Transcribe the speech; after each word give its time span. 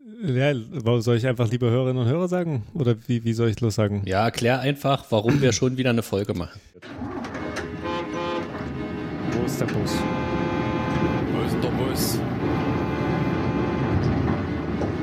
Ja, 0.00 0.54
soll 1.00 1.16
ich 1.16 1.26
einfach 1.26 1.50
liebe 1.50 1.68
Hörerinnen 1.68 2.04
und 2.04 2.08
Hörer 2.08 2.28
sagen? 2.28 2.62
Oder 2.72 2.94
wie, 3.08 3.24
wie 3.24 3.32
soll 3.32 3.48
ich 3.48 3.60
los 3.60 3.74
sagen? 3.74 4.02
Ja, 4.06 4.24
erklär 4.24 4.60
einfach, 4.60 5.04
warum 5.10 5.42
wir 5.42 5.52
schon 5.52 5.76
wieder 5.76 5.90
eine 5.90 6.04
Folge 6.04 6.34
machen. 6.34 6.60
Wo 9.32 9.44
ist 9.44 9.60
der 9.60 9.66
Bus? 9.66 9.96
Wo 11.32 11.42
ist 11.42 11.56
der 11.64 11.70
Bus? 11.70 12.20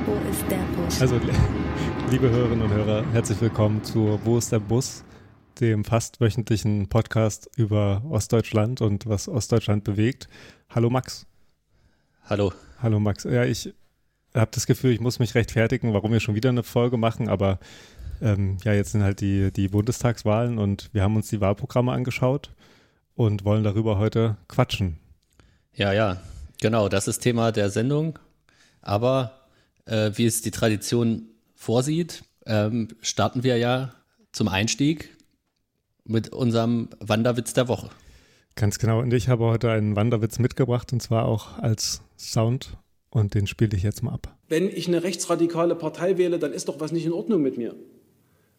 Wo 0.05 0.29
ist 0.31 0.45
der 0.49 0.81
Bus? 0.81 1.01
Also, 1.01 1.19
liebe 2.09 2.29
Hörerinnen 2.29 2.61
und 2.61 2.71
Hörer, 2.73 3.05
herzlich 3.11 3.41
willkommen 3.41 3.83
zu 3.83 4.17
Wo 4.23 4.37
ist 4.37 4.53
der 4.53 4.59
Bus? 4.59 5.03
Dem 5.59 5.83
fast 5.83 6.21
wöchentlichen 6.21 6.87
Podcast 6.87 7.49
über 7.57 8.01
Ostdeutschland 8.09 8.79
und 8.79 9.07
was 9.07 9.27
Ostdeutschland 9.27 9.83
bewegt. 9.83 10.29
Hallo 10.69 10.89
Max. 10.89 11.27
Hallo. 12.23 12.53
Hallo 12.81 13.01
Max. 13.01 13.25
Ja, 13.25 13.43
ich 13.43 13.73
habe 14.41 14.51
das 14.53 14.67
Gefühl, 14.67 14.91
ich 14.91 14.99
muss 14.99 15.19
mich 15.19 15.35
rechtfertigen, 15.35 15.93
warum 15.93 16.11
wir 16.11 16.19
schon 16.19 16.35
wieder 16.35 16.49
eine 16.49 16.63
Folge 16.63 16.97
machen, 16.97 17.29
aber 17.29 17.59
ähm, 18.21 18.57
ja, 18.63 18.73
jetzt 18.73 18.91
sind 18.91 19.03
halt 19.03 19.21
die, 19.21 19.51
die 19.51 19.67
Bundestagswahlen 19.67 20.57
und 20.57 20.89
wir 20.93 21.03
haben 21.03 21.15
uns 21.15 21.29
die 21.29 21.41
Wahlprogramme 21.41 21.91
angeschaut 21.91 22.51
und 23.15 23.45
wollen 23.45 23.63
darüber 23.63 23.97
heute 23.97 24.37
quatschen. 24.47 24.97
Ja, 25.73 25.93
ja, 25.93 26.21
genau, 26.61 26.89
das 26.89 27.07
ist 27.07 27.19
Thema 27.19 27.51
der 27.51 27.69
Sendung. 27.69 28.19
Aber 28.81 29.47
äh, 29.85 30.11
wie 30.15 30.25
es 30.25 30.41
die 30.41 30.51
Tradition 30.51 31.29
vorsieht, 31.55 32.23
ähm, 32.45 32.89
starten 33.01 33.43
wir 33.43 33.57
ja 33.57 33.93
zum 34.31 34.47
Einstieg 34.47 35.09
mit 36.03 36.29
unserem 36.29 36.89
Wanderwitz 36.99 37.53
der 37.53 37.67
Woche. 37.67 37.89
Ganz 38.55 38.79
genau. 38.79 38.99
Und 38.99 39.11
ich 39.13 39.27
habe 39.27 39.45
heute 39.45 39.71
einen 39.71 39.95
Wanderwitz 39.95 40.39
mitgebracht 40.39 40.93
und 40.93 41.01
zwar 41.01 41.25
auch 41.25 41.57
als 41.57 42.01
Sound 42.17 42.77
und 43.15 43.33
den 43.33 43.47
spiele 43.47 43.77
ich 43.77 43.83
jetzt 43.83 44.03
mal 44.03 44.11
ab. 44.11 44.35
Wenn 44.49 44.69
ich 44.69 44.89
eine 44.89 45.03
rechtsradikale 45.03 45.75
Partei 45.75 46.17
wähle, 46.17 46.37
dann 46.37 46.51
ist 46.51 46.67
doch 46.67 46.81
was 46.81 46.91
nicht 46.91 47.05
in 47.05 47.13
Ordnung 47.13 47.41
mit 47.41 47.57
mir. 47.57 47.73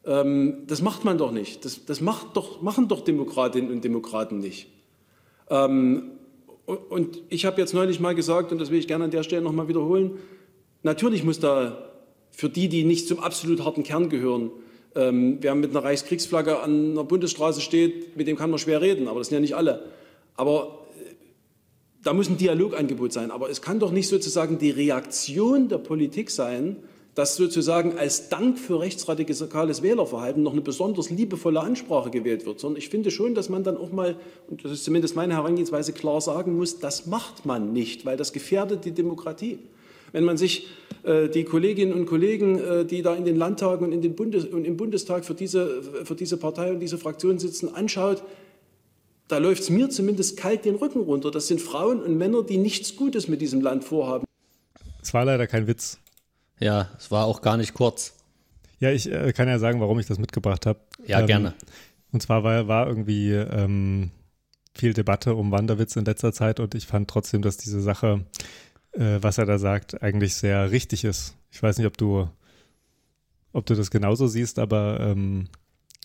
Ähm, 0.06 0.62
das 0.66 0.80
macht 0.80 1.04
man 1.04 1.18
doch 1.18 1.30
nicht. 1.30 1.66
Das, 1.66 1.84
das 1.84 2.00
macht 2.00 2.38
doch, 2.38 2.62
machen 2.62 2.88
doch 2.88 3.02
Demokratinnen 3.02 3.70
und 3.70 3.84
Demokraten 3.84 4.38
nicht. 4.38 4.68
Ähm, 5.50 6.12
und 6.64 7.20
ich 7.28 7.44
habe 7.44 7.60
jetzt 7.60 7.74
neulich 7.74 8.00
mal 8.00 8.14
gesagt, 8.14 8.50
und 8.50 8.58
das 8.58 8.70
will 8.70 8.78
ich 8.78 8.88
gerne 8.88 9.04
an 9.04 9.10
der 9.10 9.24
Stelle 9.24 9.42
nochmal 9.42 9.68
wiederholen, 9.68 10.12
natürlich 10.82 11.22
muss 11.22 11.38
da 11.38 11.92
für 12.30 12.48
die, 12.48 12.70
die 12.70 12.84
nicht 12.84 13.08
zum 13.08 13.20
absolut 13.20 13.62
harten 13.62 13.82
Kern 13.82 14.08
gehören, 14.08 14.50
ähm, 14.94 15.36
wer 15.42 15.54
mit 15.54 15.70
einer 15.70 15.84
Reichskriegsflagge 15.84 16.60
an 16.60 16.92
einer 16.92 17.04
Bundesstraße 17.04 17.60
steht, 17.60 18.16
mit 18.16 18.26
dem 18.26 18.36
kann 18.36 18.48
man 18.48 18.58
schwer 18.58 18.80
reden, 18.80 19.06
aber 19.06 19.20
das 19.20 19.28
sind 19.28 19.36
ja 19.36 19.40
nicht 19.40 19.54
alle. 19.54 19.84
Aber 20.34 20.85
da 22.06 22.12
muss 22.12 22.28
ein 22.28 22.36
Dialogangebot 22.36 23.12
sein. 23.12 23.32
Aber 23.32 23.50
es 23.50 23.60
kann 23.60 23.80
doch 23.80 23.90
nicht 23.90 24.08
sozusagen 24.08 24.58
die 24.58 24.70
Reaktion 24.70 25.68
der 25.68 25.78
Politik 25.78 26.30
sein, 26.30 26.76
dass 27.16 27.34
sozusagen 27.34 27.98
als 27.98 28.28
Dank 28.28 28.58
für 28.58 28.78
rechtsradikales 28.78 29.82
Wählerverhalten 29.82 30.42
noch 30.42 30.52
eine 30.52 30.60
besonders 30.60 31.10
liebevolle 31.10 31.60
Ansprache 31.60 32.10
gewählt 32.10 32.46
wird, 32.46 32.60
sondern 32.60 32.78
ich 32.78 32.90
finde 32.90 33.10
schon, 33.10 33.34
dass 33.34 33.48
man 33.48 33.64
dann 33.64 33.76
auch 33.76 33.90
mal, 33.90 34.16
und 34.48 34.64
das 34.64 34.70
ist 34.70 34.84
zumindest 34.84 35.16
meine 35.16 35.34
Herangehensweise, 35.34 35.94
klar 35.94 36.20
sagen 36.20 36.56
muss, 36.56 36.78
das 36.78 37.06
macht 37.06 37.46
man 37.46 37.72
nicht, 37.72 38.04
weil 38.04 38.18
das 38.18 38.32
gefährdet 38.32 38.84
die 38.84 38.92
Demokratie. 38.92 39.58
Wenn 40.12 40.24
man 40.24 40.36
sich 40.36 40.68
äh, 41.02 41.28
die 41.28 41.44
Kolleginnen 41.44 41.94
und 41.94 42.06
Kollegen, 42.06 42.58
äh, 42.58 42.84
die 42.84 43.02
da 43.02 43.14
in 43.14 43.24
den 43.24 43.36
Landtagen 43.36 43.86
und, 43.86 43.92
in 43.92 44.02
den 44.02 44.14
Bundes 44.14 44.44
und 44.44 44.64
im 44.64 44.76
Bundestag 44.76 45.24
für 45.24 45.34
diese, 45.34 45.82
für 46.04 46.14
diese 46.14 46.36
Partei 46.36 46.70
und 46.70 46.80
diese 46.80 46.98
Fraktion 46.98 47.38
sitzen, 47.38 47.74
anschaut, 47.74 48.22
da 49.28 49.38
läuft 49.38 49.62
es 49.62 49.70
mir 49.70 49.90
zumindest 49.90 50.36
kalt 50.36 50.64
den 50.64 50.76
Rücken 50.76 51.00
runter. 51.00 51.30
Das 51.30 51.48
sind 51.48 51.60
Frauen 51.60 52.02
und 52.02 52.16
Männer, 52.16 52.42
die 52.42 52.58
nichts 52.58 52.96
Gutes 52.96 53.28
mit 53.28 53.40
diesem 53.40 53.60
Land 53.60 53.84
vorhaben. 53.84 54.24
Es 55.02 55.14
war 55.14 55.24
leider 55.24 55.46
kein 55.46 55.66
Witz. 55.66 55.98
Ja, 56.58 56.90
es 56.98 57.10
war 57.10 57.26
auch 57.26 57.42
gar 57.42 57.56
nicht 57.56 57.74
kurz. 57.74 58.14
Ja, 58.78 58.90
ich 58.90 59.10
äh, 59.10 59.32
kann 59.32 59.48
ja 59.48 59.58
sagen, 59.58 59.80
warum 59.80 59.98
ich 59.98 60.06
das 60.06 60.18
mitgebracht 60.18 60.66
habe. 60.66 60.80
Ja, 61.06 61.20
ähm, 61.20 61.26
gerne. 61.26 61.54
Und 62.12 62.22
zwar 62.22 62.44
war, 62.44 62.68
war 62.68 62.86
irgendwie 62.86 63.32
ähm, 63.32 64.10
viel 64.74 64.94
Debatte 64.94 65.34
um 65.34 65.50
Wanderwitz 65.50 65.96
in 65.96 66.04
letzter 66.04 66.32
Zeit 66.32 66.60
und 66.60 66.74
ich 66.74 66.86
fand 66.86 67.08
trotzdem, 67.08 67.42
dass 67.42 67.56
diese 67.56 67.80
Sache, 67.80 68.24
äh, 68.92 69.18
was 69.20 69.38
er 69.38 69.46
da 69.46 69.58
sagt, 69.58 70.02
eigentlich 70.02 70.34
sehr 70.34 70.70
richtig 70.70 71.04
ist. 71.04 71.34
Ich 71.50 71.62
weiß 71.62 71.78
nicht, 71.78 71.86
ob 71.86 71.96
du, 71.96 72.28
ob 73.52 73.66
du 73.66 73.74
das 73.74 73.90
genauso 73.90 74.26
siehst, 74.26 74.58
aber 74.58 75.00
ähm, 75.00 75.48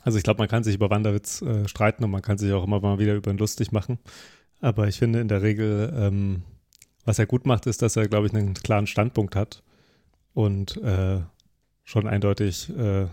also 0.03 0.17
ich 0.17 0.23
glaube, 0.23 0.39
man 0.39 0.47
kann 0.47 0.63
sich 0.63 0.75
über 0.75 0.89
Wanderwitz 0.89 1.41
äh, 1.41 1.67
streiten 1.67 2.03
und 2.03 2.11
man 2.11 2.21
kann 2.21 2.37
sich 2.37 2.51
auch 2.53 2.63
immer 2.63 2.79
mal 2.79 2.99
wieder 2.99 3.15
über 3.15 3.31
ihn 3.31 3.37
lustig 3.37 3.71
machen. 3.71 3.99
Aber 4.59 4.87
ich 4.87 4.99
finde 4.99 5.19
in 5.19 5.27
der 5.27 5.41
Regel, 5.41 5.93
ähm, 5.95 6.43
was 7.05 7.19
er 7.19 7.25
gut 7.25 7.45
macht, 7.45 7.65
ist, 7.65 7.81
dass 7.81 7.95
er, 7.95 8.07
glaube 8.07 8.27
ich, 8.27 8.33
einen 8.33 8.53
klaren 8.53 8.87
Standpunkt 8.87 9.35
hat 9.35 9.63
und 10.33 10.77
äh, 10.77 11.21
schon 11.83 12.07
eindeutig, 12.07 12.69
äh, 12.77 13.07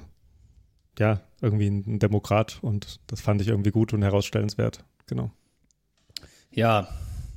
ja, 0.99 1.21
irgendwie 1.41 1.69
ein 1.69 1.99
Demokrat 1.99 2.59
und 2.63 3.01
das 3.07 3.21
fand 3.21 3.41
ich 3.41 3.49
irgendwie 3.49 3.71
gut 3.71 3.93
und 3.93 4.03
herausstellenswert. 4.03 4.85
Genau. 5.07 5.31
Ja, 6.51 6.89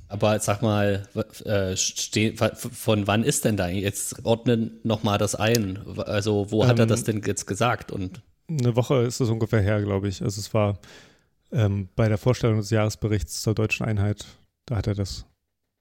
aber 0.08 0.40
sag 0.40 0.62
mal, 0.62 1.08
äh, 1.46 1.76
von 1.76 3.08
wann 3.08 3.24
ist 3.24 3.46
denn 3.46 3.56
da? 3.56 3.70
Jetzt 3.70 4.26
ordnen 4.26 4.80
nochmal 4.84 5.18
das 5.18 5.36
ein. 5.36 5.80
Also, 6.00 6.52
wo 6.52 6.66
hat 6.66 6.80
ähm, 6.80 6.84
er 6.84 6.86
das 6.88 7.04
denn 7.04 7.22
jetzt 7.26 7.46
gesagt? 7.48 7.92
Und 7.92 8.22
eine 8.60 8.76
Woche 8.76 9.04
ist 9.04 9.20
es 9.20 9.30
ungefähr 9.30 9.62
her, 9.62 9.82
glaube 9.82 10.08
ich. 10.08 10.22
Also 10.22 10.40
es 10.40 10.54
war 10.54 10.80
ähm, 11.52 11.90
bei 11.96 12.08
der 12.08 12.18
Vorstellung 12.18 12.58
des 12.58 12.70
Jahresberichts 12.70 13.42
zur 13.42 13.56
deutschen 13.56 13.86
Einheit, 13.86 14.26
da 14.66 14.78
hat 14.78 14.88
er 14.88 14.96
das 14.96 15.26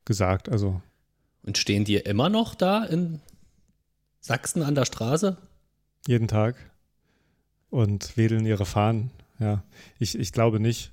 gesagt. 0.04 0.48
Also 0.48 0.80
und 1.42 1.58
stehen 1.58 1.84
die 1.84 1.96
immer 1.96 2.28
noch 2.28 2.54
da 2.54 2.84
in 2.84 3.20
Sachsen 4.20 4.62
an 4.62 4.74
der 4.74 4.84
Straße? 4.84 5.36
Jeden 6.06 6.28
Tag 6.28 6.56
und 7.70 8.16
wedeln 8.16 8.46
ihre 8.46 8.66
Fahnen. 8.66 9.10
Ja, 9.38 9.62
ich, 9.98 10.18
ich 10.18 10.32
glaube 10.32 10.60
nicht. 10.60 10.92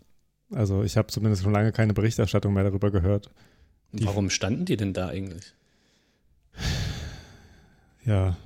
Also 0.51 0.83
ich 0.83 0.95
habe 0.95 1.09
zumindest 1.09 1.43
schon 1.43 1.51
lange 1.51 1.73
keine 1.73 1.93
Berichterstattung 1.93 2.53
mehr 2.53 2.63
darüber 2.63 2.91
gehört. 2.91 3.29
Die 3.91 4.05
Warum 4.05 4.29
standen 4.29 4.65
die 4.65 4.77
denn 4.77 4.93
da 4.93 5.09
eigentlich? 5.09 5.53
Ja, 8.05 8.37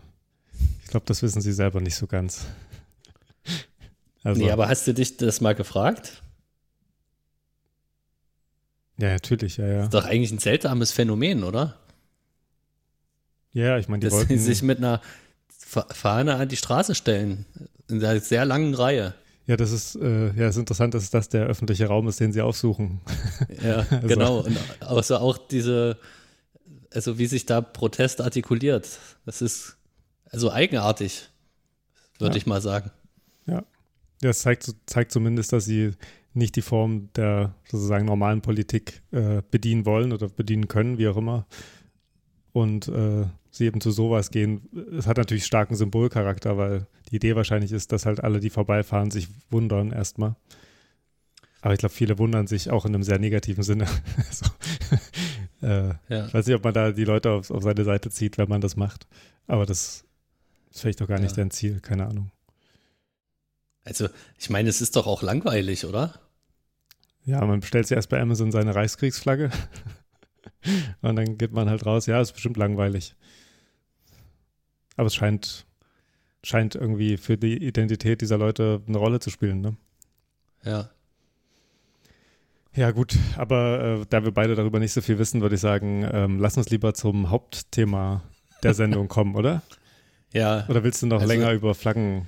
ich 0.84 0.88
glaube, 0.90 1.06
das 1.06 1.22
wissen 1.22 1.42
sie 1.42 1.53
selber 1.53 1.81
nicht 1.81 1.96
so 1.96 2.08
ganz. 2.08 2.48
Also, 4.24 4.42
nee, 4.42 4.52
aber 4.52 4.68
hast 4.68 4.88
du 4.88 4.94
dich 4.94 5.18
das 5.18 5.42
mal 5.42 5.56
gefragt? 5.56 6.22
Ja, 8.98 9.09
natürlich, 9.09 9.58
ja, 9.58 9.68
ja. 9.68 9.76
Das 9.78 9.86
ist 9.86 9.94
doch 9.94 10.06
eigentlich 10.06 10.32
ein 10.32 10.40
seltsames 10.40 10.92
Phänomen, 10.92 11.44
oder? 11.44 11.78
Ja, 13.54 13.78
ich 13.78 13.88
meine, 13.88 14.02
die 14.02 14.06
Dass 14.06 14.14
wollten... 14.14 14.38
sie 14.38 14.44
sich 14.44 14.62
mit 14.62 14.78
einer 14.78 15.02
Fahne 15.56 16.36
an 16.36 16.50
die 16.50 16.58
Straße 16.58 16.96
stellen, 16.96 17.46
in 17.90 18.04
einer 18.04 18.20
sehr 18.20 18.46
langen 18.46 18.74
Reihe. 18.76 19.14
Ja, 19.48 19.58
das 19.58 19.72
ist, 19.72 19.96
äh, 19.96 20.31
ja, 20.34 20.50
ist 20.50 20.58
interessant, 20.58 20.94
dass 20.94 21.10
das 21.10 21.30
der 21.30 21.46
öffentliche 21.46 21.88
Raum 21.88 22.08
ist, 22.08 22.20
den 22.20 22.31
sie 22.31 22.42
aufsuchen. 22.42 23.02
Ja, 23.64 23.86
also. 23.90 24.08
genau. 24.08 24.40
Und 24.40 24.58
also 24.80 25.18
auch 25.18 25.38
diese, 25.38 25.98
also 26.94 27.18
wie 27.18 27.26
sich 27.26 27.46
da 27.46 27.60
Protest 27.62 28.22
artikuliert, 28.22 28.88
das 29.26 29.42
ist 29.42 29.78
also 30.30 30.52
eigenartig, 30.52 31.30
würde 32.20 32.36
ja. 32.36 32.38
ich 32.38 32.46
mal 32.46 32.62
sagen. 32.62 32.92
Ja. 33.48 33.64
Ja, 34.24 34.30
es 34.30 34.40
zeigt, 34.40 34.74
zeigt 34.86 35.12
zumindest, 35.12 35.54
dass 35.54 35.66
sie 35.66 35.92
nicht 36.34 36.56
die 36.56 36.62
Form 36.62 37.09
der 37.16 37.56
sozusagen 37.70 38.06
normalen 38.06 38.42
Politik 38.42 39.02
äh, 39.12 39.42
bedienen 39.52 39.86
wollen 39.86 40.14
oder 40.14 40.30
bedienen 40.30 40.68
können, 40.68 40.98
wie 40.98 41.08
auch 41.08 41.18
immer. 41.18 41.46
Und 42.54 42.88
äh, 42.88 43.26
sie 43.50 43.66
eben 43.66 43.81
zu 43.81 43.92
sowas 43.92 44.31
gehen. 44.31 44.70
Es 44.98 45.08
hat 45.08 45.18
natürlich 45.18 45.46
starken 45.46 45.76
Symbolcharakter, 45.76 46.58
weil 46.58 46.88
die 47.10 47.18
Idee 47.18 47.36
wahrscheinlich 47.36 47.72
ist, 47.72 47.92
dass 47.92 48.06
halt 48.06 48.24
alle, 48.24 48.40
die 48.40 48.50
vorbeifahren, 48.50 49.12
sich 49.12 49.28
wundern 49.50 49.92
erstmal. 49.92 50.36
Aber 51.62 51.74
ich 51.74 51.80
glaube, 51.80 51.94
viele 51.94 52.18
wundern 52.18 52.48
sich 52.48 52.72
auch 52.72 52.86
in 52.86 52.96
einem 52.96 53.04
sehr 53.04 53.20
negativen 53.20 53.64
Sinne. 53.64 53.86
so. 54.31 54.46
äh, 55.68 55.94
ja. 56.10 56.26
Ich 56.28 56.34
weiß 56.34 56.48
nicht, 56.48 56.56
ob 56.56 56.64
man 56.64 56.74
da 56.74 56.92
die 56.92 57.04
Leute 57.04 57.31
auf, 57.31 57.52
auf, 57.52 57.64
seine 57.64 57.84
Seite 57.84 58.10
zieht, 58.10 58.38
wenn 58.38 58.50
man 58.50 58.62
das 58.62 58.78
macht. 58.78 59.06
Aber 59.48 59.66
das 59.66 60.06
ist 60.72 60.81
vielleicht 60.81 61.01
doch 61.01 61.07
gar 61.07 61.19
nicht 61.19 61.31
ja. 61.31 61.44
dein 61.44 61.51
Ziel, 61.51 61.80
keine 61.81 62.07
Ahnung. 62.07 62.31
Also, 63.83 64.10
ich 64.38 64.50
meine, 64.50 64.69
es 64.69 64.81
ist 64.81 64.95
doch 64.95 65.07
auch 65.07 65.22
langweilig, 65.22 65.86
oder? 65.86 66.19
Ja, 67.25 67.45
man 67.45 67.60
bestellt 67.60 67.88
sich 67.88 67.95
erst 67.95 68.10
bei 68.10 68.19
Amazon 68.19 68.51
seine 68.51 68.75
Reichskriegsflagge 68.75 69.51
und 71.01 71.16
dann 71.16 71.38
geht 71.38 71.51
man 71.51 71.69
halt 71.69 71.86
raus. 71.86 72.06
Ja, 72.06 72.22
ist 72.22 72.33
bestimmt 72.33 72.57
langweilig. 72.57 73.16
Aber 74.98 75.07
es 75.07 75.16
scheint, 75.16 75.66
scheint 76.44 76.75
irgendwie 76.75 77.18
für 77.18 77.38
die 77.38 77.63
Identität 77.63 78.22
dieser 78.22 78.38
Leute 78.38 78.81
eine 78.88 78.98
Rolle 78.98 79.19
zu 79.19 79.30
spielen, 79.30 79.62
ne? 79.62 79.75
Ja. 80.63 80.89
Ja, 82.74 82.92
gut, 82.92 83.18
aber 83.36 84.00
äh, 84.01 84.06
da 84.10 84.24
wir 84.24 84.31
beide 84.31 84.56
darüber 84.56 84.80
nicht 84.80 84.94
so 84.94 85.01
viel 85.01 85.19
wissen, 85.19 85.42
würde 85.42 85.56
ich 85.56 85.62
sagen, 85.62 86.07
ähm, 86.10 86.39
lass 86.39 86.56
uns 86.56 86.69
lieber 86.69 86.94
zum 86.94 87.30
Hauptthema 87.30 88.24
der 88.63 88.74
Sendung 88.74 89.07
kommen, 89.07 89.36
oder? 89.36 89.62
Ja. 90.33 90.66
Oder 90.69 90.86
willst 90.86 91.01
du 91.01 91.07
noch 91.07 91.19
also, 91.19 91.33
länger 91.33 91.51
über 91.51 91.75
Flaggen 91.75 92.25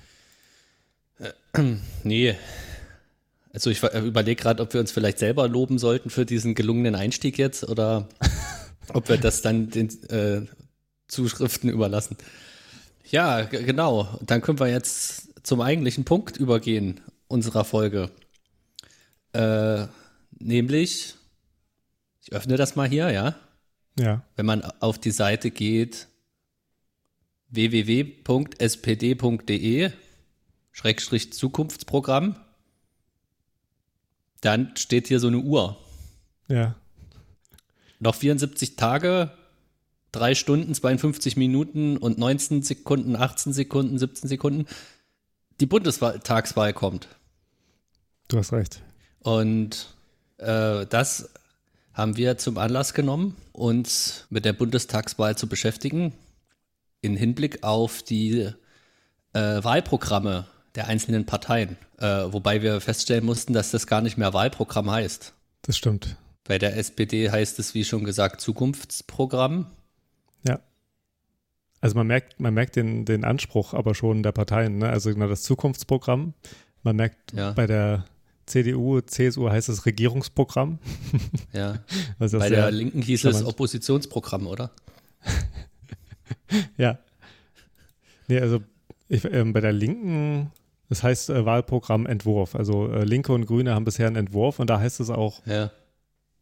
nee. 2.04 2.36
Also 3.54 3.70
ich 3.70 3.84
überlege 3.84 4.42
gerade, 4.42 4.64
ob 4.64 4.74
wir 4.74 4.82
uns 4.82 4.92
vielleicht 4.92 5.20
selber 5.20 5.48
loben 5.48 5.78
sollten 5.78 6.10
für 6.10 6.26
diesen 6.26 6.56
gelungenen 6.56 6.96
Einstieg 6.96 7.38
jetzt 7.38 7.68
oder 7.70 8.10
ob 8.94 9.10
wir 9.10 9.18
das 9.18 9.42
dann 9.42 9.70
den, 9.70 9.90
äh, 10.10 10.42
Zuschriften 11.08 11.70
überlassen. 11.70 12.18
Ja, 13.10 13.44
genau. 13.44 14.20
Dann 14.22 14.42
können 14.42 14.60
wir 14.60 14.68
jetzt 14.68 15.46
zum 15.46 15.62
eigentlichen 15.62 16.04
Punkt 16.06 16.38
übergehen 16.38 17.00
unserer 17.28 17.64
Folge. 17.66 18.10
Äh, 19.34 19.86
nämlich, 20.40 21.14
ich 22.22 22.32
öffne 22.34 22.58
das 22.58 22.76
mal 22.76 22.88
hier, 22.90 23.12
ja. 23.12 23.36
Ja. 24.00 24.24
Wenn 24.36 24.48
man 24.48 24.64
auf 24.80 24.98
die 25.00 25.12
Seite 25.12 25.52
geht, 25.52 26.08
www.spd.de, 27.50 28.32
Schrägstrich 30.74 31.32
Zukunftsprogramm, 31.32 32.36
dann 34.42 34.76
steht 34.76 35.08
hier 35.08 35.22
so 35.22 35.28
eine 35.28 35.38
Uhr. 35.38 35.78
Ja. 36.50 36.76
Noch 38.00 38.16
74 38.16 38.76
Tage, 38.76 39.32
3 40.12 40.36
Stunden, 40.36 40.74
52 40.74 41.38
Minuten 41.38 41.96
und 41.98 42.18
19 42.18 42.64
Sekunden, 42.64 43.16
18 43.16 43.54
Sekunden, 43.54 43.98
17 43.98 44.28
Sekunden. 44.28 44.66
Die 45.62 45.66
Bundestagswahl 45.68 46.74
kommt. 46.74 47.08
Du 48.28 48.40
hast 48.40 48.52
recht. 48.52 48.82
Und 49.20 49.94
äh, 50.38 50.86
das 50.88 51.30
haben 51.94 52.18
wir 52.18 52.38
zum 52.38 52.58
Anlass 52.58 52.94
genommen, 52.94 53.38
uns 53.52 54.26
mit 54.30 54.44
der 54.44 54.54
Bundestagswahl 54.54 55.38
zu 55.38 55.48
beschäftigen, 55.48 56.14
in 57.02 57.16
Hinblick 57.16 57.64
auf 57.64 58.02
die 58.02 58.50
äh, 59.34 59.64
Wahlprogramme 59.64 60.48
der 60.76 60.88
einzelnen 60.88 61.26
Parteien. 61.26 61.78
Äh, 62.00 62.06
wobei 62.32 62.62
wir 62.62 62.82
feststellen 62.82 63.26
mussten, 63.26 63.54
dass 63.54 63.72
das 63.72 63.88
gar 63.88 64.02
nicht 64.02 64.18
mehr 64.18 64.34
Wahlprogramm 64.34 64.90
heißt. 64.90 65.34
Das 65.64 65.78
stimmt. 65.78 66.18
Bei 66.46 66.58
der 66.58 66.76
SPD 66.78 67.30
heißt 67.30 67.60
es, 67.60 67.74
wie 67.74 67.86
schon 67.86 68.04
gesagt, 68.04 68.42
Zukunftsprogramm. 68.42 69.68
Ja. 70.46 70.60
Also 71.80 71.96
man 71.96 72.08
merkt, 72.08 72.40
man 72.40 72.54
merkt 72.54 72.76
den, 72.76 73.06
den 73.06 73.24
Anspruch 73.24 73.74
aber 73.74 73.96
schon 73.96 74.24
der 74.24 74.32
Parteien, 74.32 74.78
ne? 74.80 74.90
Also 74.90 75.10
genau 75.14 75.28
das 75.28 75.44
Zukunftsprogramm. 75.44 76.34
Man 76.82 76.96
merkt 76.98 77.32
Ja. 77.34 77.52
bei 77.52 77.66
der 77.68 78.06
CDU, 78.46 79.00
CSU 79.00 79.50
heißt 79.50 79.70
es 79.70 79.86
Regierungsprogramm. 79.86 80.80
Ja. 81.54 81.80
Das 82.20 82.32
Bei 82.34 82.50
der 82.50 82.72
Linken 82.72 83.02
hieß 83.02 83.24
es 83.26 83.36
charmant- 83.38 83.48
Oppositionsprogramm, 83.48 84.48
oder? 84.48 84.72
Ja. 86.78 87.00
Nee, 88.28 88.40
also 88.40 88.62
ich, 89.08 89.24
ähm, 89.26 89.54
bei 89.54 89.62
der 89.62 89.74
Linken, 89.74 90.52
das 90.94 91.02
heißt 91.04 91.30
äh, 91.32 91.46
Wahlprogramm 91.46 92.06
Entwurf. 92.06 92.54
Also 92.56 92.88
äh, 92.92 93.04
Linke 93.04 93.34
und 93.34 93.46
Grüne 93.48 93.74
haben 93.74 93.84
bisher 93.86 94.08
einen 94.08 94.16
Entwurf 94.16 94.60
und 94.60 94.70
da 94.70 94.80
heißt 94.80 95.00
es 95.00 95.10
auch 95.10 95.42
Ja. 95.46 95.72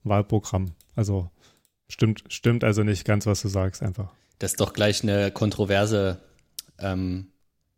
Wahlprogramm. 0.04 0.72
Also 0.96 1.30
stimmt, 1.88 2.24
stimmt 2.28 2.64
also 2.64 2.84
nicht 2.84 3.06
ganz, 3.06 3.26
was 3.26 3.42
du 3.42 3.48
sagst, 3.48 3.82
einfach. 3.82 4.12
Das 4.40 4.52
ist 4.52 4.60
doch 4.60 4.74
gleich 4.74 5.04
eine 5.04 5.32
kontroverse 5.32 6.20
ähm, 6.80 7.28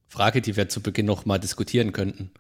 Frage, 0.08 0.42
die 0.42 0.56
wir 0.56 0.68
zu 0.70 0.82
Beginn 0.82 1.06
noch 1.06 1.26
mal 1.26 1.38
diskutieren 1.38 1.92
könnten. 1.92 2.32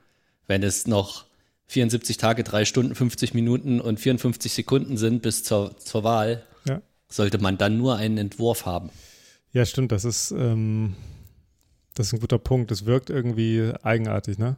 Wenn 0.47 0.63
es 0.63 0.87
noch 0.87 1.25
74 1.67 2.17
Tage, 2.17 2.43
3 2.43 2.65
Stunden, 2.65 2.95
50 2.95 3.33
Minuten 3.33 3.79
und 3.81 3.99
54 3.99 4.51
Sekunden 4.51 4.97
sind 4.97 5.21
bis 5.21 5.43
zur, 5.43 5.77
zur 5.77 6.03
Wahl, 6.03 6.43
Ja. 6.65 6.81
sollte 7.09 7.37
man 7.37 7.57
dann 7.57 7.77
nur 7.77 7.97
einen 7.97 8.17
Entwurf 8.17 8.65
haben. 8.65 8.89
Ja, 9.51 9.65
stimmt, 9.65 9.91
das 9.91 10.05
ist, 10.05 10.31
ähm, 10.31 10.95
das 11.95 12.07
ist 12.07 12.13
ein 12.13 12.19
guter 12.19 12.39
Punkt. 12.39 12.71
Es 12.71 12.85
wirkt 12.85 13.09
irgendwie 13.09 13.71
eigenartig, 13.83 14.37
ne? 14.37 14.57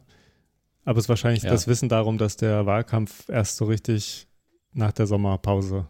Aber 0.84 0.98
es 0.98 1.06
ist 1.06 1.08
wahrscheinlich 1.08 1.42
Ja. 1.42 1.50
das 1.50 1.66
Wissen 1.66 1.88
darum, 1.88 2.16
dass 2.18 2.36
der 2.36 2.66
Wahlkampf 2.66 3.28
erst 3.28 3.56
so 3.56 3.64
richtig 3.64 4.28
nach 4.72 4.92
der 4.92 5.06
Sommerpause 5.06 5.86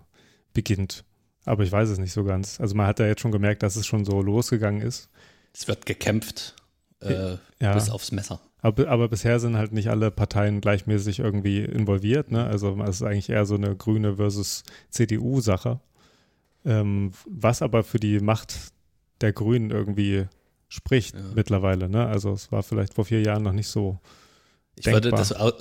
beginnt. 0.55 1.05
Aber 1.45 1.63
ich 1.63 1.71
weiß 1.73 1.89
es 1.91 1.99
nicht 1.99 2.13
so 2.13 2.25
ganz. 2.25 2.61
Also 2.61 2.75
man 2.75 2.87
hat 2.87 2.99
ja 2.99 3.07
jetzt 3.07 3.21
schon 3.21 3.31
gemerkt, 3.33 3.63
dass 3.63 3.77
es 3.77 3.87
schon 3.87 4.05
so 4.05 4.21
losgegangen 4.23 4.81
ist. 4.81 5.11
Es 5.55 5.69
wird 5.69 5.87
gekämpft 5.87 6.57
äh, 7.01 7.37
Ja. 7.61 7.75
bis 7.75 7.91
aufs 7.91 8.11
Messer. 8.11 8.41
Aber, 8.63 8.89
aber 8.89 9.09
bisher 9.09 9.39
sind 9.39 9.57
halt 9.57 9.73
nicht 9.73 9.89
alle 9.91 10.11
Parteien 10.11 10.61
gleichmäßig 10.61 11.19
irgendwie 11.21 11.63
involviert. 11.63 12.31
Ne? 12.33 12.45
Also 12.45 12.77
es 12.83 12.97
ist 12.97 13.03
eigentlich 13.03 13.29
eher 13.29 13.45
so 13.47 13.55
eine 13.55 13.77
grüne 13.77 14.17
versus 14.17 14.65
CDU-Sache. 14.91 15.79
Ähm, 16.65 17.13
was 17.29 17.63
aber 17.63 17.85
für 17.85 18.01
die 18.01 18.19
Macht 18.19 18.73
der 19.21 19.33
Grünen 19.33 19.71
irgendwie 19.71 20.27
spricht 20.69 21.15
Ja. 21.15 21.21
mittlerweile. 21.35 21.89
Ne? 21.89 22.07
Also 22.07 22.33
es 22.33 22.51
war 22.53 22.63
vielleicht 22.63 22.95
vor 22.95 23.05
vier 23.05 23.21
Jahren 23.23 23.43
noch 23.43 23.53
nicht 23.53 23.69
so. 23.69 23.99
Ich 24.77 24.87
würde 24.87 25.11
das 25.11 25.33
auch, 25.33 25.53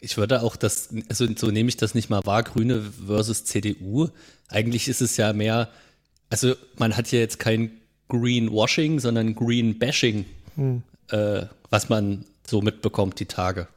ich 0.00 0.16
würde 0.16 0.42
auch 0.42 0.56
das, 0.56 0.88
also 1.08 1.26
so 1.36 1.50
nehme 1.50 1.68
ich 1.68 1.76
das 1.76 1.94
nicht 1.94 2.10
mal 2.10 2.20
wahr, 2.24 2.42
Grüne 2.42 2.82
versus 3.06 3.44
CDU. 3.44 4.08
Eigentlich 4.48 4.88
ist 4.88 5.00
es 5.00 5.16
ja 5.16 5.32
mehr, 5.32 5.68
also 6.30 6.54
man 6.78 6.96
hat 6.96 7.10
ja 7.12 7.20
jetzt 7.20 7.38
kein 7.38 7.70
Greenwashing, 8.08 8.98
sondern 9.00 9.34
Green-Bashing, 9.34 10.24
Hm. 10.56 10.82
äh, 11.08 11.46
was 11.70 11.88
man 11.88 12.24
so 12.46 12.60
mitbekommt 12.60 13.18
die 13.20 13.26
Tage. 13.26 13.68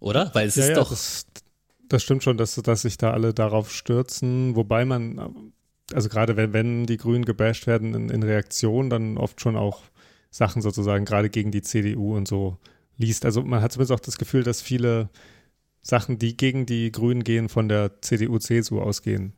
Oder? 0.00 0.30
Weil 0.34 0.48
es 0.48 0.56
ja, 0.56 0.64
ist 0.64 0.68
ja, 0.70 0.74
doch, 0.74 0.90
das, 0.90 1.26
das 1.88 2.02
stimmt 2.02 2.22
schon, 2.22 2.36
dass, 2.36 2.54
dass 2.56 2.82
sich 2.82 2.98
da 2.98 3.12
alle 3.12 3.32
darauf 3.32 3.72
stürzen. 3.72 4.54
Wobei 4.56 4.84
man, 4.84 5.52
also 5.92 6.08
gerade 6.08 6.36
wenn, 6.36 6.52
wenn 6.52 6.86
die 6.86 6.96
Grünen 6.96 7.24
gebasht 7.24 7.66
werden 7.66 7.94
in, 7.94 8.08
in 8.10 8.22
Reaktion, 8.22 8.90
dann 8.90 9.18
oft 9.18 9.40
schon 9.40 9.56
auch 9.56 9.82
Sachen 10.30 10.62
sozusagen 10.62 11.04
gerade 11.04 11.30
gegen 11.30 11.50
die 11.50 11.62
CDU 11.62 12.16
und 12.16 12.26
so 12.26 12.58
liest. 12.96 13.24
Also 13.24 13.42
man 13.42 13.60
hat 13.60 13.72
zumindest 13.72 13.92
auch 13.92 14.04
das 14.04 14.18
Gefühl, 14.18 14.42
dass 14.42 14.62
viele 14.62 15.10
Sachen, 15.82 16.18
die 16.18 16.36
gegen 16.36 16.64
die 16.66 16.90
Grünen 16.90 17.22
gehen, 17.24 17.48
von 17.48 17.68
der 17.68 18.00
CDU, 18.00 18.38
CSU 18.38 18.80
ausgehen. 18.80 19.34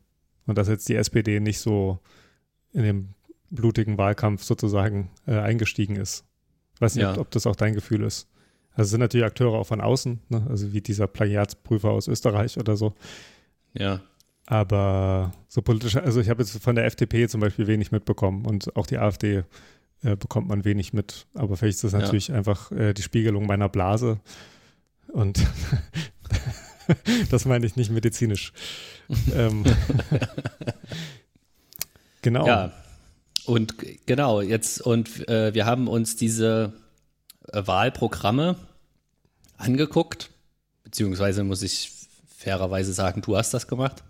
Und 0.47 0.57
dass 0.57 0.69
jetzt 0.69 0.89
die 0.89 0.95
SPD 0.95 1.41
nicht 1.41 1.59
so 1.59 1.99
in 2.73 2.83
dem 2.83 3.09
blutigen 3.51 3.99
Wahlkampf 3.99 4.45
sozusagen 4.45 5.11
äh, 5.27 5.39
eingestiegen 5.39 5.97
ist. 5.97 6.25
Ich 6.75 6.81
weiß 6.81 6.95
nicht, 6.95 7.03
Ja. 7.03 7.13
ob, 7.13 7.19
ob 7.19 7.31
das 7.33 7.47
auch 7.47 7.57
dein 7.57 7.75
Gefühl 7.75 8.03
ist. 8.05 8.29
Also 8.73 8.83
es 8.85 8.91
sind 8.91 9.01
natürlich 9.01 9.25
Akteure 9.27 9.55
auch 9.59 9.67
von 9.67 9.81
außen, 9.81 10.21
ne? 10.29 10.47
also 10.49 10.73
wie 10.73 10.83
dieser 10.83 11.07
Plagiatsprüfer 11.07 11.91
aus 11.91 12.09
Österreich 12.09 12.59
oder 12.59 12.77
so. 12.77 12.93
ja, 13.73 14.01
Aber 14.47 15.33
so 15.49 15.61
politische, 15.61 16.03
also 16.03 16.21
ich 16.21 16.31
habe 16.31 16.43
jetzt 16.43 16.57
von 16.63 16.77
der 16.77 16.87
FDP 16.87 17.29
zum 17.29 17.41
Beispiel 17.41 17.67
wenig 17.67 17.91
mitbekommen 17.91 18.47
und 18.47 18.77
auch 18.77 18.87
die 18.87 18.99
AfD 18.99 19.43
äh, 20.03 20.17
bekommt 20.17 20.49
man 20.49 20.65
wenig 20.65 20.93
mit. 20.93 21.27
Aber 21.35 21.57
vielleicht 21.57 21.77
ist 21.77 21.85
das 21.85 21.93
Ja. 21.93 21.99
natürlich 21.99 22.33
einfach 22.33 22.71
äh, 22.71 22.93
die 22.95 23.03
Spiegelung 23.03 23.47
meiner 23.47 23.69
Blase. 23.69 24.21
Und 25.09 25.41
das 27.31 27.45
meine 27.45 27.67
ich 27.67 27.77
nicht 27.77 27.91
medizinisch. 27.91 28.53
ähm, 29.35 29.65
genau. 32.23 32.47
ja. 32.47 32.73
Und 33.47 33.77
genau, 34.07 34.41
jetzt, 34.41 34.81
und 34.81 35.29
äh, 35.29 35.55
wir 35.55 35.67
haben 35.67 35.87
uns 35.87 36.17
diese 36.17 36.73
äh, 37.53 37.63
Wahlprogramme 37.65 38.57
angeguckt, 39.57 40.31
beziehungsweise 40.83 41.45
muss 41.45 41.63
ich 41.63 41.93
fairerweise 42.27 42.93
sagen, 42.93 43.23
du 43.23 43.37
hast 43.37 43.55
das 43.55 43.69
gemacht. 43.69 44.03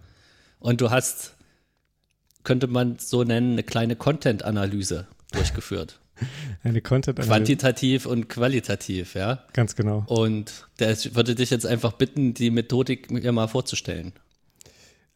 Und 0.59 0.81
du 0.81 0.91
hast, 0.91 1.37
könnte 2.45 2.67
man 2.67 2.99
so 2.99 3.25
nennen, 3.25 3.53
eine 3.53 3.63
kleine 3.63 3.97
Content-Analyse 3.97 5.07
durchgeführt. 5.33 6.01
Eine 6.63 6.81
content 6.81 7.19
Quantitativ 7.19 8.07
und 8.07 8.31
qualitativ, 8.31 9.15
ja. 9.15 9.45
Ganz 9.53 9.77
genau. 9.77 10.05
Und 10.07 10.67
das 10.79 11.15
würde 11.15 11.35
dich 11.35 11.51
jetzt 11.51 11.67
einfach 11.67 11.93
bitten, 11.93 12.33
die 12.33 12.51
Methodik 12.51 13.11
mir 13.11 13.33
mal 13.33 13.49
vorzustellen. 13.49 14.15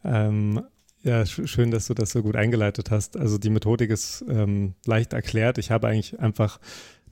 Ähm, 0.04 0.62
ja, 1.02 1.24
sch 1.24 1.40
schön, 1.46 1.70
dass 1.70 1.86
du 1.86 1.94
das 1.94 2.10
so 2.10 2.22
gut 2.22 2.36
eingeleitet 2.36 2.90
hast. 2.90 3.16
Also 3.16 3.38
die 3.38 3.50
Methodik 3.50 3.90
ist 3.90 4.24
ähm, 4.28 4.74
leicht 4.84 5.12
erklärt. 5.12 5.56
Ich 5.56 5.70
habe 5.70 5.88
eigentlich 5.88 6.20
einfach 6.20 6.60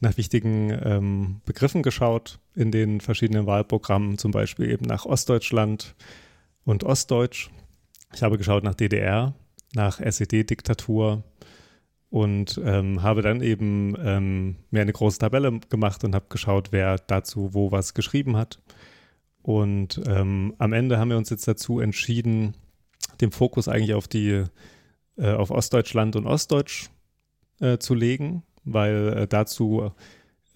nach 0.00 0.16
wichtigen 0.16 0.70
ähm, 0.84 1.40
Begriffen 1.44 1.82
geschaut 1.82 2.38
in 2.54 2.70
den 2.70 3.00
verschiedenen 3.00 3.46
Wahlprogrammen, 3.46 4.18
zum 4.18 4.30
Beispiel 4.30 4.70
eben 4.70 4.84
nach 4.84 5.06
Ostdeutschland 5.06 5.94
und 6.64 6.84
Ostdeutsch. 6.84 7.50
Ich 8.14 8.22
habe 8.22 8.38
geschaut 8.38 8.64
nach 8.64 8.74
DDR, 8.74 9.34
nach 9.74 10.00
SED-Diktatur 10.00 11.24
und 12.10 12.60
ähm, 12.64 13.02
habe 13.02 13.22
dann 13.22 13.42
eben 13.42 13.94
ähm, 14.02 14.56
mir 14.70 14.82
eine 14.82 14.92
große 14.92 15.18
Tabelle 15.18 15.60
gemacht 15.68 16.04
und 16.04 16.14
habe 16.14 16.26
geschaut, 16.28 16.72
wer 16.72 16.98
dazu 16.98 17.52
wo 17.52 17.70
was 17.70 17.94
geschrieben 17.94 18.36
hat. 18.36 18.62
Und 19.42 20.00
ähm, 20.06 20.54
am 20.58 20.72
Ende 20.72 20.98
haben 20.98 21.10
wir 21.10 21.18
uns 21.18 21.30
jetzt 21.30 21.46
dazu 21.48 21.80
entschieden, 21.80 22.54
den 23.20 23.30
Fokus 23.30 23.68
eigentlich 23.68 23.94
auf 23.94 24.08
die 24.08 24.44
äh, 25.16 25.32
auf 25.32 25.50
Ostdeutschland 25.50 26.16
und 26.16 26.26
Ostdeutsch 26.26 26.90
äh, 27.60 27.78
zu 27.78 27.94
legen, 27.94 28.42
weil 28.64 29.08
äh, 29.16 29.26
dazu 29.26 29.92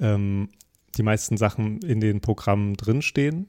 ähm, 0.01 0.49
die 0.97 1.03
meisten 1.03 1.37
Sachen 1.37 1.81
in 1.83 2.01
den 2.01 2.21
Programmen 2.21 2.75
drinstehen. 2.75 3.49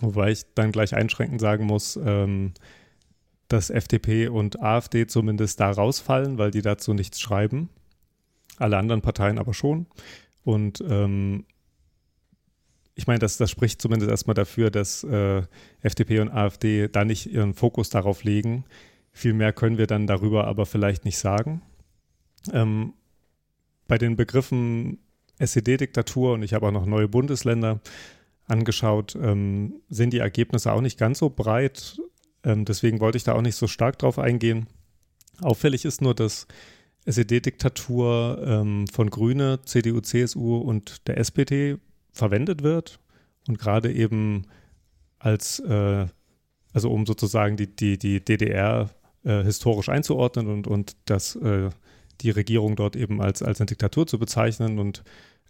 Wobei 0.00 0.30
ich 0.30 0.42
dann 0.54 0.70
gleich 0.70 0.94
einschränkend 0.94 1.40
sagen 1.40 1.66
muss, 1.66 1.98
ähm, 2.02 2.52
dass 3.48 3.70
FDP 3.70 4.28
und 4.28 4.60
AfD 4.62 5.06
zumindest 5.06 5.60
da 5.60 5.70
rausfallen, 5.70 6.38
weil 6.38 6.50
die 6.50 6.62
dazu 6.62 6.94
nichts 6.94 7.20
schreiben. 7.20 7.70
Alle 8.58 8.76
anderen 8.76 9.02
Parteien 9.02 9.38
aber 9.38 9.54
schon. 9.54 9.86
Und 10.44 10.82
ähm, 10.88 11.44
ich 12.94 13.06
meine, 13.06 13.20
das, 13.20 13.36
das 13.36 13.50
spricht 13.50 13.80
zumindest 13.80 14.10
erstmal 14.10 14.34
dafür, 14.34 14.70
dass 14.70 15.04
äh, 15.04 15.42
FDP 15.80 16.20
und 16.20 16.30
AfD 16.30 16.88
da 16.88 17.04
nicht 17.04 17.32
ihren 17.32 17.54
Fokus 17.54 17.90
darauf 17.90 18.24
legen. 18.24 18.64
Viel 19.12 19.34
mehr 19.34 19.52
können 19.52 19.78
wir 19.78 19.86
dann 19.86 20.06
darüber 20.06 20.46
aber 20.46 20.66
vielleicht 20.66 21.04
nicht 21.04 21.18
sagen. 21.18 21.62
Ähm, 22.52 22.94
bei 23.86 23.98
den 23.98 24.16
Begriffen 24.16 24.98
SED-Diktatur 25.38 26.34
und 26.34 26.42
ich 26.42 26.54
habe 26.54 26.66
auch 26.66 26.72
noch 26.72 26.86
neue 26.86 27.08
Bundesländer 27.08 27.80
angeschaut, 28.46 29.16
ähm, 29.20 29.80
sind 29.88 30.12
die 30.12 30.18
Ergebnisse 30.18 30.72
auch 30.72 30.80
nicht 30.80 30.98
ganz 30.98 31.18
so 31.18 31.30
breit. 31.30 32.00
Ähm, 32.44 32.64
deswegen 32.64 33.00
wollte 33.00 33.18
ich 33.18 33.24
da 33.24 33.34
auch 33.34 33.42
nicht 33.42 33.56
so 33.56 33.66
stark 33.66 33.98
drauf 33.98 34.18
eingehen. 34.18 34.66
Auffällig 35.40 35.84
ist 35.84 36.00
nur, 36.02 36.14
dass 36.14 36.46
SED-Diktatur 37.04 38.42
ähm, 38.44 38.86
von 38.88 39.10
Grüne, 39.10 39.60
CDU, 39.64 40.00
CSU 40.00 40.56
und 40.56 41.06
der 41.08 41.18
SPD 41.18 41.78
verwendet 42.12 42.62
wird 42.62 42.98
und 43.48 43.58
gerade 43.58 43.92
eben 43.92 44.46
als, 45.18 45.58
äh, 45.60 46.06
also 46.72 46.90
um 46.90 47.06
sozusagen 47.06 47.56
die, 47.56 47.74
die, 47.74 47.98
die 47.98 48.24
DDR 48.24 48.90
äh, 49.24 49.42
historisch 49.42 49.88
einzuordnen 49.88 50.46
und, 50.48 50.66
und 50.66 50.96
das, 51.06 51.36
äh, 51.36 51.70
die 52.20 52.30
Regierung 52.30 52.76
dort 52.76 52.96
eben 52.96 53.20
als, 53.20 53.42
als 53.42 53.60
eine 53.60 53.66
Diktatur 53.66 54.06
zu 54.06 54.18
bezeichnen. 54.18 54.78
Und 54.78 55.02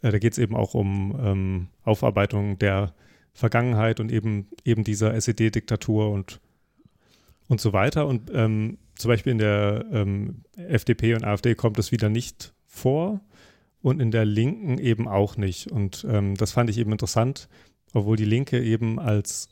äh, 0.03 0.11
da 0.11 0.19
geht 0.19 0.33
es 0.33 0.39
eben 0.39 0.57
auch 0.57 0.75
um 0.75 1.19
ähm, 1.23 1.67
Aufarbeitung 1.85 2.59
der 2.59 2.95
Vergangenheit 3.33 4.01
und 4.01 4.11
eben, 4.11 4.49
eben 4.65 4.85
dieser 4.85 5.15
SED-Diktatur 5.15 6.11
und, 6.11 6.41
und 7.49 7.61
so 7.61 7.73
weiter. 7.73 8.07
Und 8.07 8.31
ähm, 8.33 8.79
zum 8.95 9.09
Beispiel 9.09 9.33
in 9.33 9.39
der 9.39 9.85
ähm, 9.93 10.43
FDP 10.57 11.15
und 11.15 11.25
AfD 11.25 11.55
kommt 11.55 11.79
es 11.79 11.93
wieder 11.93 12.09
nicht 12.09 12.55
vor 12.67 13.21
und 13.81 14.01
in 14.01 14.11
der 14.11 14.25
Linken 14.25 14.79
eben 14.79 15.09
auch 15.09 15.37
nicht. 15.37 15.71
Und 15.71 16.07
ähm, 16.09 16.35
das 16.35 16.53
fand 16.53 16.71
ich 16.71 16.79
eben 16.79 16.93
interessant, 16.93 17.49
obwohl 17.95 18.17
die 18.17 18.25
Linke 18.25 18.63
eben 18.63 18.99
als 18.99 19.49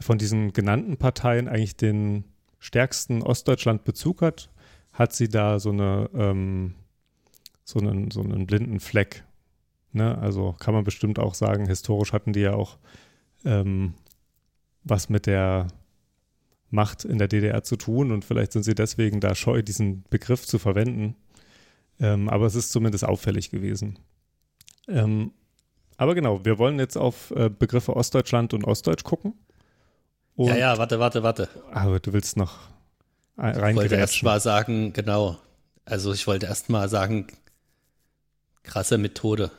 von 0.00 0.18
diesen 0.18 0.52
genannten 0.52 0.96
Parteien 0.96 1.46
eigentlich 1.46 1.76
den 1.76 2.24
stärksten 2.58 3.22
Ostdeutschland-Bezug 3.22 4.22
hat, 4.22 4.50
hat 4.92 5.12
sie 5.12 5.28
da 5.28 5.58
so 5.58 5.70
eine 5.70 6.10
ähm, 6.14 6.74
so 7.70 7.78
einen, 7.78 8.10
so 8.10 8.20
einen 8.20 8.46
blinden 8.46 8.80
Fleck. 8.80 9.24
Ne? 9.92 10.18
Also 10.18 10.54
kann 10.58 10.74
man 10.74 10.84
bestimmt 10.84 11.18
auch 11.18 11.34
sagen, 11.34 11.66
historisch 11.66 12.12
hatten 12.12 12.32
die 12.32 12.40
ja 12.40 12.54
auch 12.54 12.78
ähm, 13.44 13.94
was 14.84 15.08
mit 15.08 15.26
der 15.26 15.68
Macht 16.70 17.04
in 17.04 17.18
der 17.18 17.28
DDR 17.28 17.62
zu 17.62 17.76
tun 17.76 18.12
und 18.12 18.24
vielleicht 18.24 18.52
sind 18.52 18.62
sie 18.62 18.74
deswegen 18.74 19.20
da 19.20 19.34
scheu, 19.34 19.62
diesen 19.62 20.04
Begriff 20.08 20.46
zu 20.46 20.58
verwenden. 20.58 21.16
Ähm, 21.98 22.28
aber 22.28 22.46
es 22.46 22.54
ist 22.54 22.70
zumindest 22.72 23.04
auffällig 23.04 23.50
gewesen. 23.50 23.98
Ähm, 24.88 25.32
aber 25.96 26.14
genau, 26.14 26.44
wir 26.44 26.58
wollen 26.58 26.78
jetzt 26.78 26.96
auf 26.96 27.30
äh, 27.32 27.50
Begriffe 27.50 27.94
Ostdeutschland 27.94 28.54
und 28.54 28.64
Ostdeutsch 28.64 29.04
gucken. 29.04 29.34
Und, 30.34 30.48
ja, 30.48 30.56
ja, 30.56 30.78
warte, 30.78 30.98
warte, 30.98 31.22
warte. 31.22 31.48
Aber 31.72 32.00
du 32.00 32.12
willst 32.12 32.36
noch 32.36 32.70
rein 33.36 33.72
Ich 33.72 33.76
wollte 33.76 33.96
erst 33.96 34.22
mal 34.22 34.40
sagen, 34.40 34.92
genau. 34.92 35.38
Also 35.84 36.12
ich 36.12 36.26
wollte 36.26 36.46
erst 36.46 36.70
mal 36.70 36.88
sagen, 36.88 37.26
krasse 38.62 38.96
Methode. 38.96 39.50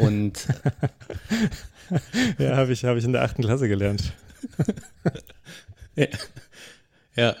Und 0.00 0.48
ja, 2.38 2.56
habe 2.56 2.72
ich, 2.72 2.84
hab 2.84 2.96
ich 2.96 3.04
in 3.04 3.12
der 3.12 3.22
achten 3.22 3.42
Klasse 3.42 3.68
gelernt. 3.68 4.12
ja, 5.96 6.06
ja 7.16 7.36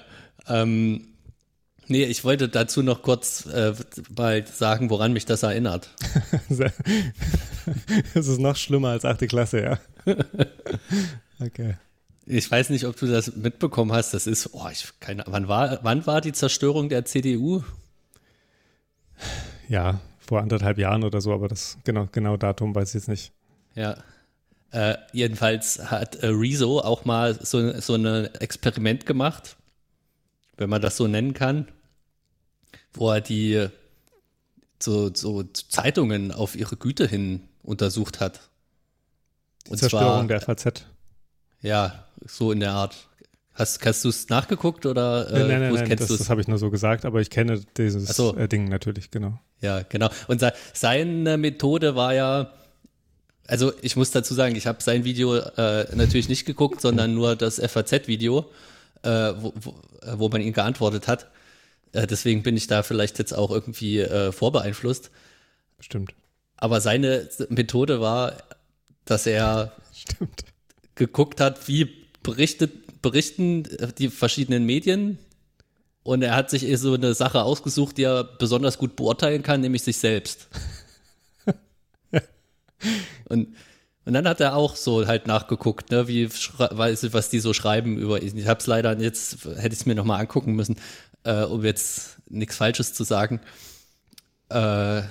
ähm, 0.46 1.08
nee, 1.88 2.04
ich 2.04 2.24
wollte 2.24 2.48
dazu 2.48 2.82
noch 2.82 3.02
kurz 3.02 3.46
äh, 3.46 3.74
mal 4.16 4.46
sagen, 4.46 4.90
woran 4.90 5.12
mich 5.12 5.26
das 5.26 5.42
erinnert. 5.42 5.90
Es 8.14 8.26
ist 8.26 8.40
noch 8.40 8.56
schlimmer 8.56 8.88
als 8.88 9.04
achte 9.04 9.26
Klasse, 9.26 9.62
ja. 9.62 9.78
Okay. 11.40 11.76
Ich 12.26 12.50
weiß 12.50 12.70
nicht, 12.70 12.84
ob 12.84 12.96
du 12.96 13.06
das 13.06 13.34
mitbekommen 13.34 13.92
hast. 13.92 14.12
Das 14.12 14.26
ist, 14.26 14.50
oh, 14.52 14.68
ich 14.70 14.88
keine, 15.00 15.24
wann 15.26 15.48
war, 15.48 15.78
wann 15.82 16.06
war 16.06 16.20
die 16.20 16.32
Zerstörung 16.32 16.88
der 16.88 17.04
CDU? 17.06 17.62
Ja, 19.68 20.00
vor 20.18 20.40
anderthalb 20.40 20.78
Jahren 20.78 21.02
oder 21.02 21.20
so, 21.20 21.32
aber 21.32 21.48
das 21.48 21.78
genau, 21.84 22.08
genau 22.12 22.36
Datum 22.36 22.74
weiß 22.74 22.90
ich 22.90 22.94
jetzt 22.94 23.08
nicht. 23.08 23.32
Ja. 23.74 23.96
Äh, 24.72 24.96
jedenfalls 25.12 25.90
hat 25.90 26.16
äh, 26.16 26.28
Rezo 26.28 26.80
auch 26.80 27.04
mal 27.04 27.34
so, 27.34 27.78
so 27.80 27.94
ein 27.94 28.32
Experiment 28.36 29.04
gemacht, 29.04 29.56
wenn 30.56 30.70
man 30.70 30.80
das 30.80 30.96
so 30.96 31.08
nennen 31.08 31.34
kann, 31.34 31.66
wo 32.92 33.10
er 33.10 33.20
die 33.20 33.68
so, 34.82 35.12
so 35.12 35.42
Zeitungen 35.42 36.32
auf 36.32 36.54
ihre 36.54 36.76
Güte 36.76 37.06
hin 37.06 37.42
untersucht 37.62 38.20
hat. 38.20 38.40
Die 39.66 39.72
Und 39.72 39.78
Zerstörung 39.78 40.28
zwar, 40.28 40.38
der 40.38 40.40
FAZ. 40.40 40.86
Ja, 41.62 42.06
so 42.24 42.52
in 42.52 42.60
der 42.60 42.72
Art. 42.72 42.96
Hast, 43.52 43.84
hast 43.84 44.04
du 44.04 44.08
es 44.08 44.28
nachgeguckt 44.28 44.86
oder 44.86 45.28
äh, 45.28 45.32
nein, 45.32 45.48
nein, 45.48 45.72
nein, 45.74 45.88
nein 45.88 45.96
das, 45.98 46.08
das 46.08 46.30
habe 46.30 46.40
ich 46.40 46.48
nur 46.48 46.56
so 46.56 46.70
gesagt, 46.70 47.04
aber 47.04 47.20
ich 47.20 47.28
kenne 47.28 47.60
dieses 47.76 48.16
so. 48.16 48.34
äh, 48.36 48.48
Ding 48.48 48.68
natürlich, 48.68 49.10
genau. 49.10 49.38
Ja, 49.60 49.82
genau. 49.82 50.08
Und 50.28 50.42
seine 50.72 51.36
Methode 51.36 51.94
war 51.94 52.14
ja, 52.14 52.52
also 53.50 53.72
ich 53.82 53.96
muss 53.96 54.12
dazu 54.12 54.32
sagen, 54.32 54.54
ich 54.54 54.66
habe 54.66 54.82
sein 54.82 55.04
Video 55.04 55.36
äh, 55.36 55.86
natürlich 55.94 56.28
nicht 56.28 56.46
geguckt, 56.46 56.80
sondern 56.80 57.14
nur 57.14 57.34
das 57.34 57.58
FAZ-Video, 57.58 58.48
äh, 59.02 59.08
wo, 59.08 59.52
wo, 59.60 59.74
wo, 60.14 60.28
man 60.28 60.40
ihn 60.40 60.52
geantwortet 60.52 61.08
hat. 61.08 61.26
Äh, 61.92 62.06
deswegen 62.06 62.44
bin 62.44 62.56
ich 62.56 62.68
da 62.68 62.84
vielleicht 62.84 63.18
jetzt 63.18 63.32
auch 63.32 63.50
irgendwie 63.50 63.98
äh, 63.98 64.30
vorbeeinflusst. 64.30 65.10
Stimmt. 65.80 66.14
Aber 66.56 66.80
seine 66.80 67.28
Methode 67.48 68.00
war, 68.00 68.36
dass 69.04 69.26
er 69.26 69.72
Stimmt 69.92 70.44
geguckt 70.94 71.40
hat, 71.40 71.66
wie 71.66 71.90
berichtet, 72.22 73.02
berichten 73.02 73.66
die 73.98 74.10
verschiedenen 74.10 74.64
Medien. 74.64 75.18
Und 76.04 76.22
er 76.22 76.36
hat 76.36 76.50
sich 76.50 76.64
eh 76.64 76.76
so 76.76 76.94
eine 76.94 77.14
Sache 77.14 77.42
ausgesucht, 77.42 77.98
die 77.98 78.04
er 78.04 78.22
besonders 78.22 78.78
gut 78.78 78.94
beurteilen 78.94 79.42
kann, 79.42 79.60
nämlich 79.60 79.82
sich 79.82 79.98
selbst. 79.98 80.48
und, 83.30 83.54
und 84.04 84.12
dann 84.12 84.26
hat 84.28 84.40
er 84.40 84.56
auch 84.56 84.76
so 84.76 85.06
halt 85.06 85.26
nachgeguckt, 85.26 85.90
ne, 85.90 86.08
wie 86.08 86.28
was 86.28 87.28
die 87.30 87.40
so 87.40 87.52
schreiben 87.52 87.96
über. 87.98 88.22
Ich 88.22 88.46
habe 88.46 88.60
es 88.60 88.66
leider 88.66 88.98
jetzt 88.98 89.44
hätte 89.44 89.74
ich 89.74 89.80
es 89.80 89.86
mir 89.86 89.94
noch 89.94 90.04
mal 90.04 90.18
angucken 90.18 90.54
müssen, 90.54 90.76
äh, 91.24 91.42
um 91.42 91.64
jetzt 91.64 92.18
nichts 92.28 92.56
Falsches 92.56 92.92
zu 92.94 93.04
sagen. 93.04 93.40
Äh, 94.48 95.02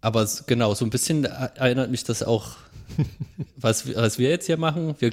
aber 0.00 0.28
genau, 0.46 0.74
so 0.74 0.84
ein 0.84 0.90
bisschen 0.90 1.24
erinnert 1.24 1.90
mich 1.90 2.04
das 2.04 2.22
auch 2.22 2.56
was, 3.56 3.94
was 3.94 4.18
wir 4.18 4.30
jetzt 4.30 4.46
hier 4.46 4.56
machen, 4.56 4.96
wir 4.98 5.12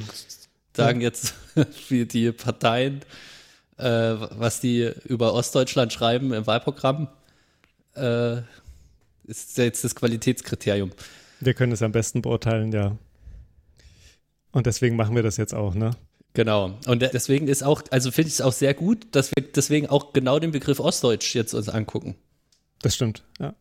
sagen 0.75 1.01
jetzt, 1.01 1.33
wie 1.89 2.05
die 2.05 2.31
Parteien, 2.31 3.01
äh, 3.77 3.85
was 3.85 4.59
die 4.59 4.91
über 5.05 5.33
Ostdeutschland 5.33 5.93
schreiben 5.93 6.33
im 6.33 6.47
Wahlprogramm, 6.47 7.07
äh, 7.95 8.37
ist 9.25 9.57
jetzt 9.57 9.83
das 9.83 9.95
Qualitätskriterium. 9.95 10.91
Wir 11.39 11.53
können 11.53 11.71
es 11.71 11.81
am 11.81 11.91
besten 11.91 12.21
beurteilen, 12.21 12.71
ja. 12.71 12.97
Und 14.51 14.65
deswegen 14.65 14.95
machen 14.95 15.15
wir 15.15 15.23
das 15.23 15.37
jetzt 15.37 15.53
auch, 15.53 15.75
ne? 15.75 15.91
Genau. 16.33 16.77
Und 16.85 17.01
deswegen 17.01 17.47
ist 17.47 17.63
auch, 17.63 17.81
also 17.91 18.11
finde 18.11 18.27
ich 18.27 18.35
es 18.35 18.41
auch 18.41 18.53
sehr 18.53 18.73
gut, 18.73 19.07
dass 19.11 19.31
wir 19.35 19.43
deswegen 19.43 19.87
auch 19.87 20.13
genau 20.13 20.39
den 20.39 20.51
Begriff 20.51 20.79
Ostdeutsch 20.79 21.35
jetzt 21.35 21.53
uns 21.53 21.69
angucken. 21.69 22.15
Das 22.81 22.95
stimmt, 22.95 23.23
ja. 23.39 23.55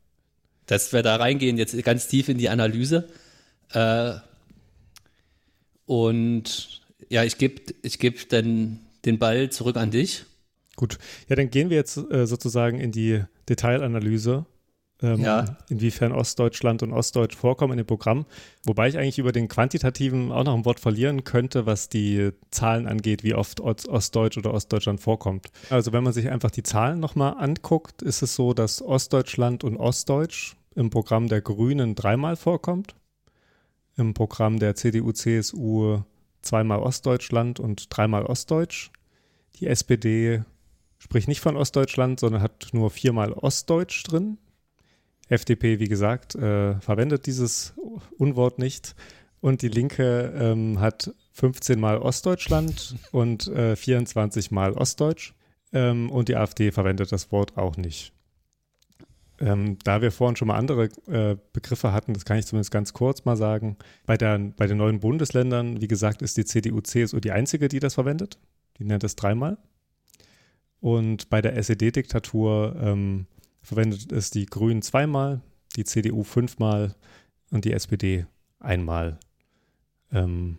Dass 0.67 0.93
wir 0.93 1.03
da 1.03 1.17
reingehen, 1.17 1.57
jetzt 1.57 1.83
ganz 1.83 2.09
tief 2.09 2.29
in 2.29 2.39
die 2.39 2.51
Analyse. 2.51 3.09
Äh, 3.73 4.15
und 5.87 6.83
ja, 7.09 7.25
ich 7.25 7.39
gebe 7.39 7.63
ich 7.83 7.99
geb 7.99 8.29
dann 8.29 8.81
den 9.05 9.19
Ball 9.19 9.51
zurück 9.51 9.77
an 9.77 9.91
dich. 9.91 10.25
Gut, 10.77 10.99
ja, 11.29 11.37
dann 11.37 11.51
gehen 11.51 11.71
wir 11.71 11.77
jetzt 11.77 11.97
äh, 11.97 12.27
sozusagen 12.27 12.79
in 12.79 12.93
die 12.93 13.25
Detailanalyse, 13.49 14.47
ähm, 15.03 15.21
ja. 15.21 15.57
inwiefern 15.69 16.13
Ostdeutschland 16.13 16.83
und 16.83 16.93
Ostdeutsch 16.93 17.37
vorkommen 17.37 17.73
in 17.73 17.79
dem 17.79 17.87
Programm. 17.87 18.27
Wobei 18.65 18.89
ich 18.89 18.99
eigentlich 18.99 19.19
über 19.19 19.33
den 19.33 19.49
Quantitativen 19.49 20.33
auch 20.33 20.45
noch 20.45 20.55
ein 20.55 20.65
Wort 20.65 20.81
verlieren 20.81 21.25
könnte, 21.25 21.67
was 21.67 21.89
die 21.89 22.31
Zahlen 22.51 22.87
angeht, 22.87 23.23
wie 23.23 23.35
oft 23.35 23.61
Ostdeutsch 23.61 24.39
oder 24.39 24.53
Ostdeutschland 24.53 25.01
vorkommt. 25.01 25.49
Also 25.71 25.93
wenn 25.93 26.05
man 26.05 26.13
sich 26.13 26.31
einfach 26.31 26.51
die 26.51 26.63
Zahlen 26.63 27.01
nochmal 27.01 27.35
anguckt, 27.39 28.03
ist 28.03 28.23
es 28.23 28.35
so, 28.35 28.55
dass 28.55 28.83
Ostdeutschland 28.83 29.65
und 29.65 29.77
Ostdeutsch 29.77 30.57
im 30.75 30.91
Programm 30.91 31.29
der 31.29 31.41
Grünen 31.41 31.95
dreimal 31.95 32.37
vorkommt 32.37 32.95
im 33.99 34.15
Programm 34.15 34.59
der 34.59 34.75
CDU-CSU 34.75 36.03
zweimal 36.41 36.79
Ostdeutschland 36.79 37.61
und 37.61 37.87
dreimal 37.91 38.25
Ostdeutsch. 38.25 38.91
Die 39.57 39.67
SPD 39.67 40.43
spricht 40.99 41.29
nicht 41.29 41.41
von 41.41 41.57
Ostdeutschland, 41.57 42.21
sondern 42.21 42.41
hat 42.41 42.69
nur 42.73 42.91
viermal 42.91 43.33
Ostdeutsch 43.33 44.05
drin. 44.05 44.39
FDP, 45.29 45.79
wie 45.79 45.89
gesagt, 45.89 46.35
äh, 46.35 46.81
verwendet 46.81 47.27
dieses 47.27 47.75
Unwort 48.19 48.59
nicht. 48.59 48.95
Und 49.41 49.63
die 49.63 49.69
Linke 49.69 50.33
ähm, 50.37 50.81
hat 50.81 51.13
15 51.33 51.79
Mal 51.79 51.99
Ostdeutschland 51.99 52.97
und 53.13 53.47
äh, 53.49 53.77
24 53.77 54.51
Mal 54.51 54.73
Ostdeutsch. 54.73 55.35
Ähm, 55.73 56.11
und 56.11 56.29
die 56.29 56.37
AfD 56.37 56.73
verwendet 56.73 57.13
das 57.13 57.31
Wort 57.31 57.57
auch 57.57 57.77
nicht. 57.77 58.13
Ähm, 59.41 59.79
da 59.85 60.03
wir 60.03 60.11
vorhin 60.11 60.35
schon 60.35 60.49
mal 60.49 60.57
andere 60.57 60.89
äh, 61.07 61.37
Begriffe 61.53 61.93
hatten, 61.93 62.13
das 62.13 62.25
kann 62.25 62.39
ich 62.39 62.47
zumindest 62.47 62.73
ganz 62.73 62.93
kurz 62.93 63.25
mal 63.25 63.37
sagen. 63.37 63.77
Bei, 64.05 64.17
der, 64.17 64.39
bei 64.57 64.67
den 64.67 64.79
neuen 64.79 64.99
Bundesländern, 64.99 65.81
wie 65.81 65.87
gesagt, 65.87 66.23
ist 66.23 66.37
die 66.37 66.45
CDU, 66.45 66.81
CSU 66.81 67.21
die 67.21 67.31
einzige, 67.31 67.69
die 67.69 67.79
das 67.79 67.95
verwendet. 67.95 68.39
Die 68.79 68.85
nennt 68.85 69.05
es 69.05 69.15
dreimal. 69.15 69.59
Und 70.81 71.31
bei 71.31 71.41
der 71.41 71.57
SED-Diktatur 71.57 72.77
ähm, 72.81 73.27
verwendet 73.69 74.11
es 74.13 74.31
die 74.31 74.47
Grünen 74.47 74.81
zweimal, 74.81 75.43
die 75.77 75.85
CDU 75.85 76.25
fünfmal 76.25 76.95
und 77.51 77.67
die 77.67 77.73
SPD 77.73 78.27
einmal. 78.59 79.19
Ähm, 80.11 80.59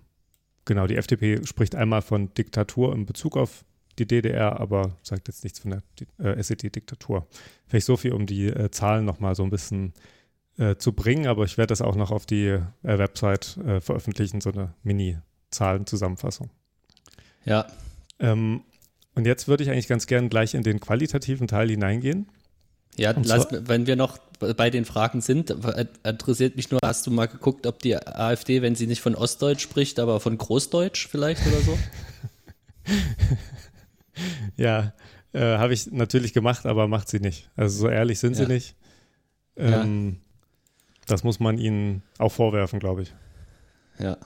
genau, 0.66 0.86
die 0.86 0.96
FDP 0.96 1.44
spricht 1.44 1.74
einmal 1.74 2.04
von 2.04 2.32
Diktatur 2.36 2.94
in 2.94 3.08
Bezug 3.08 3.36
auf 3.36 3.66
die 3.98 4.06
DDR, 4.06 4.60
aber 4.60 4.96
sagt 5.02 5.28
jetzt 5.28 5.44
nichts 5.44 5.60
von 5.60 5.72
der 5.72 5.84
äh, 6.20 6.40
SED-Diktatur. 6.40 7.28
Vielleicht 7.66 7.88
so 7.88 7.98
viel, 7.98 8.14
um 8.14 8.28
die 8.28 8.46
äh, 8.46 8.70
Zahlen 8.70 9.06
nochmal 9.06 9.34
so 9.34 9.44
ein 9.44 9.50
bisschen 9.50 9.94
äh, 10.60 10.76
zu 10.76 10.94
bringen, 10.94 11.26
aber 11.26 11.46
ich 11.46 11.58
werde 11.58 11.72
das 11.72 11.82
auch 11.82 11.96
noch 11.96 12.12
auf 12.12 12.28
die 12.28 12.46
äh, 12.48 12.62
Website 12.84 13.58
äh, 13.58 13.82
veröffentlichen, 13.82 14.40
so 14.40 14.52
eine 14.52 14.76
Mini-Zahlenzusammenfassung. 14.84 16.52
Ja. 17.44 17.66
Ähm, 18.20 18.62
und 19.16 19.26
jetzt 19.26 19.48
würde 19.48 19.64
ich 19.64 19.72
eigentlich 19.72 19.88
ganz 19.88 20.06
gern 20.06 20.30
gleich 20.30 20.54
in 20.54 20.62
den 20.62 20.80
qualitativen 20.80 21.48
Teil 21.48 21.70
hineingehen. 21.70 22.28
Ja, 23.00 23.14
lass, 23.24 23.48
wenn 23.52 23.88
wir 23.88 23.96
noch 23.96 24.18
bei 24.40 24.70
den 24.70 24.86
Fragen 24.86 25.22
sind, 25.22 25.50
äh, 25.52 25.86
interessiert 26.04 26.56
mich 26.56 26.70
nur, 26.72 26.80
hast 26.84 27.08
du 27.08 27.12
mal 27.12 27.28
geguckt, 27.28 27.66
ob 27.66 27.80
die 27.80 27.96
AfD, 27.96 28.62
wenn 28.62 28.76
sie 28.76 28.88
nicht 28.88 29.02
von 29.02 29.16
Ostdeutsch 29.16 29.62
spricht, 29.62 30.00
aber 30.00 30.20
von 30.20 30.38
Großdeutsch 30.38 31.08
vielleicht 31.08 31.46
oder 31.48 31.60
so? 31.62 31.78
Ja, 34.58 34.94
äh, 35.32 35.40
habe 35.58 35.74
ich 35.74 35.92
natürlich 35.92 36.34
gemacht, 36.34 36.66
aber 36.66 36.88
macht 36.88 37.08
sie 37.08 37.20
nicht. 37.20 37.50
Also 37.56 37.78
so 37.80 37.90
ehrlich 37.90 38.20
sind 38.20 38.36
sie 38.36 38.44
Ja. 38.44 38.48
nicht. 38.50 38.76
Ähm, 39.56 40.18
Das 41.08 41.24
muss 41.24 41.40
man 41.40 41.58
ihnen 41.58 42.04
auch 42.18 42.32
vorwerfen, 42.32 42.80
glaube 42.80 43.04
ich. 43.04 43.14
Ja, 43.98 44.18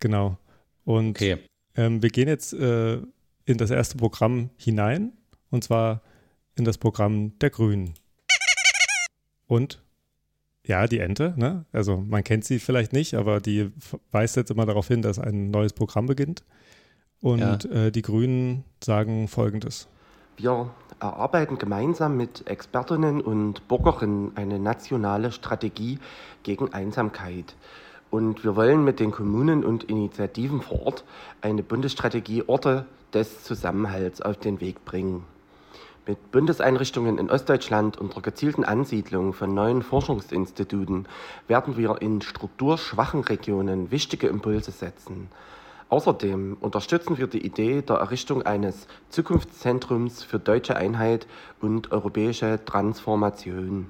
Genau. 0.00 0.38
Und 0.84 1.10
okay. 1.16 1.38
ähm, 1.76 2.02
wir 2.02 2.10
gehen 2.10 2.28
jetzt 2.28 2.52
äh, 2.52 2.96
in 3.46 3.58
das 3.58 3.70
erste 3.70 3.96
Programm 3.96 4.50
hinein, 4.56 5.12
und 5.50 5.64
zwar 5.64 6.02
in 6.56 6.64
das 6.64 6.78
Programm 6.78 7.38
der 7.38 7.50
Grünen. 7.50 7.94
Und 9.46 9.82
ja, 10.66 10.86
die 10.86 10.98
Ente, 10.98 11.34
ne? 11.36 11.66
Also 11.72 11.98
man 11.98 12.24
kennt 12.24 12.44
sie 12.44 12.58
vielleicht 12.58 12.92
nicht, 12.92 13.14
aber 13.14 13.40
die 13.40 13.70
weist 14.10 14.36
jetzt 14.36 14.50
immer 14.50 14.64
darauf 14.64 14.88
hin, 14.88 15.02
dass 15.02 15.18
ein 15.18 15.50
neues 15.50 15.74
Programm 15.74 16.06
beginnt. 16.06 16.42
Und 17.20 17.64
äh, 17.66 17.90
die 17.90 18.02
Grünen 18.02 18.64
sagen 18.82 19.28
folgendes. 19.28 19.88
Wir 20.36 20.70
erarbeiten 21.00 21.58
gemeinsam 21.58 22.16
mit 22.16 22.46
Expertinnen 22.48 23.20
und 23.20 23.66
Bürgerinnen 23.68 24.32
eine 24.34 24.58
nationale 24.58 25.32
Strategie 25.32 25.98
gegen 26.42 26.72
Einsamkeit. 26.72 27.56
Und 28.10 28.44
wir 28.44 28.56
wollen 28.56 28.84
mit 28.84 29.00
den 29.00 29.10
Kommunen 29.10 29.64
und 29.64 29.84
Initiativen 29.84 30.60
vor 30.60 30.86
Ort 30.86 31.04
eine 31.40 31.62
Bundesstrategie 31.62 32.44
Orte 32.46 32.86
des 33.12 33.42
Zusammenhalts 33.44 34.20
auf 34.20 34.36
den 34.36 34.60
Weg 34.60 34.84
bringen. 34.84 35.24
Mit 36.06 36.32
Bundeseinrichtungen 36.32 37.16
in 37.16 37.30
Ostdeutschland 37.30 37.96
und 37.96 38.14
der 38.14 38.22
gezielten 38.22 38.62
Ansiedlung 38.62 39.32
von 39.32 39.54
neuen 39.54 39.82
Forschungsinstituten 39.82 41.06
werden 41.48 41.78
wir 41.78 42.02
in 42.02 42.20
strukturschwachen 42.20 43.20
Regionen 43.20 43.90
wichtige 43.90 44.26
Impulse 44.26 44.70
setzen. 44.70 45.28
Außerdem 45.88 46.58
unterstützen 46.60 47.16
wir 47.16 47.26
die 47.26 47.44
Idee 47.44 47.80
der 47.80 47.96
Errichtung 47.96 48.42
eines 48.42 48.86
Zukunftszentrums 49.08 50.22
für 50.22 50.38
deutsche 50.38 50.76
Einheit 50.76 51.26
und 51.60 51.90
europäische 51.90 52.60
Transformation. 52.64 53.86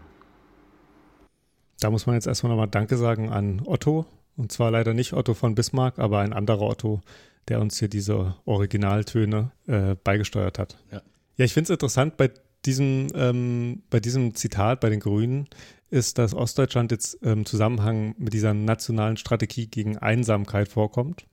Da 1.81 1.91
muss 1.91 2.07
man 2.07 2.15
jetzt 2.15 2.27
erstmal 2.27 2.51
nochmal 2.51 2.69
Danke 2.69 2.97
sagen 2.97 3.31
an 3.31 3.61
Otto. 3.65 4.07
Und 4.37 4.53
zwar 4.53 4.71
leider 4.71 4.95
nicht 4.95 5.15
Otto 5.15 5.35
von 5.35 5.55
Bismarck, 5.55 5.99
aber 5.99 6.21
ein 6.21 6.33
anderer 6.33 6.63
Otto, 6.63 7.01
der 7.49 7.61
uns 7.61 7.79
hier 7.79 7.89
diese 7.89 8.37
Originaltöne 8.45 9.51
äh, 9.67 9.95
beigesteuert 10.03 10.59
hat. 10.59 10.79
Ja. 10.93 11.03
Ja, 11.37 11.45
ich 11.45 11.53
finde 11.53 11.65
es 11.65 11.71
interessant 11.71 12.17
bei 12.17 12.31
diesem, 12.65 13.09
ähm, 13.15 13.83
bei 13.91 14.01
diesem 14.01 14.35
Zitat 14.35 14.81
bei 14.81 14.91
den 14.91 15.01
Grünen 15.01 15.49
ist, 15.91 16.19
dass 16.19 16.35
Ostdeutschland 16.35 16.91
jetzt 16.93 17.15
im 17.23 17.45
Zusammenhang 17.45 18.15
mit 18.19 18.33
dieser 18.33 18.55
nationalen 18.55 19.17
Strategie 19.17 19.67
gegen 19.67 19.99
Einsamkeit 19.99 20.69
vorkommt. 20.69 21.27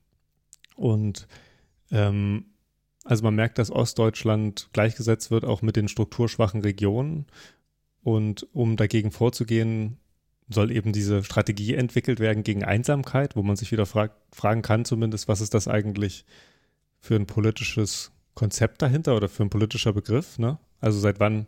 Und 0.75 1.27
ähm, 1.91 2.45
also 3.03 3.23
man 3.23 3.35
merkt, 3.35 3.57
dass 3.57 3.71
Ostdeutschland 3.71 4.69
gleichgesetzt 4.73 5.31
wird 5.31 5.45
auch 5.45 5.61
mit 5.61 5.75
den 5.75 5.87
strukturschwachen 5.87 6.61
Regionen. 6.61 7.25
Und 8.03 8.47
um 8.53 8.77
dagegen 8.77 9.11
vorzugehen, 9.11 9.97
soll 10.49 10.71
eben 10.71 10.91
diese 10.91 11.23
Strategie 11.23 11.75
entwickelt 11.75 12.19
werden 12.19 12.43
gegen 12.43 12.63
Einsamkeit, 12.63 13.35
wo 13.35 13.43
man 13.43 13.55
sich 13.55 13.71
wieder 13.71 13.85
frag, 13.85 14.11
fragen 14.31 14.61
kann, 14.61 14.85
zumindest, 14.85 15.27
was 15.27 15.41
ist 15.41 15.53
das 15.53 15.67
eigentlich 15.67 16.25
für 16.99 17.15
ein 17.15 17.25
politisches 17.25 18.11
Konzept 18.41 18.81
dahinter 18.81 19.15
oder 19.15 19.29
für 19.29 19.43
ein 19.43 19.51
politischer 19.51 19.93
Begriff? 19.93 20.39
Ne? 20.39 20.57
Also 20.79 20.99
seit 20.99 21.19
wann, 21.19 21.45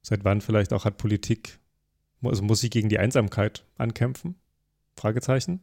seit 0.00 0.24
wann 0.24 0.40
vielleicht 0.40 0.72
auch 0.72 0.86
hat 0.86 0.96
Politik, 0.96 1.58
also 2.22 2.42
muss 2.42 2.60
sie 2.60 2.70
gegen 2.70 2.88
die 2.88 2.98
Einsamkeit 2.98 3.66
ankämpfen? 3.76 4.36
Fragezeichen. 4.96 5.60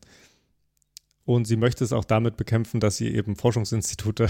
Und 1.24 1.46
sie 1.46 1.56
möchte 1.56 1.84
es 1.84 1.92
auch 1.92 2.06
damit 2.06 2.38
bekämpfen, 2.38 2.80
dass 2.80 2.98
sie 2.98 3.08
eben 3.08 3.36
Forschungsinstitute 3.36 4.28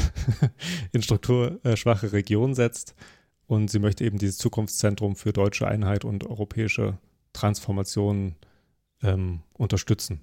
in 0.93 1.01
strukturschwache 1.01 2.13
Regionen 2.13 2.55
setzt. 2.55 2.95
Und 3.45 3.69
sie 3.69 3.79
möchte 3.79 4.05
eben 4.05 4.17
dieses 4.17 4.37
Zukunftszentrum 4.37 5.17
für 5.17 5.33
deutsche 5.33 5.67
Einheit 5.67 6.05
und 6.05 6.25
europäische 6.25 6.97
Transformation 7.33 8.35
ähm, 9.03 9.41
unterstützen. 9.51 10.21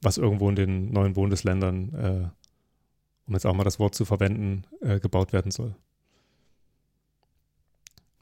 Was 0.00 0.16
irgendwo 0.16 0.48
in 0.48 0.56
den 0.56 0.92
neuen 0.92 1.12
Bundesländern, 1.12 1.94
äh, 1.94 2.39
um 3.26 3.34
jetzt 3.34 3.46
auch 3.46 3.54
mal 3.54 3.64
das 3.64 3.78
Wort 3.78 3.94
zu 3.94 4.04
verwenden, 4.04 4.64
äh, 4.80 5.00
gebaut 5.00 5.32
werden 5.32 5.50
soll. 5.50 5.74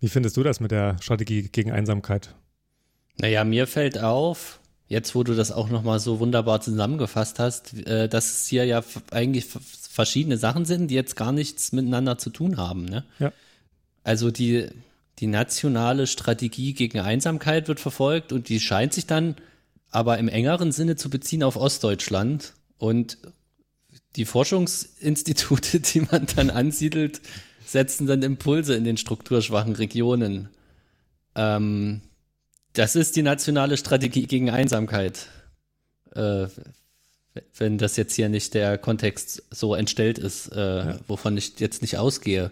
Wie 0.00 0.08
findest 0.08 0.37
du 0.37 0.42
das 0.42 0.61
mit 0.61 0.70
der 0.70 0.96
Strategie 1.00 1.48
gegen 1.48 1.72
Einsamkeit? 1.72 2.34
Naja, 3.20 3.42
mir 3.44 3.66
fällt 3.66 3.98
auf, 3.98 4.61
jetzt 4.87 5.14
wo 5.14 5.24
du 5.24 5.34
das 5.34 5.50
auch 5.50 5.68
nochmal 5.68 5.98
so 5.98 6.20
wunderbar 6.20 6.61
zusammengefasst 6.61 7.38
hast, 7.38 7.74
äh, 7.87 8.08
dass 8.08 8.26
es 8.26 8.46
hier 8.46 8.64
ja 8.64 8.82
eigentlich 9.11 9.46
verschiedene 9.46 10.38
Sachen 10.38 10.64
sind, 10.64 10.88
die 10.88 10.94
jetzt 10.94 11.16
gar 11.16 11.32
nichts 11.32 11.72
miteinander 11.72 12.18
zu 12.18 12.30
tun 12.30 12.56
haben. 12.56 12.84
Ne? 12.84 13.04
Ja. 13.18 13.32
Also 14.04 14.30
die, 14.30 14.68
die 15.18 15.26
nationale 15.26 16.06
Strategie 16.06 16.74
gegen 16.74 17.00
Einsamkeit 17.00 17.66
wird 17.66 17.80
verfolgt 17.80 18.32
und 18.32 18.48
die 18.48 18.61
scheint 18.61 18.94
sich 18.94 19.06
dann 19.06 19.34
aber 19.90 20.18
im 20.18 20.28
engeren 20.28 20.70
Sinne 20.70 20.96
zu 20.96 21.11
beziehen 21.11 21.42
auf 21.42 21.56
Ostdeutschland 21.56 22.54
und 22.78 23.18
die 24.16 24.24
Forschungsinstitute, 24.24 25.80
die 25.92 26.00
man 26.00 26.26
dann 26.36 26.50
ansiedelt, 26.50 27.20
setzen 27.64 28.06
dann 28.06 28.22
Impulse 28.22 28.74
in 28.74 28.84
den 28.84 28.96
strukturschwachen 28.96 29.74
Regionen. 29.74 30.48
Ähm, 31.34 32.00
das 32.72 32.96
ist 32.96 33.16
die 33.16 33.22
nationale 33.22 33.76
Strategie 33.76 34.26
gegen 34.26 34.50
Einsamkeit. 34.50 35.26
Äh, 36.14 36.46
wenn 37.56 37.78
das 37.78 37.96
jetzt 37.96 38.14
hier 38.14 38.28
nicht 38.28 38.54
der 38.54 38.78
Kontext 38.78 39.42
so 39.50 39.74
entstellt 39.74 40.18
ist, 40.18 40.48
äh, 40.48 40.94
wovon 41.06 41.36
ich 41.36 41.60
jetzt 41.60 41.82
nicht 41.82 41.98
ausgehe. 41.98 42.50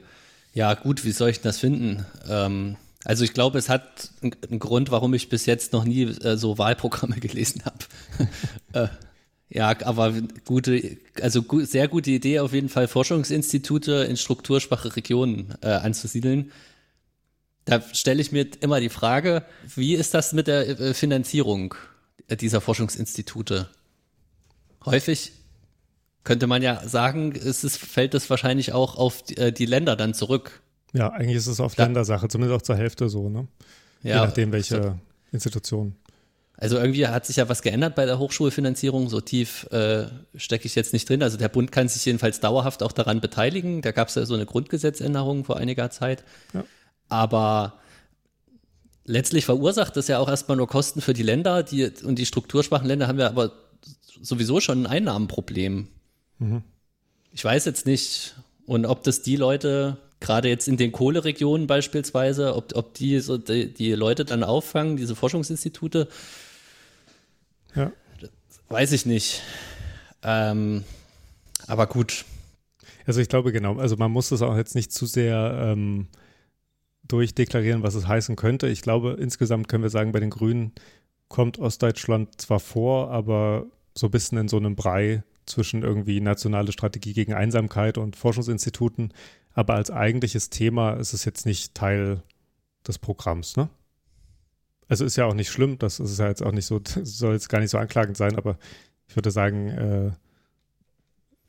Ja, 0.52 0.74
gut, 0.74 1.04
wie 1.04 1.12
soll 1.12 1.30
ich 1.30 1.38
denn 1.38 1.48
das 1.48 1.58
finden? 1.58 2.06
Ähm, 2.28 2.76
also 3.04 3.24
ich 3.24 3.34
glaube, 3.34 3.58
es 3.58 3.68
hat 3.68 4.10
einen 4.22 4.36
einen 4.48 4.58
Grund, 4.58 4.90
warum 4.90 5.14
ich 5.14 5.28
bis 5.28 5.46
jetzt 5.46 5.72
noch 5.72 5.84
nie 5.84 6.04
äh, 6.04 6.36
so 6.36 6.58
Wahlprogramme 6.58 7.16
gelesen 7.20 7.62
habe. 7.64 8.90
Ja, 9.48 9.74
aber 9.84 10.12
gute, 10.44 10.96
also 11.20 11.42
gu 11.42 11.64
sehr 11.64 11.88
gute 11.88 12.10
Idee 12.10 12.40
auf 12.40 12.52
jeden 12.52 12.68
Fall, 12.68 12.88
Forschungsinstitute 12.88 14.06
in 14.08 14.16
strukturschwache 14.16 14.96
Regionen 14.96 15.54
äh, 15.62 15.68
anzusiedeln. 15.68 16.50
Da 17.64 17.80
stelle 17.92 18.20
ich 18.20 18.32
mir 18.32 18.46
immer 18.60 18.80
die 18.80 18.88
Frage, 18.88 19.44
wie 19.74 19.94
ist 19.94 20.14
das 20.14 20.32
mit 20.32 20.46
der 20.46 20.68
äh, 20.68 20.94
Finanzierung 20.94 21.74
dieser 22.40 22.60
Forschungsinstitute? 22.60 23.68
Häufig 24.84 25.32
könnte 26.24 26.46
man 26.46 26.62
ja 26.62 26.86
sagen, 26.86 27.32
es 27.32 27.64
ist, 27.64 27.78
fällt 27.78 28.14
es 28.14 28.28
wahrscheinlich 28.30 28.72
auch 28.72 28.96
auf 28.96 29.22
die, 29.22 29.36
äh, 29.36 29.52
die 29.52 29.66
Länder 29.66 29.96
dann 29.96 30.14
zurück. 30.14 30.62
Ja, 30.92 31.10
eigentlich 31.10 31.36
ist 31.36 31.46
es 31.46 31.60
oft 31.60 31.78
Ja. 31.78 31.84
Ländersache, 31.84 32.28
zumindest 32.28 32.60
auch 32.60 32.62
zur 32.62 32.76
Hälfte 32.76 33.08
so, 33.08 33.28
ne? 33.28 33.46
Je 34.02 34.10
Ja, 34.10 34.24
nachdem, 34.24 34.52
welche 34.52 34.98
Institution. 35.32 35.94
Also 36.58 36.78
irgendwie 36.78 37.06
hat 37.06 37.26
sich 37.26 37.36
ja 37.36 37.48
was 37.48 37.62
geändert 37.62 37.94
bei 37.94 38.06
der 38.06 38.18
Hochschulfinanzierung. 38.18 39.08
So 39.08 39.20
tief 39.20 39.64
äh, 39.72 40.06
stecke 40.34 40.66
ich 40.66 40.74
jetzt 40.74 40.92
nicht 40.92 41.08
drin. 41.08 41.22
Also 41.22 41.36
der 41.36 41.48
Bund 41.50 41.70
kann 41.70 41.88
sich 41.88 42.04
jedenfalls 42.04 42.40
dauerhaft 42.40 42.82
auch 42.82 42.92
daran 42.92 43.20
beteiligen. 43.20 43.82
Da 43.82 43.92
gab 43.92 44.08
es 44.08 44.14
ja 44.14 44.24
so 44.24 44.34
eine 44.34 44.46
Grundgesetzänderung 44.46 45.44
vor 45.44 45.58
einiger 45.58 45.90
Zeit. 45.90 46.24
Ja. 46.54 46.64
Aber 47.08 47.74
letztlich 49.04 49.44
verursacht 49.44 49.96
das 49.96 50.08
ja 50.08 50.18
auch 50.18 50.28
erstmal 50.28 50.56
nur 50.56 50.66
Kosten 50.66 51.00
für 51.02 51.12
die 51.12 51.22
Länder. 51.22 51.62
Die, 51.62 51.90
und 52.02 52.18
die 52.18 52.26
strukturschwachen 52.26 52.86
Länder 52.86 53.06
haben 53.06 53.18
ja 53.18 53.28
aber 53.28 53.52
sowieso 54.22 54.60
schon 54.60 54.82
ein 54.82 54.86
Einnahmenproblem. 54.86 55.88
Ich 57.32 57.44
weiß 57.44 57.66
jetzt 57.66 57.86
nicht, 57.86 58.34
und 58.66 58.86
ob 58.86 59.04
das 59.04 59.22
die 59.22 59.36
Leute, 59.36 59.98
gerade 60.20 60.48
jetzt 60.48 60.68
in 60.68 60.76
den 60.76 60.92
Kohleregionen 60.92 61.66
beispielsweise, 61.66 62.54
ob, 62.54 62.74
ob 62.74 62.94
die 62.94 63.20
so 63.20 63.38
die, 63.38 63.72
die 63.72 63.92
Leute 63.92 64.24
dann 64.24 64.42
auffangen, 64.42 64.96
diese 64.96 65.14
Forschungsinstitute, 65.14 66.08
Ja. 67.74 67.92
weiß 68.68 68.92
ich 68.92 69.06
nicht. 69.06 69.42
Ähm, 70.22 70.84
aber 71.66 71.86
gut, 71.86 72.24
Also 73.06 73.20
ich 73.20 73.28
glaube 73.28 73.52
genau, 73.52 73.76
also 73.78 73.96
man 73.96 74.10
muss 74.10 74.30
das 74.30 74.42
auch 74.42 74.56
jetzt 74.56 74.74
nicht 74.74 74.92
zu 74.92 75.06
sehr 75.06 75.56
ähm, 75.60 76.08
durchdeklarieren, 77.06 77.82
was 77.82 77.94
es 77.94 78.08
heißen 78.08 78.36
könnte. 78.36 78.68
Ich 78.68 78.82
glaube, 78.82 79.16
insgesamt 79.18 79.68
können 79.68 79.84
wir 79.84 79.90
sagen, 79.90 80.12
bei 80.12 80.20
den 80.20 80.30
Grünen 80.30 80.72
kommt 81.28 81.58
Ostdeutschland 81.58 82.40
zwar 82.40 82.60
vor, 82.60 83.10
aber 83.10 83.66
so 83.94 84.08
ein 84.08 84.10
bisschen 84.10 84.38
in 84.38 84.48
so 84.48 84.56
einem 84.56 84.76
Brei 84.76 85.22
zwischen 85.46 85.82
irgendwie 85.82 86.20
nationale 86.20 86.72
Strategie 86.72 87.12
gegen 87.12 87.32
Einsamkeit 87.32 87.98
und 87.98 88.16
Forschungsinstituten. 88.16 89.12
Aber 89.54 89.74
als 89.74 89.90
eigentliches 89.90 90.50
Thema 90.50 90.94
ist 90.94 91.12
es 91.12 91.24
jetzt 91.24 91.46
nicht 91.46 91.74
Teil 91.74 92.22
des 92.86 92.98
Programms, 92.98 93.56
ne? 93.56 93.68
Also 94.88 95.04
ist 95.04 95.16
ja 95.16 95.26
auch 95.26 95.34
nicht 95.34 95.50
schlimm, 95.50 95.78
das 95.78 95.98
ist 95.98 96.18
ja 96.18 96.28
jetzt 96.28 96.42
auch 96.42 96.52
nicht 96.52 96.66
so, 96.66 96.80
soll 97.02 97.32
jetzt 97.34 97.48
gar 97.48 97.60
nicht 97.60 97.70
so 97.70 97.78
anklagend 97.78 98.16
sein, 98.16 98.36
aber 98.36 98.58
ich 99.08 99.16
würde 99.16 99.30
sagen, 99.30 99.68
äh, 99.68 100.10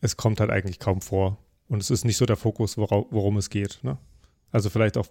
es 0.02 0.18
kommt 0.18 0.40
halt 0.40 0.50
eigentlich 0.50 0.80
kaum 0.80 1.02
vor. 1.02 1.38
Und 1.68 1.82
es 1.82 1.90
ist 1.90 2.06
nicht 2.06 2.18
so 2.18 2.26
der 2.26 2.38
Fokus, 2.38 2.78
wora, 2.78 3.06
worum 3.10 3.38
es 3.38 3.50
geht. 3.50 3.80
Ne? 3.84 3.98
Also 4.52 4.70
vielleicht 4.70 4.98
auch, 4.98 5.08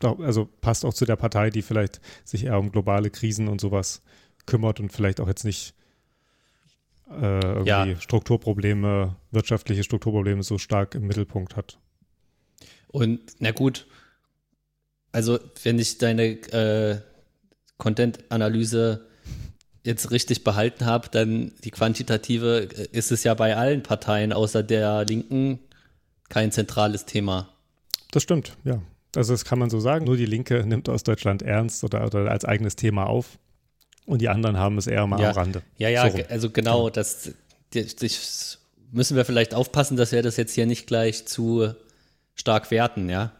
also 0.00 0.48
passt 0.60 0.84
auch 0.84 0.94
zu 0.94 1.04
der 1.04 1.16
Partei, 1.16 1.50
die 1.50 1.62
vielleicht 1.62 2.00
sich 2.24 2.44
eher 2.44 2.58
um 2.58 2.72
globale 2.72 3.10
Krisen 3.10 3.48
und 3.48 3.60
sowas 3.60 4.02
kümmert 4.46 4.80
und 4.80 4.92
vielleicht 4.92 5.20
auch 5.20 5.28
jetzt 5.28 5.44
nicht 5.44 5.74
äh, 7.10 7.40
irgendwie 7.40 7.68
Ja. 7.68 8.00
Strukturprobleme, 8.00 9.16
wirtschaftliche 9.30 9.84
Strukturprobleme 9.84 10.42
so 10.42 10.58
stark 10.58 10.94
im 10.94 11.06
Mittelpunkt 11.06 11.56
hat. 11.56 11.78
Und 12.88 13.20
na 13.38 13.52
gut, 13.52 13.86
also 15.12 15.38
wenn 15.62 15.78
ich 15.78 15.98
deine 15.98 16.24
äh, 16.24 17.00
Content-Analyse 17.78 19.06
jetzt 19.84 20.10
richtig 20.10 20.44
behalten 20.44 20.84
habe, 20.86 21.08
dann 21.10 21.52
die 21.64 21.70
quantitative 21.70 22.68
äh, 22.76 22.88
ist 22.92 23.10
es 23.10 23.24
ja 23.24 23.34
bei 23.34 23.56
allen 23.56 23.82
Parteien 23.82 24.32
außer 24.32 24.62
der 24.62 25.04
Linken 25.04 25.60
kein 26.28 26.52
zentrales 26.52 27.06
Thema. 27.06 27.48
Das 28.10 28.22
stimmt, 28.22 28.56
ja. 28.64 28.82
Also 29.16 29.32
das 29.32 29.44
kann 29.44 29.58
man 29.58 29.70
so 29.70 29.80
sagen. 29.80 30.04
Nur 30.04 30.16
die 30.16 30.26
Linke 30.26 30.64
nimmt 30.66 30.88
Ostdeutschland 30.88 31.42
ernst 31.42 31.82
oder, 31.82 32.04
oder 32.04 32.30
als 32.30 32.44
eigenes 32.44 32.76
Thema 32.76 33.04
auf 33.06 33.38
und 34.04 34.20
die 34.20 34.28
anderen 34.28 34.58
haben 34.58 34.76
es 34.78 34.86
eher 34.86 35.06
mal 35.06 35.20
Ja. 35.20 35.30
am 35.30 35.36
Rande. 35.36 35.62
Ja, 35.78 35.88
ja, 35.88 36.10
So 36.10 36.18
also 36.28 36.50
genau, 36.50 36.90
das, 36.90 37.32
die, 37.72 37.86
das 37.86 38.58
müssen 38.92 39.16
wir 39.16 39.24
vielleicht 39.24 39.54
aufpassen, 39.54 39.96
dass 39.96 40.12
wir 40.12 40.22
das 40.22 40.36
jetzt 40.36 40.54
hier 40.54 40.66
nicht 40.66 40.86
gleich 40.86 41.26
zu 41.26 41.74
stark 42.34 42.70
werten, 42.70 43.08
ja. 43.08 43.32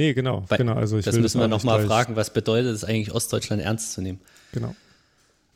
Nee, 0.00 0.14
genau, 0.14 0.44
Weil 0.48 0.56
genau. 0.56 0.72
Also 0.76 0.96
ich 0.96 1.04
das 1.04 1.18
müssen 1.18 1.40
wir 1.40 1.44
auch 1.44 1.48
nicht 1.50 1.62
nochmal 1.62 1.84
fragen, 1.86 2.16
was 2.16 2.32
bedeutet 2.32 2.74
es 2.74 2.84
eigentlich, 2.84 3.14
Ostdeutschland 3.14 3.60
ernst 3.60 3.92
zu 3.92 4.00
nehmen. 4.00 4.18
Genau. 4.52 4.74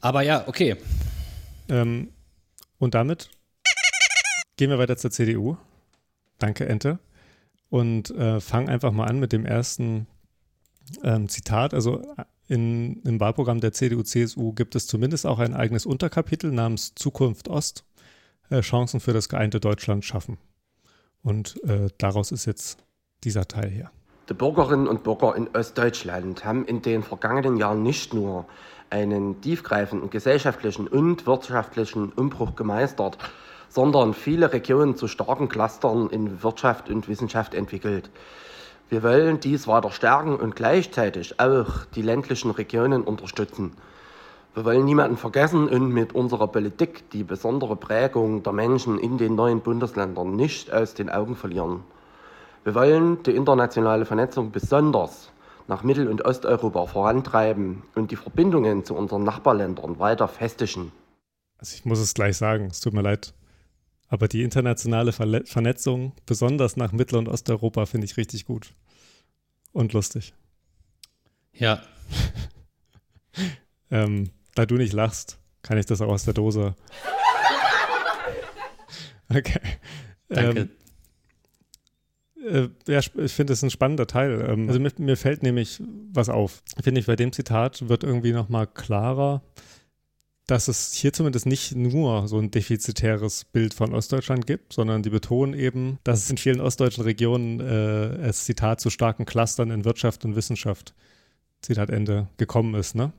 Aber 0.02 0.20
ja, 0.20 0.46
okay. 0.46 0.76
Ähm, 1.70 2.11
und 2.76 2.92
damit 2.92 3.30
gehen 4.57 4.68
wir 4.68 4.76
weiter 4.76 4.98
zur 4.98 5.11
CDU. 5.11 5.57
Danke, 6.38 6.68
Ente. 6.68 6.98
Und 7.70 8.11
äh, 8.11 8.38
fangen 8.38 8.68
einfach 8.68 8.92
mal 8.92 9.07
an 9.07 9.18
mit 9.18 9.33
dem 9.33 9.46
ersten 9.46 10.07
ähm, 11.02 11.30
Zitat. 11.30 11.72
Also 11.72 12.02
in, 12.46 13.00
im 13.04 13.20
Wahlprogramm 13.20 13.62
der 13.62 13.72
CDU-CSU 13.72 14.52
gibt 14.52 14.74
es 14.74 14.87
zumindest 14.87 15.24
auch 15.24 15.38
ein 15.38 15.54
eigenes 15.54 15.87
Unterkapitel 15.87 16.52
namens 16.52 16.94
Zukunft 16.94 17.48
Ost. 17.48 17.87
Äh, 18.50 18.61
Chancen 18.61 19.00
für 19.00 19.14
das 19.14 19.30
geeinte 19.30 19.59
Deutschland 19.59 20.04
schaffen. 20.04 20.37
Und 21.22 21.64
äh, 21.64 21.88
daraus 21.96 22.30
ist 22.30 22.44
jetzt 22.44 22.76
dieser 23.24 23.48
Teil 23.48 23.70
hier. 23.70 23.90
Die 24.30 24.32
Bürgerinnen 24.32 24.88
und 24.88 25.02
Bürger 25.02 25.37
in 25.37 25.50
Ostdeutschland 25.54 26.46
haben 26.46 26.64
in 26.64 26.80
den 26.80 27.02
vergangenen 27.02 27.58
Jahren 27.58 27.82
nicht 27.82 28.14
nur 28.14 28.46
einen 28.88 29.42
tiefgreifenden 29.42 30.08
gesellschaftlichen 30.08 30.88
und 30.88 31.26
wirtschaftlichen 31.26 32.10
Umbruch 32.10 32.56
gemeistert, 32.56 33.18
sondern 33.68 34.14
viele 34.14 34.50
Regionen 34.50 34.96
zu 34.96 35.08
starken 35.08 35.50
Clustern 35.50 36.08
in 36.08 36.42
Wirtschaft 36.42 36.88
und 36.88 37.06
Wissenschaft 37.06 37.52
entwickelt. 37.52 38.08
Wir 38.88 39.02
wollen 39.02 39.40
dies 39.40 39.68
weiter 39.68 39.90
stärken 39.90 40.37
und 40.37 40.56
gleichzeitig 40.56 41.38
auch 41.38 41.84
die 41.94 42.02
ländlichen 42.02 42.50
Regionen 42.50 43.02
unterstützen. 43.02 43.72
Wir 44.54 44.64
wollen 44.64 44.87
niemanden 44.87 45.18
vergessen 45.18 45.68
und 45.68 45.90
mit 45.90 46.14
unserer 46.14 46.48
Politik 46.48 47.10
die 47.10 47.24
besondere 47.24 47.76
Prägung 47.76 48.42
der 48.42 48.54
Menschen 48.54 48.98
in 48.98 49.18
den 49.18 49.34
neuen 49.34 49.60
Bundesländern 49.60 50.34
nicht 50.34 50.72
aus 50.72 50.94
den 50.94 51.10
Augen 51.10 51.37
verlieren. 51.37 51.80
Wir 52.64 52.74
wollen 52.74 53.22
die 53.22 53.33
internationale 53.33 54.07
Vernetzung 54.07 54.50
besonders 54.50 55.31
nach 55.68 55.83
Mittel- 55.83 56.09
und 56.09 56.24
Osteuropa 56.24 56.87
vorantreiben 56.87 57.83
und 57.94 58.11
die 58.11 58.16
Verbindungen 58.16 58.85
zu 58.85 58.94
unseren 58.94 59.22
Nachbarländern 59.22 59.98
weiter 59.98 60.29
festigen. 60.29 60.92
Also 61.59 61.74
ich 61.77 61.85
muss 61.85 61.98
es 61.98 62.14
gleich 62.14 62.37
sagen, 62.37 62.66
es 62.66 62.81
tut 62.81 62.92
mir 62.92 63.03
leid. 63.03 63.35
Aber 64.09 64.29
die 64.29 64.42
internationale 64.42 65.12
Verle 65.12 65.44
Vernetzung, 65.46 66.12
besonders 66.27 66.77
nach 66.77 66.92
Mittel- 66.92 67.18
und 67.18 67.29
Osteuropa, 67.29 67.87
finde 67.87 68.07
ich 68.07 68.16
richtig 68.16 68.44
gut. 68.44 68.74
Und 69.72 69.92
lustig. 69.92 70.35
Ja, 71.53 71.81
Ähm, 73.90 74.31
da 74.55 74.66
du 74.66 74.74
nicht 74.77 74.92
lachst, 74.92 75.38
kann 75.62 75.79
ich 75.79 75.87
das 75.87 76.00
auch 76.00 76.09
aus 76.09 76.24
der 76.24 76.35
Dose. 76.35 76.74
Okay. 79.31 79.59
danke. 80.29 80.61
Ähm, 80.61 80.70
äh, 82.44 82.68
ja, 82.87 82.98
ich 82.98 83.33
finde 83.33 83.52
es 83.52 83.62
ein 83.62 83.70
spannender 83.70 84.07
Teil. 84.07 84.46
Ähm, 84.48 84.68
also 84.68 84.80
mir, 84.80 84.92
mir 84.98 85.16
fällt 85.16 85.42
nämlich 85.42 85.83
was 86.12 86.28
auf. 86.28 86.62
Finde 86.83 87.00
ich, 87.00 87.07
bei 87.07 87.16
dem 87.16 87.33
Zitat 87.33 87.88
wird 87.88 88.04
irgendwie 88.04 88.33
nochmal 88.33 88.66
klarer, 88.66 89.42
dass 90.46 90.68
es 90.68 90.92
hier 90.92 91.12
zumindest 91.12 91.46
nicht 91.46 91.74
nur 91.74 92.28
so 92.28 92.38
ein 92.38 92.50
defizitäres 92.50 93.44
Bild 93.44 93.72
von 93.72 93.94
Ostdeutschland 93.94 94.46
gibt, 94.46 94.74
sondern 94.74 95.02
die 95.02 95.11
betonen 95.11 95.54
eben, 95.54 95.98
dass 96.04 96.22
es 96.22 96.30
in 96.30 96.37
vielen 96.37 96.61
ostdeutschen 96.61 97.04
Regionen 97.04 97.61
äh, 97.61 98.28
es, 98.28 98.44
Zitat, 98.44 98.80
zu 98.80 98.90
starken 98.90 99.24
Clustern 99.24 99.70
in 99.70 99.85
Wirtschaft 99.85 100.24
und 100.24 100.37
Wissenschaft, 100.37 100.94
Zitat 101.62 101.88
Ende, 101.88 102.28
gekommen 102.37 102.74
ist. 102.74 102.94
Ne? 102.94 103.12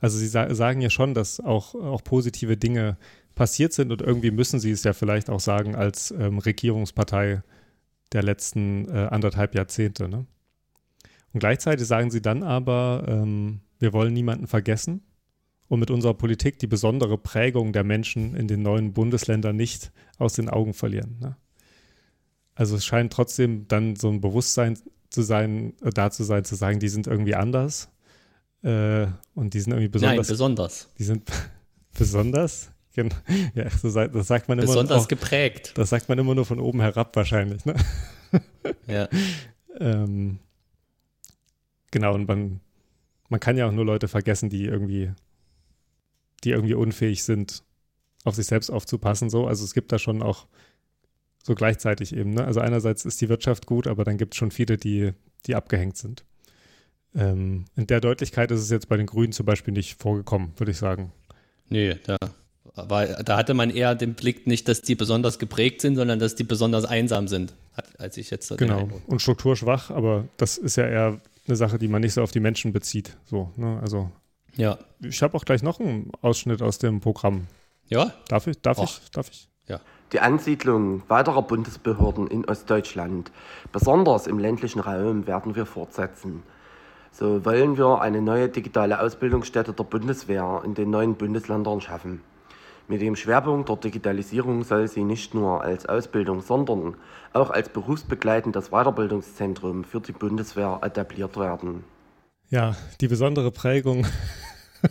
Also 0.00 0.18
sie 0.18 0.26
sa 0.26 0.52
sagen 0.54 0.80
ja 0.80 0.90
schon, 0.90 1.14
dass 1.14 1.38
auch, 1.38 1.74
auch 1.74 2.02
positive 2.02 2.56
Dinge 2.56 2.96
passiert 3.36 3.72
sind 3.72 3.92
und 3.92 4.02
irgendwie 4.02 4.32
müssen 4.32 4.58
sie 4.58 4.72
es 4.72 4.82
ja 4.82 4.92
vielleicht 4.92 5.30
auch 5.30 5.40
sagen 5.40 5.76
als 5.76 6.10
ähm, 6.10 6.38
Regierungspartei 6.38 7.42
der 8.12 8.22
letzten 8.22 8.88
äh, 8.88 9.08
anderthalb 9.10 9.54
Jahrzehnte. 9.54 10.08
Ne? 10.08 10.26
Und 11.32 11.40
gleichzeitig 11.40 11.86
sagen 11.86 12.10
sie 12.10 12.22
dann 12.22 12.42
aber, 12.42 13.04
ähm, 13.06 13.60
wir 13.78 13.92
wollen 13.92 14.12
niemanden 14.12 14.46
vergessen 14.46 15.02
und 15.68 15.80
mit 15.80 15.90
unserer 15.90 16.14
Politik 16.14 16.58
die 16.58 16.66
besondere 16.66 17.18
Prägung 17.18 17.72
der 17.72 17.84
Menschen 17.84 18.34
in 18.34 18.48
den 18.48 18.62
neuen 18.62 18.92
Bundesländern 18.92 19.56
nicht 19.56 19.92
aus 20.18 20.34
den 20.34 20.48
Augen 20.48 20.74
verlieren. 20.74 21.18
Ne? 21.20 21.36
Also 22.54 22.76
es 22.76 22.84
scheint 22.84 23.12
trotzdem 23.12 23.68
dann 23.68 23.94
so 23.94 24.08
ein 24.08 24.20
Bewusstsein 24.20 24.78
zu 25.10 25.22
sein, 25.22 25.74
äh, 25.82 25.90
da 25.90 26.10
zu 26.10 26.24
sein, 26.24 26.44
zu 26.44 26.54
sagen, 26.54 26.80
die 26.80 26.88
sind 26.88 27.06
irgendwie 27.06 27.34
anders 27.34 27.90
äh, 28.62 29.06
und 29.34 29.54
die 29.54 29.60
sind 29.60 29.72
irgendwie 29.72 29.98
Nein, 30.00 30.16
besonders. 30.16 30.28
besonders. 30.28 30.88
die 30.98 31.04
sind 31.04 31.30
besonders. 31.98 32.72
Genau. 32.98 33.14
Ja, 33.54 33.70
so 33.70 33.88
sagt- 33.90 34.12
das 34.16 34.26
sagt 34.26 34.48
man 34.48 34.58
immer 34.58 34.66
Besonders 34.66 35.06
geprägt. 35.06 35.72
Das 35.76 35.90
sagt 35.90 36.08
man 36.08 36.18
immer 36.18 36.34
nur 36.34 36.44
von 36.44 36.58
oben 36.58 36.80
herab 36.80 37.14
wahrscheinlich. 37.14 37.64
Ne? 37.64 37.74
Ja. 38.88 39.08
Ähm, 39.78 40.38
genau, 41.92 42.14
und 42.14 42.26
man, 42.26 42.60
man 43.28 43.38
kann 43.40 43.56
ja 43.56 43.66
auch 43.68 43.72
nur 43.72 43.84
Leute 43.84 44.08
vergessen, 44.08 44.50
die 44.50 44.64
irgendwie, 44.64 45.12
die 46.44 46.50
irgendwie 46.50 46.74
unfähig 46.74 47.22
sind, 47.22 47.62
auf 48.24 48.34
sich 48.34 48.46
selbst 48.46 48.68
aufzupassen. 48.70 49.30
So. 49.30 49.46
Also 49.46 49.64
es 49.64 49.72
gibt 49.74 49.92
da 49.92 49.98
schon 49.98 50.22
auch 50.22 50.46
so 51.44 51.54
gleichzeitig 51.54 52.14
eben. 52.14 52.30
Ne? 52.30 52.44
Also 52.44 52.60
einerseits 52.60 53.04
ist 53.04 53.20
die 53.20 53.28
Wirtschaft 53.28 53.66
gut, 53.66 53.86
aber 53.86 54.04
dann 54.04 54.18
gibt 54.18 54.34
es 54.34 54.38
schon 54.38 54.50
viele, 54.50 54.76
die, 54.76 55.12
die 55.46 55.54
abgehängt 55.54 55.96
sind. 55.96 56.24
Ähm, 57.14 57.64
in 57.76 57.86
der 57.86 58.00
Deutlichkeit 58.00 58.50
ist 58.50 58.60
es 58.60 58.70
jetzt 58.70 58.88
bei 58.88 58.96
den 58.96 59.06
Grünen 59.06 59.32
zum 59.32 59.46
Beispiel 59.46 59.72
nicht 59.72 60.00
vorgekommen, 60.02 60.52
würde 60.58 60.72
ich 60.72 60.78
sagen. 60.78 61.12
Nee, 61.68 61.96
da, 62.04 62.16
war, 62.74 63.06
da 63.22 63.36
hatte 63.36 63.54
man 63.54 63.70
eher 63.70 63.94
den 63.94 64.14
Blick 64.14 64.46
nicht, 64.46 64.68
dass 64.68 64.82
die 64.82 64.94
besonders 64.94 65.38
geprägt 65.38 65.80
sind, 65.80 65.96
sondern 65.96 66.18
dass 66.18 66.34
die 66.34 66.44
besonders 66.44 66.84
einsam 66.84 67.28
sind, 67.28 67.54
als 67.98 68.16
ich 68.16 68.30
jetzt 68.30 68.56
Genau. 68.56 68.78
Eindruck. 68.78 69.02
Und 69.06 69.20
strukturschwach, 69.22 69.90
aber 69.90 70.24
das 70.36 70.58
ist 70.58 70.76
ja 70.76 70.86
eher 70.86 71.20
eine 71.46 71.56
Sache, 71.56 71.78
die 71.78 71.88
man 71.88 72.00
nicht 72.02 72.14
so 72.14 72.22
auf 72.22 72.30
die 72.30 72.40
Menschen 72.40 72.72
bezieht. 72.72 73.16
So, 73.26 73.50
ne? 73.56 73.78
Also 73.82 74.10
Ja. 74.56 74.78
ich 75.00 75.22
habe 75.22 75.36
auch 75.36 75.44
gleich 75.44 75.62
noch 75.62 75.80
einen 75.80 76.10
Ausschnitt 76.20 76.62
aus 76.62 76.78
dem 76.78 77.00
Programm. 77.00 77.46
Ja, 77.88 78.12
Darf 78.28 78.46
ich? 78.46 78.60
Darf 78.60 78.78
Och. 78.78 78.84
ich? 79.02 79.10
Darf 79.10 79.28
ich? 79.30 79.48
Die 80.12 80.20
Ansiedlung 80.20 81.02
weiterer 81.08 81.42
Bundesbehörden 81.42 82.28
in 82.28 82.46
Ostdeutschland, 82.46 83.30
besonders 83.72 84.26
im 84.26 84.38
ländlichen 84.38 84.80
Raum, 84.80 85.26
werden 85.26 85.54
wir 85.54 85.66
fortsetzen. 85.66 86.42
So 87.12 87.44
wollen 87.44 87.76
wir 87.76 88.00
eine 88.00 88.22
neue 88.22 88.48
digitale 88.48 89.02
Ausbildungsstätte 89.02 89.74
der 89.74 89.84
Bundeswehr 89.84 90.62
in 90.64 90.72
den 90.74 90.88
neuen 90.88 91.14
Bundesländern 91.16 91.82
schaffen. 91.82 92.22
Mit 92.88 93.02
dem 93.02 93.16
Schwerpunkt 93.16 93.68
der 93.68 93.76
Digitalisierung 93.76 94.64
soll 94.64 94.88
sie 94.88 95.04
nicht 95.04 95.34
nur 95.34 95.60
als 95.62 95.84
Ausbildung, 95.84 96.40
sondern 96.40 96.96
auch 97.34 97.50
als 97.50 97.68
berufsbegleitendes 97.68 98.70
Weiterbildungszentrum 98.70 99.84
für 99.84 100.00
die 100.00 100.12
Bundeswehr 100.12 100.80
etabliert 100.82 101.36
werden. 101.36 101.84
Ja, 102.48 102.74
die 103.02 103.08
besondere 103.08 103.50
Prägung 103.50 104.06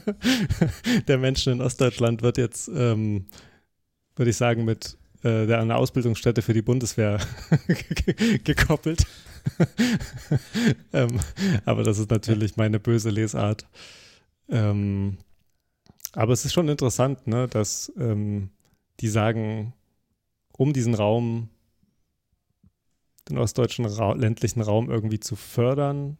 der 1.07 1.17
Menschen 1.17 1.53
in 1.53 1.62
Ostdeutschland 1.62 2.21
wird 2.21 2.38
jetzt, 2.38 2.67
ähm, 2.67 3.25
würde 4.15 4.29
ich 4.29 4.38
sagen, 4.38 4.63
mit 4.63 4.95
äh, 5.23 5.51
einer 5.51 5.77
Ausbildungsstätte 5.77 6.43
für 6.43 6.53
die 6.53 6.62
Bundeswehr 6.62 7.19
gekoppelt. 8.43 9.07
ähm, 10.93 11.19
aber 11.65 11.81
das 11.81 11.97
ist 11.97 12.12
natürlich 12.12 12.57
meine 12.57 12.79
böse 12.79 13.10
Lesart. 13.10 13.65
Ähm, 14.49 15.17
aber 16.17 16.34
es 16.34 16.45
ist 16.45 16.53
schon 16.53 16.67
interessant, 16.67 17.27
ne, 17.27 17.47
dass 17.47 17.91
ähm, 17.95 18.49
die 19.01 19.08
sagen, 19.08 19.73
um 20.51 20.73
diesen 20.73 20.95
Raum, 20.95 21.49
den 23.30 23.38
ostdeutschen 23.38 23.86
Ra 23.86 24.13
ländlichen 24.13 24.62
Raum 24.62 24.89
irgendwie 24.89 25.19
zu 25.19 25.36
fördern, 25.36 26.17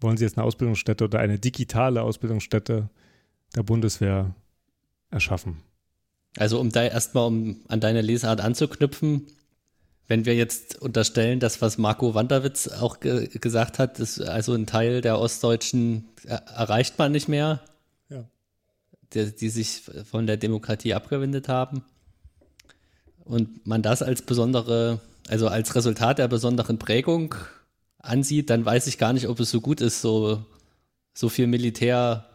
wollen 0.00 0.16
sie 0.16 0.24
jetzt 0.24 0.38
eine 0.38 0.46
Ausbildungsstätte 0.46 1.04
oder 1.04 1.18
eine 1.18 1.38
digitale 1.38 2.00
Ausbildungsstätte 2.02 2.88
der 3.54 3.62
Bundeswehr 3.62 4.34
erschaffen. 5.10 5.58
Also 6.38 6.58
um 6.58 6.70
da 6.70 6.82
erstmal 6.82 7.26
um 7.26 7.60
an 7.68 7.80
deine 7.80 8.00
Lesart 8.00 8.40
anzuknüpfen, 8.40 9.26
wenn 10.06 10.24
wir 10.24 10.34
jetzt 10.34 10.80
unterstellen, 10.80 11.38
dass 11.38 11.60
was 11.60 11.76
Marco 11.76 12.14
Wanderwitz 12.14 12.66
auch 12.68 13.00
ge 13.00 13.28
gesagt 13.28 13.78
hat, 13.78 14.00
ist 14.00 14.22
also 14.22 14.54
ein 14.54 14.64
Teil 14.64 15.02
der 15.02 15.18
Ostdeutschen 15.18 16.08
er 16.24 16.46
erreicht 16.46 16.98
man 16.98 17.12
nicht 17.12 17.28
mehr. 17.28 17.60
Die, 19.14 19.34
die 19.34 19.48
sich 19.48 19.82
von 20.10 20.26
der 20.26 20.36
Demokratie 20.36 20.94
abgewendet 20.94 21.48
haben. 21.48 21.82
Und 23.24 23.66
man 23.66 23.82
das 23.82 24.02
als 24.02 24.22
besondere, 24.22 25.00
also 25.28 25.48
als 25.48 25.74
Resultat 25.74 26.18
der 26.18 26.28
besonderen 26.28 26.78
Prägung 26.78 27.34
ansieht, 27.98 28.50
dann 28.50 28.64
weiß 28.64 28.86
ich 28.86 28.98
gar 28.98 29.12
nicht, 29.12 29.28
ob 29.28 29.38
es 29.40 29.50
so 29.50 29.60
gut 29.60 29.80
ist, 29.80 30.00
so, 30.00 30.44
so 31.14 31.28
viel 31.28 31.46
Militär, 31.46 32.26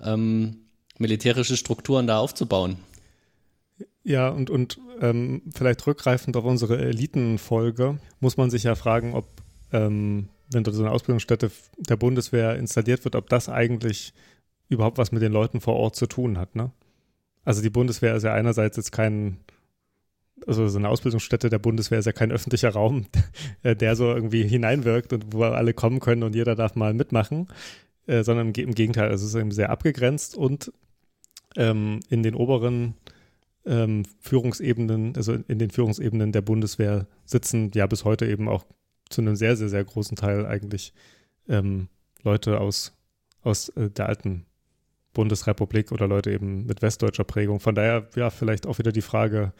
ähm, 0.00 0.58
militärische 0.98 1.56
Strukturen 1.56 2.06
da 2.06 2.18
aufzubauen. 2.18 2.76
Ja, 4.04 4.28
und, 4.28 4.48
und 4.48 4.78
ähm, 5.00 5.42
vielleicht 5.54 5.86
rückgreifend 5.86 6.36
auf 6.36 6.44
unsere 6.44 6.78
Elitenfolge 6.78 7.98
muss 8.20 8.36
man 8.36 8.50
sich 8.50 8.62
ja 8.62 8.74
fragen, 8.74 9.14
ob, 9.14 9.26
ähm, 9.72 10.28
wenn 10.50 10.64
dort 10.64 10.76
so 10.76 10.82
eine 10.82 10.92
Ausbildungsstätte 10.92 11.50
der 11.76 11.96
Bundeswehr 11.96 12.56
installiert 12.56 13.04
wird, 13.04 13.16
ob 13.16 13.28
das 13.28 13.48
eigentlich 13.48 14.14
überhaupt 14.68 14.98
was 14.98 15.12
mit 15.12 15.22
den 15.22 15.32
Leuten 15.32 15.60
vor 15.60 15.76
Ort 15.76 15.96
zu 15.96 16.06
tun 16.06 16.38
hat. 16.38 16.54
Ne? 16.56 16.70
Also 17.44 17.62
die 17.62 17.70
Bundeswehr 17.70 18.14
ist 18.14 18.22
ja 18.22 18.34
einerseits 18.34 18.76
jetzt 18.76 18.92
kein, 18.92 19.38
also 20.46 20.68
so 20.68 20.78
eine 20.78 20.88
Ausbildungsstätte 20.88 21.48
der 21.48 21.58
Bundeswehr 21.58 21.98
ist 21.98 22.06
ja 22.06 22.12
kein 22.12 22.32
öffentlicher 22.32 22.70
Raum, 22.70 23.06
äh, 23.62 23.74
der 23.74 23.96
so 23.96 24.06
irgendwie 24.06 24.46
hineinwirkt 24.46 25.12
und 25.12 25.32
wo 25.32 25.44
alle 25.44 25.72
kommen 25.74 26.00
können 26.00 26.22
und 26.22 26.34
jeder 26.34 26.54
darf 26.54 26.74
mal 26.74 26.94
mitmachen, 26.94 27.48
äh, 28.06 28.22
sondern 28.22 28.48
im, 28.48 28.52
Ge- 28.52 28.64
im 28.64 28.74
Gegenteil, 28.74 29.08
also 29.10 29.24
es 29.24 29.34
ist 29.34 29.40
eben 29.40 29.52
sehr 29.52 29.70
abgegrenzt 29.70 30.36
und 30.36 30.72
ähm, 31.56 32.00
in 32.10 32.22
den 32.22 32.34
oberen 32.34 32.94
ähm, 33.64 34.04
Führungsebenen, 34.20 35.16
also 35.16 35.32
in, 35.32 35.44
in 35.48 35.58
den 35.58 35.70
Führungsebenen 35.70 36.32
der 36.32 36.42
Bundeswehr 36.42 37.06
sitzen 37.24 37.70
ja 37.74 37.86
bis 37.86 38.04
heute 38.04 38.26
eben 38.26 38.48
auch 38.48 38.64
zu 39.08 39.22
einem 39.22 39.36
sehr, 39.36 39.56
sehr, 39.56 39.70
sehr 39.70 39.84
großen 39.84 40.16
Teil 40.16 40.46
eigentlich 40.46 40.92
ähm, 41.48 41.88
Leute 42.22 42.60
aus, 42.60 42.92
aus 43.42 43.70
äh, 43.70 43.88
der 43.90 44.08
alten 44.08 44.44
Bundesrepublik 45.18 45.90
oder 45.90 46.06
Leute 46.06 46.30
eben 46.30 46.64
mit 46.64 46.80
westdeutscher 46.80 47.24
Prägung. 47.24 47.58
Von 47.58 47.74
daher, 47.74 48.06
ja, 48.14 48.30
vielleicht 48.30 48.68
auch 48.68 48.78
wieder 48.78 48.92
die 48.92 49.02
Frage, 49.02 49.52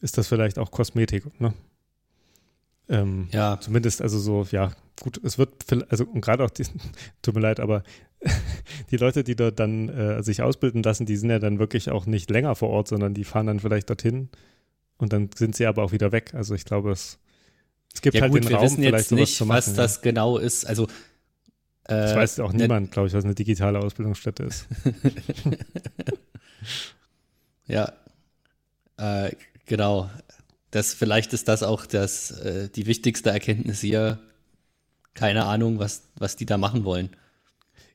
ist 0.00 0.16
das 0.16 0.28
vielleicht 0.28 0.60
auch 0.60 0.70
Kosmetik, 0.70 1.40
ne? 1.40 1.54
Ähm, 2.88 3.26
Ja, 3.32 3.58
Zumindest, 3.60 4.00
also 4.00 4.20
so, 4.20 4.46
ja, 4.52 4.70
gut, 5.00 5.20
es 5.24 5.38
wird, 5.38 5.54
also 5.88 6.04
und 6.04 6.20
gerade 6.20 6.44
auch, 6.44 6.50
die, 6.50 6.62
tut 7.22 7.34
mir 7.34 7.40
leid, 7.40 7.58
aber 7.58 7.82
die 8.92 8.96
Leute, 8.96 9.24
die 9.24 9.34
dort 9.34 9.58
dann 9.58 9.88
äh, 9.88 10.22
sich 10.22 10.40
ausbilden 10.40 10.84
lassen, 10.84 11.04
die 11.04 11.16
sind 11.16 11.30
ja 11.30 11.40
dann 11.40 11.58
wirklich 11.58 11.90
auch 11.90 12.06
nicht 12.06 12.30
länger 12.30 12.54
vor 12.54 12.68
Ort, 12.68 12.86
sondern 12.86 13.12
die 13.12 13.24
fahren 13.24 13.48
dann 13.48 13.58
vielleicht 13.58 13.90
dorthin 13.90 14.28
und 14.98 15.12
dann 15.12 15.30
sind 15.34 15.56
sie 15.56 15.66
aber 15.66 15.82
auch 15.82 15.90
wieder 15.90 16.12
weg. 16.12 16.32
Also 16.32 16.54
ich 16.54 16.64
glaube, 16.64 16.92
es, 16.92 17.18
es 17.92 18.02
gibt 18.02 18.14
ja 18.14 18.22
halt 18.22 18.30
gut, 18.30 18.44
den 18.44 18.50
wir 18.50 18.56
Raum, 18.56 18.66
wissen 18.66 18.84
vielleicht 18.84 19.10
jetzt 19.10 19.40
nicht, 19.40 19.48
was 19.48 19.74
das 19.74 20.00
genau 20.00 20.38
ist. 20.38 20.64
Also 20.64 20.86
Das 21.84 22.14
weiß 22.14 22.40
auch 22.40 22.52
ne- 22.52 22.62
niemand, 22.62 22.92
glaube 22.92 23.08
ich, 23.08 23.14
was 23.14 23.24
eine 23.24 23.34
digitale 23.34 23.78
Ausbildungsstätte 23.80 24.44
ist. 24.44 24.66
Ja, 27.66 27.92
äh, 28.98 29.32
genau. 29.66 30.10
Das, 30.70 30.94
vielleicht 30.94 31.32
ist 31.32 31.48
das 31.48 31.62
auch 31.62 31.86
das, 31.86 32.30
äh, 32.40 32.68
die 32.68 32.86
wichtigste 32.86 33.30
Erkenntnis 33.30 33.80
hier. 33.80 34.18
Keine 35.14 35.44
Ahnung, 35.44 35.78
was, 35.78 36.02
was 36.16 36.36
die 36.36 36.46
da 36.46 36.56
machen 36.56 36.84
wollen. 36.84 37.10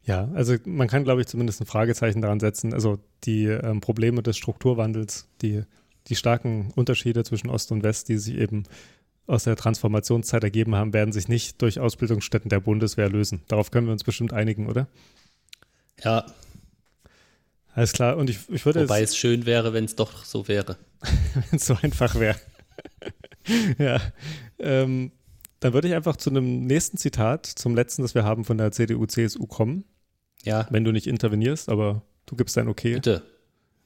Ja, 0.03 0.29
also 0.35 0.55
man 0.65 0.87
kann, 0.87 1.03
glaube 1.03 1.21
ich, 1.21 1.27
zumindest 1.27 1.59
ein 1.61 1.65
Fragezeichen 1.65 2.21
daran 2.21 2.39
setzen. 2.39 2.73
Also 2.73 2.99
die 3.23 3.45
ähm, 3.45 3.81
Probleme 3.81 4.21
des 4.23 4.37
Strukturwandels, 4.37 5.27
die, 5.41 5.63
die 6.07 6.15
starken 6.15 6.71
Unterschiede 6.75 7.23
zwischen 7.23 7.49
Ost 7.49 7.71
und 7.71 7.83
West, 7.83 8.07
die 8.09 8.17
sich 8.17 8.35
eben 8.35 8.63
aus 9.27 9.43
der 9.43 9.55
Transformationszeit 9.55 10.43
ergeben 10.43 10.75
haben, 10.75 10.93
werden 10.93 11.11
sich 11.11 11.27
nicht 11.27 11.61
durch 11.61 11.79
Ausbildungsstätten 11.79 12.49
der 12.49 12.59
Bundeswehr 12.61 13.09
lösen. 13.09 13.41
Darauf 13.47 13.71
können 13.71 13.87
wir 13.87 13.91
uns 13.93 14.03
bestimmt 14.03 14.33
einigen, 14.33 14.67
oder? 14.67 14.87
Ja, 16.03 16.25
Alles 17.73 17.93
klar. 17.93 18.17
Und 18.17 18.29
ich, 18.29 18.39
ich 18.49 18.65
würde 18.65 18.81
wobei 18.83 19.01
es 19.01 19.15
schön 19.15 19.45
wäre, 19.45 19.73
wenn 19.73 19.85
es 19.85 19.95
doch 19.95 20.23
so 20.23 20.47
wäre. 20.47 20.77
wenn 21.01 21.57
es 21.57 21.65
so 21.65 21.77
einfach 21.81 22.15
wäre. 22.15 22.37
ja. 23.77 23.99
Ähm, 24.59 25.11
dann 25.59 25.73
würde 25.73 25.87
ich 25.87 25.93
einfach 25.93 26.15
zu 26.17 26.29
einem 26.29 26.65
nächsten 26.65 26.97
Zitat, 26.97 27.45
zum 27.45 27.75
letzten, 27.75 28.03
das 28.03 28.15
wir 28.15 28.23
haben 28.23 28.45
von 28.45 28.57
der 28.57 28.71
CDU-CSU 28.71 29.45
kommen, 29.47 29.83
Ja, 30.43 30.67
wenn 30.69 30.83
du 30.83 30.91
nicht 30.91 31.07
intervenierst, 31.07 31.69
aber 31.69 32.03
du 32.27 32.35
gibst 32.35 32.57
dein 32.57 32.67
Okay. 32.67 32.93
bitte. 32.95 33.23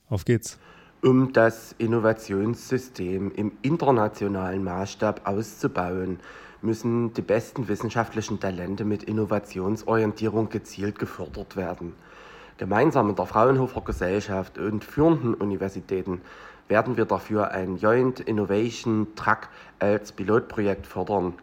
Auf 0.07 0.25
geht's. 0.25 0.57
Um 1.03 1.33
das 1.33 1.73
Innovationssystem 1.79 3.31
im 3.31 3.53
internationalen 3.63 4.63
Maßstab 4.63 5.27
auszubauen, 5.27 6.19
müssen 6.61 7.11
die 7.15 7.23
besten 7.23 7.67
wissenschaftlichen 7.67 8.39
Talente 8.39 8.85
mit 8.85 9.05
Innovationsorientierung 9.05 10.49
gezielt 10.49 10.99
gefördert 10.99 11.55
werden. 11.55 11.95
Gemeinsam 12.57 13.07
mit 13.07 13.17
der 13.17 13.25
Fraunhofer 13.25 13.81
Gesellschaft 13.81 14.59
und 14.59 14.83
führenden 14.83 15.33
Universitäten 15.33 16.21
werden 16.67 16.97
wir 16.97 17.05
dafür 17.05 17.49
ein 17.49 17.77
Joint 17.77 18.19
Innovation 18.19 19.07
Track 19.15 19.49
als 19.79 20.11
Pilotprojekt 20.11 20.85
fördern, 20.85 21.33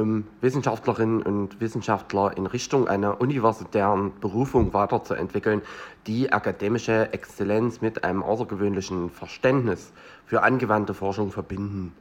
um 0.00 0.24
Wissenschaftlerinnen 0.40 1.22
und 1.22 1.60
Wissenschaftler 1.60 2.36
in 2.36 2.46
Richtung 2.46 2.88
einer 2.88 3.20
universitären 3.20 4.12
Berufung 4.20 4.72
weiterzuentwickeln, 4.72 5.62
die 6.06 6.32
akademische 6.32 7.12
Exzellenz 7.12 7.80
mit 7.80 8.02
einem 8.02 8.22
außergewöhnlichen 8.22 9.10
Verständnis 9.10 9.92
für 10.26 10.42
angewandte 10.42 10.94
Forschung 10.94 11.30
verbinden. 11.30 11.92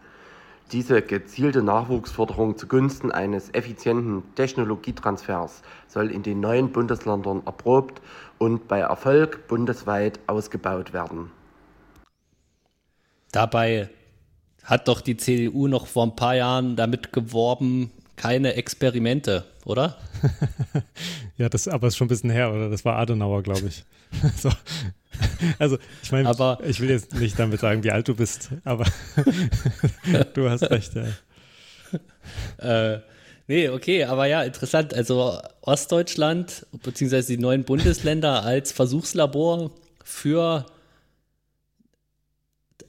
Diese 0.71 1.01
gezielte 1.01 1.63
Nachwuchsförderung 1.63 2.57
zugunsten 2.57 3.11
eines 3.11 3.53
effizienten 3.53 4.23
Technologietransfers 4.35 5.63
soll 5.87 6.11
in 6.11 6.21
den 6.21 6.39
neuen 6.39 6.71
Bundesländern 6.71 7.41
erprobt 7.45 8.01
und 8.37 8.67
bei 8.67 8.79
Erfolg 8.79 9.47
bundesweit 9.47 10.19
ausgebaut 10.27 10.93
werden. 10.93 11.31
Dabei 13.31 13.89
hat 14.69 14.87
doch 14.87 15.01
die 15.01 15.17
CDU 15.17 15.67
noch 15.67 15.87
vor 15.87 16.05
ein 16.05 16.15
paar 16.15 16.35
Jahren 16.35 16.75
damit 16.75 17.11
geworben, 17.11 17.91
keine 18.15 18.53
Experimente, 18.53 19.45
oder? 19.65 19.97
Ja, 21.37 21.47
das 21.47 21.69
aber 21.69 21.87
ist 21.87 21.95
schon 21.95 22.07
ein 22.07 22.09
bisschen 22.09 22.29
her, 22.31 22.51
oder? 22.53 22.69
Das 22.69 22.83
war 22.83 22.97
Adenauer, 22.97 23.43
glaube 23.43 23.65
ich. 23.65 23.85
so. 24.37 24.49
Also, 25.57 25.77
ich 26.03 26.11
meine, 26.11 26.29
ich 26.65 26.81
will 26.81 26.89
jetzt 26.89 27.15
nicht 27.15 27.39
damit 27.39 27.61
sagen, 27.61 27.81
wie 27.85 27.91
alt 27.91 28.09
du 28.09 28.15
bist, 28.15 28.49
aber 28.65 28.85
du 30.33 30.49
hast 30.49 30.63
recht, 30.63 30.91
ja. 30.95 32.93
Äh, 32.93 32.99
nee, 33.47 33.69
okay, 33.69 34.03
aber 34.03 34.25
ja, 34.25 34.43
interessant. 34.43 34.93
Also 34.93 35.39
Ostdeutschland, 35.61 36.67
beziehungsweise 36.83 37.37
die 37.37 37.41
neuen 37.41 37.63
Bundesländer 37.63 38.43
als 38.43 38.73
Versuchslabor 38.73 39.71
für, 40.03 40.65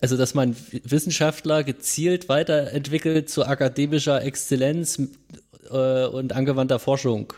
also 0.01 0.17
dass 0.17 0.35
man 0.35 0.57
Wissenschaftler 0.85 1.65
gezielt 1.65 2.29
weiterentwickelt 2.29 3.29
zu 3.29 3.45
akademischer 3.45 4.23
Exzellenz 4.23 5.01
äh, 5.71 6.07
und 6.07 6.33
angewandter 6.33 6.79
Forschung. 6.79 7.33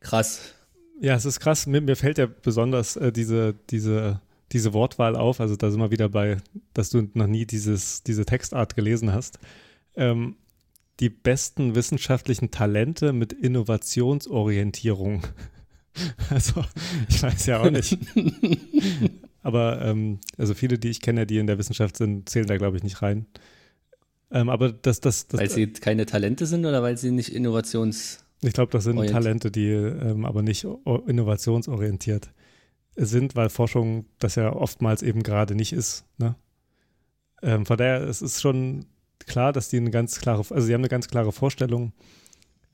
Krass. 0.00 0.54
Ja, 1.00 1.14
es 1.14 1.24
ist 1.24 1.40
krass. 1.40 1.66
Mir, 1.66 1.80
mir 1.80 1.96
fällt 1.96 2.18
ja 2.18 2.26
besonders 2.26 2.96
äh, 2.96 3.10
diese, 3.10 3.54
diese, 3.70 4.20
diese 4.52 4.72
Wortwahl 4.72 5.16
auf. 5.16 5.40
Also 5.40 5.56
da 5.56 5.70
sind 5.70 5.80
wir 5.80 5.90
wieder 5.90 6.08
bei, 6.08 6.36
dass 6.72 6.90
du 6.90 7.08
noch 7.14 7.26
nie 7.26 7.46
dieses, 7.46 8.02
diese 8.02 8.24
Textart 8.24 8.76
gelesen 8.76 9.12
hast. 9.12 9.38
Ähm, 9.96 10.36
die 11.00 11.08
besten 11.08 11.74
wissenschaftlichen 11.74 12.50
Talente 12.50 13.12
mit 13.12 13.32
Innovationsorientierung. 13.32 15.22
Also, 16.28 16.64
ich 17.08 17.22
weiß 17.22 17.46
ja 17.46 17.60
auch 17.60 17.70
nicht. 17.70 17.96
Aber 19.44 19.80
ähm, 19.82 20.18
also 20.38 20.54
viele, 20.54 20.78
die 20.78 20.88
ich 20.88 21.00
kenne, 21.00 21.26
die 21.26 21.38
in 21.38 21.46
der 21.46 21.58
Wissenschaft 21.58 21.96
sind, 21.96 22.28
zählen 22.28 22.46
da, 22.46 22.56
glaube 22.56 22.76
ich, 22.76 22.82
nicht 22.82 23.02
rein. 23.02 23.26
Ähm, 24.32 24.48
aber 24.48 24.72
das, 24.72 25.00
das, 25.00 25.28
das, 25.28 25.38
Weil 25.38 25.50
sie 25.50 25.68
keine 25.68 26.06
Talente 26.06 26.46
sind 26.46 26.66
oder 26.66 26.82
weil 26.82 26.96
sie 26.96 27.12
nicht 27.12 27.28
innovations... 27.28 28.24
ich 28.40 28.54
glaube, 28.54 28.72
das 28.72 28.84
sind 28.84 28.96
Talente, 29.06 29.50
die 29.50 29.68
ähm, 29.68 30.24
aber 30.24 30.42
nicht 30.42 30.66
innovationsorientiert 31.06 32.30
sind, 32.96 33.36
weil 33.36 33.50
Forschung 33.50 34.06
das 34.18 34.34
ja 34.34 34.52
oftmals 34.52 35.02
eben 35.02 35.22
gerade 35.22 35.54
nicht 35.54 35.72
ist. 35.72 36.04
Ne? 36.18 36.34
Ähm, 37.42 37.66
von 37.66 37.76
daher, 37.76 38.00
es 38.02 38.22
ist 38.22 38.40
schon, 38.40 38.86
klar, 39.26 39.52
dass 39.52 39.68
die 39.68 39.76
eine 39.76 39.90
ganz 39.90 40.20
klare, 40.20 40.38
also 40.38 40.60
sie 40.66 40.72
haben 40.72 40.80
eine 40.80 40.88
ganz 40.88 41.08
klare 41.08 41.32
Vorstellung 41.32 41.92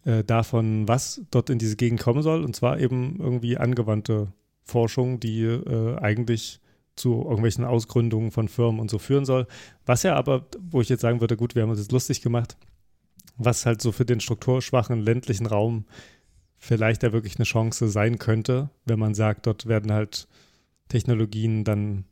äh, 0.04 0.24
davon, 0.24 0.86
was 0.88 1.22
dort 1.30 1.50
in 1.50 1.58
diese 1.58 1.76
Gegend 1.76 2.00
kommen 2.00 2.22
soll. 2.22 2.44
Und 2.44 2.54
zwar 2.54 2.78
eben 2.78 3.16
irgendwie 3.18 3.56
angewandte 3.56 4.32
Forschung, 4.62 5.20
die 5.20 5.42
äh, 5.42 5.96
eigentlich 5.98 6.60
zu 6.96 7.22
irgendwelchen 7.22 7.64
Ausgründungen 7.64 8.30
von 8.30 8.48
Firmen 8.48 8.80
und 8.80 8.90
so 8.90 8.98
führen 8.98 9.24
soll. 9.24 9.46
Was 9.86 10.02
ja 10.02 10.14
aber, 10.16 10.46
wo 10.70 10.80
ich 10.80 10.88
jetzt 10.88 11.00
sagen 11.00 11.20
würde, 11.20 11.36
gut, 11.36 11.54
wir 11.54 11.62
haben 11.62 11.70
uns 11.70 11.80
jetzt 11.80 11.92
lustig 11.92 12.20
gemacht, 12.20 12.56
was 13.36 13.64
halt 13.64 13.80
so 13.80 13.90
für 13.90 14.04
den 14.04 14.20
strukturschwachen 14.20 15.00
ländlichen 15.00 15.46
Raum 15.46 15.86
vielleicht 16.58 17.02
ja 17.02 17.12
wirklich 17.12 17.36
eine 17.36 17.44
Chance 17.44 17.88
sein 17.88 18.18
könnte, 18.18 18.68
wenn 18.84 18.98
man 18.98 19.14
sagt, 19.14 19.46
dort 19.46 19.66
werden 19.66 19.90
halt 19.92 20.28
Technologien 20.88 21.64
dann 21.64 22.04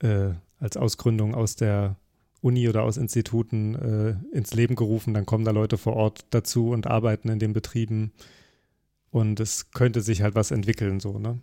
äh, 0.00 0.30
als 0.58 0.76
Ausgründung 0.76 1.34
aus 1.34 1.54
der 1.54 1.96
Uni 2.40 2.68
oder 2.68 2.82
aus 2.82 2.96
Instituten 2.96 3.74
äh, 3.76 4.36
ins 4.36 4.54
Leben 4.54 4.74
gerufen, 4.74 5.14
dann 5.14 5.26
kommen 5.26 5.44
da 5.44 5.52
Leute 5.52 5.78
vor 5.78 5.94
Ort 5.94 6.26
dazu 6.30 6.70
und 6.70 6.86
arbeiten 6.86 7.28
in 7.28 7.38
den 7.38 7.52
Betrieben 7.52 8.12
und 9.10 9.40
es 9.40 9.70
könnte 9.70 10.00
sich 10.00 10.22
halt 10.22 10.34
was 10.34 10.50
entwickeln, 10.50 11.00
so, 11.00 11.18
ne? 11.18 11.38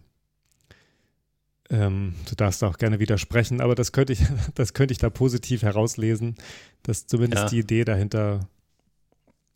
Ähm, 1.71 2.13
du 2.29 2.35
darfst 2.35 2.63
auch 2.63 2.77
gerne 2.77 2.99
widersprechen, 2.99 3.59
aber 3.59 3.73
das 3.73 3.91
könnte 3.91 4.13
ich, 4.13 4.19
das 4.55 4.73
könnte 4.73 4.91
ich 4.91 4.99
da 4.99 5.09
positiv 5.09 5.63
herauslesen, 5.63 6.35
dass 6.83 7.07
zumindest 7.07 7.43
ja. 7.43 7.49
die 7.49 7.59
Idee 7.59 7.85
dahinter 7.85 8.47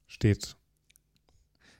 steht. 0.07 0.55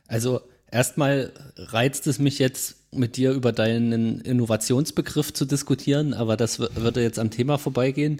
Also 0.07 0.41
erstmal 0.71 1.33
reizt 1.55 2.05
es 2.07 2.19
mich 2.19 2.39
jetzt, 2.39 2.75
mit 2.91 3.17
dir 3.17 3.33
über 3.33 3.51
deinen 3.51 4.19
Innovationsbegriff 4.21 5.31
zu 5.31 5.45
diskutieren, 5.45 6.15
aber 6.15 6.37
das 6.37 6.59
würde 6.59 7.03
jetzt 7.03 7.19
am 7.19 7.29
Thema 7.29 7.59
vorbeigehen. 7.59 8.19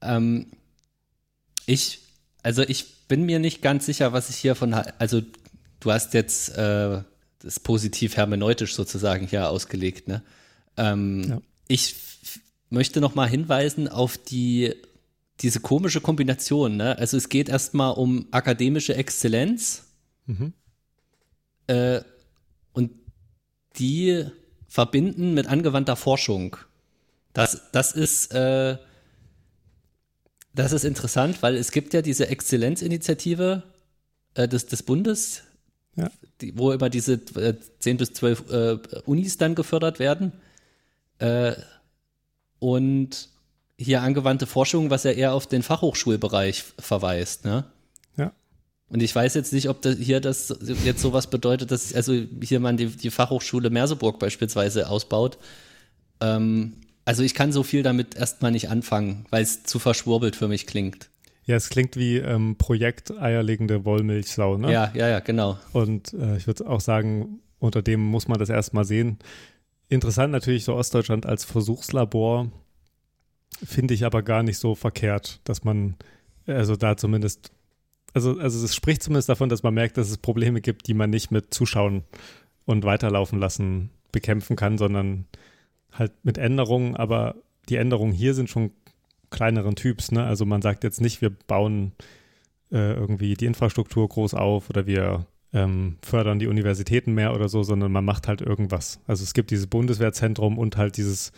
Ähm, 0.00 0.46
ich, 1.66 2.00
also 2.42 2.62
ich 2.62 3.06
bin 3.06 3.24
mir 3.24 3.38
nicht 3.38 3.62
ganz 3.62 3.86
sicher, 3.86 4.12
was 4.12 4.28
ich 4.28 4.36
hier 4.36 4.54
von, 4.54 4.74
also 4.74 5.22
du 5.78 5.92
hast 5.92 6.14
jetzt 6.14 6.56
äh, 6.56 7.02
das 7.40 7.60
positiv 7.60 8.16
hermeneutisch 8.16 8.74
sozusagen 8.74 9.26
hier 9.26 9.48
ausgelegt, 9.48 10.08
ne? 10.08 10.22
Ähm, 10.76 11.24
ja. 11.28 11.40
Ich 11.68 11.96
möchte 12.70 13.00
noch 13.00 13.14
mal 13.14 13.28
hinweisen 13.28 13.88
auf 13.88 14.18
die 14.18 14.74
diese 15.40 15.60
komische 15.60 16.00
Kombination, 16.00 16.76
ne? 16.76 16.98
Also 16.98 17.16
es 17.16 17.28
geht 17.28 17.48
erstmal 17.48 17.92
um 17.92 18.26
akademische 18.32 18.94
Exzellenz 18.94 19.84
mhm. 20.26 20.52
äh, 21.68 22.00
und 22.72 22.90
die 23.78 24.26
verbinden 24.66 25.34
mit 25.34 25.46
angewandter 25.46 25.96
Forschung. 25.96 26.56
Das, 27.32 27.70
das 27.72 27.92
ist 27.92 28.32
äh, 28.34 28.78
das 30.54 30.72
ist 30.72 30.84
interessant, 30.84 31.40
weil 31.42 31.54
es 31.54 31.70
gibt 31.70 31.94
ja 31.94 32.02
diese 32.02 32.26
Exzellenzinitiative 32.26 33.62
äh, 34.34 34.48
des, 34.48 34.66
des 34.66 34.82
Bundes, 34.82 35.42
ja. 35.98 36.10
die, 36.40 36.56
wo 36.56 36.72
immer 36.72 36.88
diese 36.90 37.14
äh, 37.14 37.54
10 37.80 37.96
bis 37.96 38.12
12 38.14 38.50
äh, 38.50 38.78
Unis 39.04 39.36
dann 39.36 39.54
gefördert 39.54 39.98
werden. 39.98 40.32
Äh, 41.18 41.54
und 42.58 43.28
hier 43.76 44.02
angewandte 44.02 44.46
Forschung, 44.46 44.90
was 44.90 45.04
ja 45.04 45.12
eher 45.12 45.34
auf 45.34 45.46
den 45.46 45.62
Fachhochschulbereich 45.62 46.64
verweist, 46.78 47.44
ne? 47.44 47.64
Ja. 48.16 48.32
Und 48.88 49.02
ich 49.02 49.14
weiß 49.14 49.34
jetzt 49.34 49.52
nicht, 49.52 49.68
ob 49.68 49.82
das 49.82 49.98
hier 49.98 50.20
das 50.20 50.56
jetzt 50.84 51.02
sowas 51.02 51.28
bedeutet, 51.28 51.70
dass 51.70 51.94
also 51.94 52.14
hier 52.42 52.58
man 52.58 52.76
die, 52.76 52.86
die 52.86 53.10
Fachhochschule 53.10 53.70
Merseburg 53.70 54.18
beispielsweise 54.18 54.88
ausbaut. 54.88 55.38
Ähm, 56.20 56.74
also 57.04 57.22
ich 57.22 57.34
kann 57.34 57.52
so 57.52 57.62
viel 57.62 57.82
damit 57.82 58.16
erstmal 58.16 58.50
nicht 58.50 58.68
anfangen, 58.68 59.26
weil 59.30 59.42
es 59.42 59.62
zu 59.62 59.78
verschwurbelt 59.78 60.36
für 60.36 60.48
mich 60.48 60.66
klingt. 60.66 61.08
Ja, 61.48 61.56
es 61.56 61.70
klingt 61.70 61.96
wie 61.96 62.18
ähm, 62.18 62.56
Projekt 62.58 63.10
eierlegende 63.10 63.86
Wollmilchsau, 63.86 64.58
ne? 64.58 64.70
Ja, 64.70 64.92
ja, 64.94 65.08
ja, 65.08 65.20
genau. 65.20 65.56
Und 65.72 66.12
äh, 66.12 66.36
ich 66.36 66.46
würde 66.46 66.68
auch 66.68 66.82
sagen, 66.82 67.40
unter 67.58 67.80
dem 67.80 68.04
muss 68.04 68.28
man 68.28 68.38
das 68.38 68.50
erstmal 68.50 68.84
sehen. 68.84 69.18
Interessant 69.88 70.30
natürlich 70.30 70.64
so 70.64 70.74
Ostdeutschland 70.74 71.24
als 71.24 71.46
Versuchslabor, 71.46 72.52
finde 73.64 73.94
ich 73.94 74.04
aber 74.04 74.22
gar 74.22 74.42
nicht 74.42 74.58
so 74.58 74.74
verkehrt, 74.74 75.40
dass 75.44 75.64
man, 75.64 75.96
also 76.46 76.76
da 76.76 76.98
zumindest, 76.98 77.50
also, 78.12 78.38
also 78.38 78.62
es 78.62 78.74
spricht 78.74 79.02
zumindest 79.02 79.30
davon, 79.30 79.48
dass 79.48 79.62
man 79.62 79.72
merkt, 79.72 79.96
dass 79.96 80.10
es 80.10 80.18
Probleme 80.18 80.60
gibt, 80.60 80.86
die 80.86 80.92
man 80.92 81.08
nicht 81.08 81.30
mit 81.30 81.54
Zuschauen 81.54 82.02
und 82.66 82.84
weiterlaufen 82.84 83.38
lassen 83.38 83.88
bekämpfen 84.12 84.54
kann, 84.54 84.76
sondern 84.76 85.24
halt 85.92 86.12
mit 86.24 86.36
Änderungen, 86.36 86.94
aber 86.94 87.36
die 87.70 87.76
Änderungen 87.76 88.12
hier 88.12 88.34
sind 88.34 88.50
schon 88.50 88.72
kleineren 89.30 89.76
Typs. 89.76 90.12
Ne? 90.12 90.24
Also 90.24 90.44
man 90.46 90.62
sagt 90.62 90.84
jetzt 90.84 91.00
nicht, 91.00 91.20
wir 91.20 91.30
bauen 91.30 91.92
äh, 92.70 92.94
irgendwie 92.94 93.34
die 93.34 93.46
Infrastruktur 93.46 94.08
groß 94.08 94.34
auf 94.34 94.70
oder 94.70 94.86
wir 94.86 95.26
ähm, 95.52 95.96
fördern 96.02 96.38
die 96.38 96.46
Universitäten 96.46 97.14
mehr 97.14 97.34
oder 97.34 97.48
so, 97.48 97.62
sondern 97.62 97.90
man 97.92 98.04
macht 98.04 98.28
halt 98.28 98.40
irgendwas. 98.40 99.00
Also 99.06 99.24
es 99.24 99.32
gibt 99.32 99.50
dieses 99.50 99.66
Bundeswehrzentrum 99.66 100.58
und 100.58 100.76
halt 100.76 100.96
dieses 100.96 101.32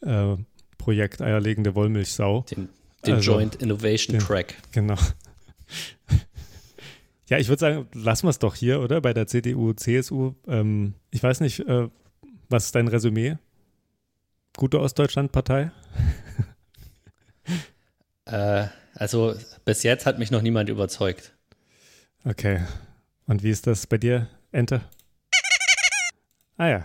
äh, 0.00 0.36
Projekt 0.76 1.20
Eierlegende 1.20 1.74
Wollmilchsau. 1.74 2.44
Den, 2.50 2.68
den 3.04 3.14
also, 3.14 3.32
Joint 3.32 3.56
Innovation 3.56 4.18
den, 4.18 4.24
Track. 4.24 4.54
Genau. 4.72 4.96
ja, 7.28 7.38
ich 7.38 7.48
würde 7.48 7.60
sagen, 7.60 7.86
lassen 7.92 8.26
wir 8.26 8.30
es 8.30 8.38
doch 8.38 8.54
hier, 8.54 8.80
oder? 8.80 9.00
Bei 9.00 9.12
der 9.12 9.26
CDU, 9.26 9.72
CSU. 9.72 10.34
Ähm, 10.46 10.94
ich 11.10 11.22
weiß 11.22 11.40
nicht, 11.40 11.60
äh, 11.60 11.88
was 12.48 12.66
ist 12.66 12.74
dein 12.74 12.88
Resümee? 12.88 13.36
Gute 14.56 14.80
Ostdeutschland-Partei? 14.80 15.72
äh, 18.28 18.66
also 18.94 19.34
bis 19.64 19.82
jetzt 19.82 20.06
hat 20.06 20.18
mich 20.18 20.30
noch 20.30 20.42
niemand 20.42 20.68
überzeugt. 20.68 21.32
Okay. 22.24 22.60
Und 23.26 23.42
wie 23.42 23.50
ist 23.50 23.66
das 23.66 23.86
bei 23.86 23.98
dir, 23.98 24.28
Ente? 24.52 24.80
Ah 26.56 26.68
ja. 26.68 26.84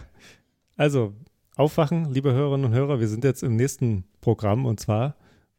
Also, 0.78 1.14
aufwachen, 1.56 2.14
liebe 2.14 2.34
Hörerinnen 2.34 2.66
und 2.66 2.74
Hörer, 2.74 3.00
wir 3.00 3.08
sind 3.08 3.24
jetzt 3.24 3.44
im 3.44 3.56
nächsten 3.56 4.04
Programm 4.22 4.66
und 4.66 4.80
zwar 4.80 5.16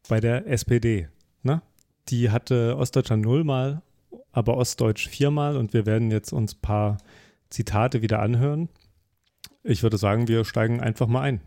bei 0.08 0.20
der 0.20 0.46
SPD. 0.46 1.08
Ne? 1.42 1.62
Die 2.08 2.30
hatte 2.30 2.76
Ostdeutschland 2.76 3.24
nullmal, 3.24 3.82
aber 4.32 4.56
Ostdeutsch 4.56 5.08
viermal 5.08 5.56
und 5.56 5.72
wir 5.72 5.86
werden 5.86 6.10
jetzt 6.10 6.32
uns 6.32 6.54
ein 6.54 6.60
paar 6.60 6.98
Zitate 7.50 8.02
wieder 8.02 8.20
anhören. 8.20 8.68
Ich 9.62 9.82
würde 9.82 9.96
sagen, 9.96 10.28
wir 10.28 10.44
steigen 10.44 10.80
einfach 10.80 11.06
mal 11.06 11.22
ein. 11.22 11.40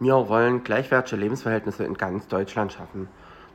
Wir 0.00 0.28
wollen 0.28 0.64
gleichwertige 0.64 1.20
Lebensverhältnisse 1.20 1.84
in 1.84 1.94
ganz 1.94 2.28
Deutschland 2.28 2.72
schaffen. 2.72 3.08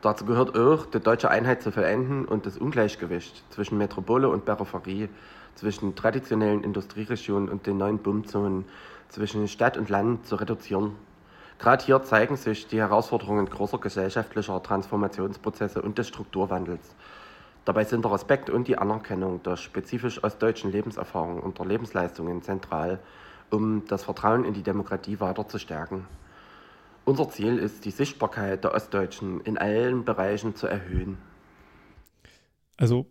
Dazu 0.04 0.26
gehört 0.26 0.60
auch, 0.60 0.86
die 0.86 1.00
deutsche 1.00 1.32
Einheit 1.32 1.62
zu 1.62 1.72
vollenden 1.72 2.26
und 2.26 2.46
das 2.46 2.58
Ungleichgewicht 2.58 3.42
zwischen 3.52 3.78
Metropole 3.78 4.28
und 4.28 4.44
Peripherie, 4.44 5.08
zwischen 5.56 5.96
traditionellen 5.96 6.62
Industrieregionen 6.62 7.48
und 7.48 7.66
den 7.66 7.78
neuen 7.78 8.00
Boomzonen, 8.00 8.66
zwischen 9.08 9.48
Stadt 9.48 9.78
und 9.78 9.88
Land 9.88 10.28
zu 10.28 10.36
reduzieren. 10.36 10.98
Gerade 11.58 11.86
hier 11.86 12.04
zeigen 12.04 12.36
sich 12.36 12.68
die 12.68 12.82
Herausforderungen 12.82 13.50
großer 13.50 13.78
gesellschaftlicher 13.78 14.62
Transformationsprozesse 14.62 15.82
und 15.82 15.98
des 15.98 16.10
Strukturwandels. 16.10 16.96
Dabei 17.64 17.86
sind 17.86 18.04
der 18.04 18.12
Respekt 18.12 18.50
und 18.50 18.68
die 18.68 18.78
Anerkennung 18.78 19.42
der 19.44 19.56
spezifisch 19.56 20.22
ostdeutschen 20.22 20.70
Lebenserfahrung 20.70 21.40
und 21.40 21.60
der 21.60 21.66
Lebensleistungen 21.66 22.42
zentral, 22.42 23.00
um 23.52 23.86
das 23.88 24.04
Vertrauen 24.04 24.44
in 24.44 24.54
die 24.54 24.64
Demokratie 24.64 25.22
weiter 25.22 25.48
zu 25.48 25.60
stärken. 25.60 26.06
Unser 27.06 27.30
Ziel 27.30 27.58
ist, 27.58 27.86
die 27.86 27.92
Sichtbarkeit 27.92 28.64
der 28.64 28.74
Ostdeutschen 28.74 29.42
in 29.42 29.58
allen 29.58 30.06
Bereichen 30.06 30.56
zu 30.56 30.68
erhöhen. 30.68 31.18
Also, 32.78 33.06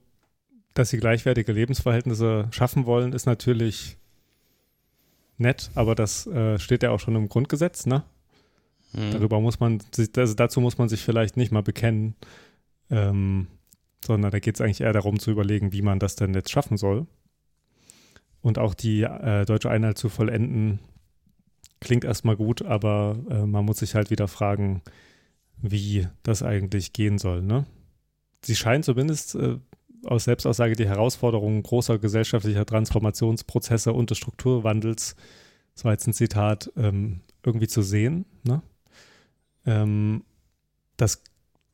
dass 0.74 0.90
sie 0.90 0.98
gleichwertige 0.98 1.52
Lebensverhältnisse 1.52 2.48
schaffen 2.50 2.86
wollen, 2.86 3.12
ist 3.12 3.26
natürlich 3.26 3.98
nett, 5.36 5.70
aber 5.74 5.94
das 5.94 6.26
äh, 6.26 6.58
steht 6.58 6.82
ja 6.82 6.90
auch 6.90 7.00
schon 7.00 7.16
im 7.16 7.28
Grundgesetz, 7.28 7.86
ne? 7.86 8.04
Mhm. 8.92 9.12
Darüber 9.12 9.40
muss 9.40 9.60
man, 9.60 9.80
also 10.16 10.34
dazu 10.34 10.60
muss 10.60 10.78
man 10.78 10.88
sich 10.88 11.02
vielleicht 11.02 11.36
nicht 11.36 11.52
mal 11.52 11.62
bekennen, 11.62 12.14
ähm, 12.90 13.48
sondern 14.04 14.30
da 14.30 14.38
geht 14.38 14.56
es 14.56 14.60
eigentlich 14.60 14.80
eher 14.80 14.92
darum 14.92 15.18
zu 15.18 15.30
überlegen, 15.30 15.72
wie 15.72 15.82
man 15.82 15.98
das 15.98 16.16
denn 16.16 16.34
jetzt 16.34 16.50
schaffen 16.50 16.76
soll. 16.76 17.06
Und 18.40 18.58
auch 18.58 18.74
die 18.74 19.02
äh, 19.02 19.44
deutsche 19.44 19.70
Einheit 19.70 19.98
zu 19.98 20.08
vollenden, 20.08 20.80
klingt 21.82 22.04
erstmal 22.04 22.36
gut, 22.36 22.62
aber 22.62 23.16
äh, 23.28 23.44
man 23.46 23.64
muss 23.64 23.78
sich 23.78 23.94
halt 23.94 24.10
wieder 24.10 24.28
fragen, 24.28 24.82
wie 25.60 26.08
das 26.22 26.42
eigentlich 26.42 26.92
gehen 26.92 27.18
soll. 27.18 27.42
Ne? 27.42 27.66
Sie 28.44 28.56
scheinen 28.56 28.82
zumindest 28.82 29.34
äh, 29.34 29.58
aus 30.04 30.24
Selbstaussage 30.24 30.74
die 30.74 30.88
Herausforderungen 30.88 31.62
großer 31.62 31.98
gesellschaftlicher 31.98 32.66
Transformationsprozesse 32.66 33.92
und 33.92 34.10
des 34.10 34.18
Strukturwandels, 34.18 35.16
war 35.82 35.92
jetzt 35.92 36.06
ein 36.06 36.12
Zitat, 36.12 36.70
ähm, 36.76 37.20
irgendwie 37.44 37.66
zu 37.66 37.82
sehen. 37.82 38.24
Ne? 38.44 38.62
Ähm, 39.66 40.22
das, 40.96 41.22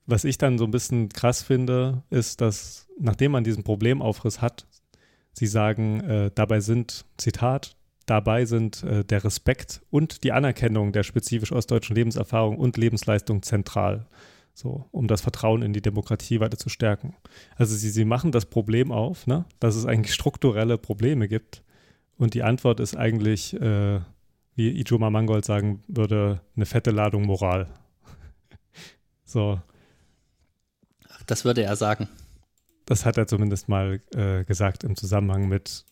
was 0.07 0.25
ich 0.25 0.39
dann 0.39 0.57
so 0.57 0.65
ein 0.65 0.71
bisschen 0.71 1.09
krass 1.09 1.43
finde, 1.43 2.03
ist, 2.11 2.41
dass 2.41 2.87
nachdem 2.99 3.33
man 3.33 3.45
diesen 3.45 3.65
Problemaufriss 3.65 4.41
hat, 4.41 4.67
Sie 5.33 5.47
sagen, 5.47 6.01
äh, 6.01 6.31
dabei 6.35 6.61
sind, 6.61 7.05
Zitat, 7.17 7.77
Dabei 8.09 8.47
sind 8.47 8.83
äh, 8.85 9.05
der 9.05 9.23
Respekt 9.23 9.83
und 9.91 10.25
die 10.25 10.33
Anerkennung 10.33 10.93
der 10.93 11.03
spezifisch 11.03 11.53
ostdeutschen 11.53 11.95
Lebenserfahrung 11.95 12.57
und 12.57 12.79
Lebensleistung 12.79 13.43
zentral. 13.43 14.07
so, 14.55 14.89
um 14.91 15.07
das 15.07 15.21
Vertrauen 15.21 15.63
in 15.63 15.75
die 15.75 15.83
Demokratie 15.83 16.41
weiter 16.41 16.57
zu 16.57 16.71
stärken. 16.71 17.15
Also 17.57 17.77
sie, 17.77 17.91
sie 17.91 18.07
machen 18.07 18.33
das 18.33 18.47
Problem 18.47 18.91
auf, 18.91 19.27
ne, 19.27 19.45
dass 19.61 19.77
es 19.77 19.85
eigentlich 19.85 20.15
strukturelle 20.15 20.79
Probleme 20.79 21.29
gibt. 21.29 21.63
Und 22.17 22.33
die 22.33 22.43
Antwort 22.43 22.81
ist 22.81 22.97
eigentlich, 22.97 23.55
äh, 23.61 24.01
wie 24.55 24.81
Ijoma 24.81 25.11
Mangold 25.11 25.45
sagen 25.45 25.83
würde, 25.87 26.41
eine 26.57 26.67
fette 26.67 26.91
Ladung 26.91 27.27
Moral. 27.27 27.69
so. 29.25 29.61
Das 31.27 31.45
würde 31.45 31.63
er 31.63 31.77
sagen. 31.77 32.09
Das 32.87 33.05
hat 33.05 33.19
er 33.19 33.27
zumindest 33.27 33.69
mal 33.69 34.01
äh, 34.15 34.45
gesagt 34.45 34.83
im 34.83 34.97
Zusammenhang 34.97 35.47
mit, 35.47 35.85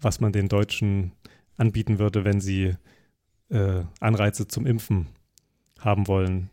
was 0.00 0.20
man 0.20 0.32
den 0.32 0.48
Deutschen 0.48 1.12
anbieten 1.58 1.98
würde, 1.98 2.24
wenn 2.24 2.40
sie 2.40 2.74
äh, 3.50 3.82
Anreize 4.00 4.48
zum 4.48 4.66
Impfen 4.66 5.06
haben 5.78 6.06
wollen. 6.08 6.50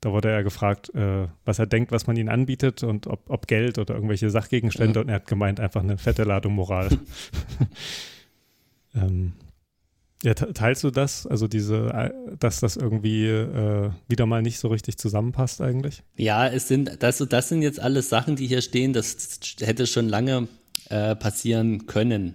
Da 0.00 0.12
wurde 0.12 0.30
er 0.30 0.44
gefragt, 0.44 0.94
äh, 0.94 1.26
was 1.44 1.58
er 1.58 1.66
denkt, 1.66 1.90
was 1.90 2.06
man 2.06 2.16
ihnen 2.16 2.28
anbietet 2.28 2.82
und 2.82 3.06
ob, 3.06 3.28
ob 3.28 3.46
Geld 3.46 3.78
oder 3.78 3.94
irgendwelche 3.94 4.30
Sachgegenstände. 4.30 5.00
Ja. 5.00 5.02
Und 5.02 5.08
er 5.08 5.16
hat 5.16 5.26
gemeint, 5.26 5.58
einfach 5.58 5.82
eine 5.82 5.98
fette 5.98 6.24
Ladung 6.24 6.54
Moral. 6.54 6.90
ähm, 8.94 9.32
ja, 10.22 10.34
teilst 10.34 10.82
du 10.84 10.90
das? 10.90 11.26
Also 11.26 11.48
diese, 11.48 11.88
äh, 11.92 12.36
dass 12.38 12.60
das 12.60 12.76
irgendwie 12.76 13.26
äh, 13.26 13.90
wieder 14.08 14.26
mal 14.26 14.42
nicht 14.42 14.58
so 14.58 14.68
richtig 14.68 14.98
zusammenpasst 14.98 15.60
eigentlich? 15.60 16.02
Ja, 16.16 16.46
es 16.48 16.68
sind, 16.68 17.02
das, 17.02 17.18
das 17.18 17.48
sind 17.48 17.62
jetzt 17.62 17.80
alles 17.80 18.08
Sachen, 18.08 18.36
die 18.36 18.46
hier 18.46 18.62
stehen, 18.62 18.92
das 18.92 19.40
hätte 19.60 19.86
schon 19.86 20.08
lange 20.08 20.48
äh, 20.88 21.14
passieren 21.16 21.86
können. 21.86 22.34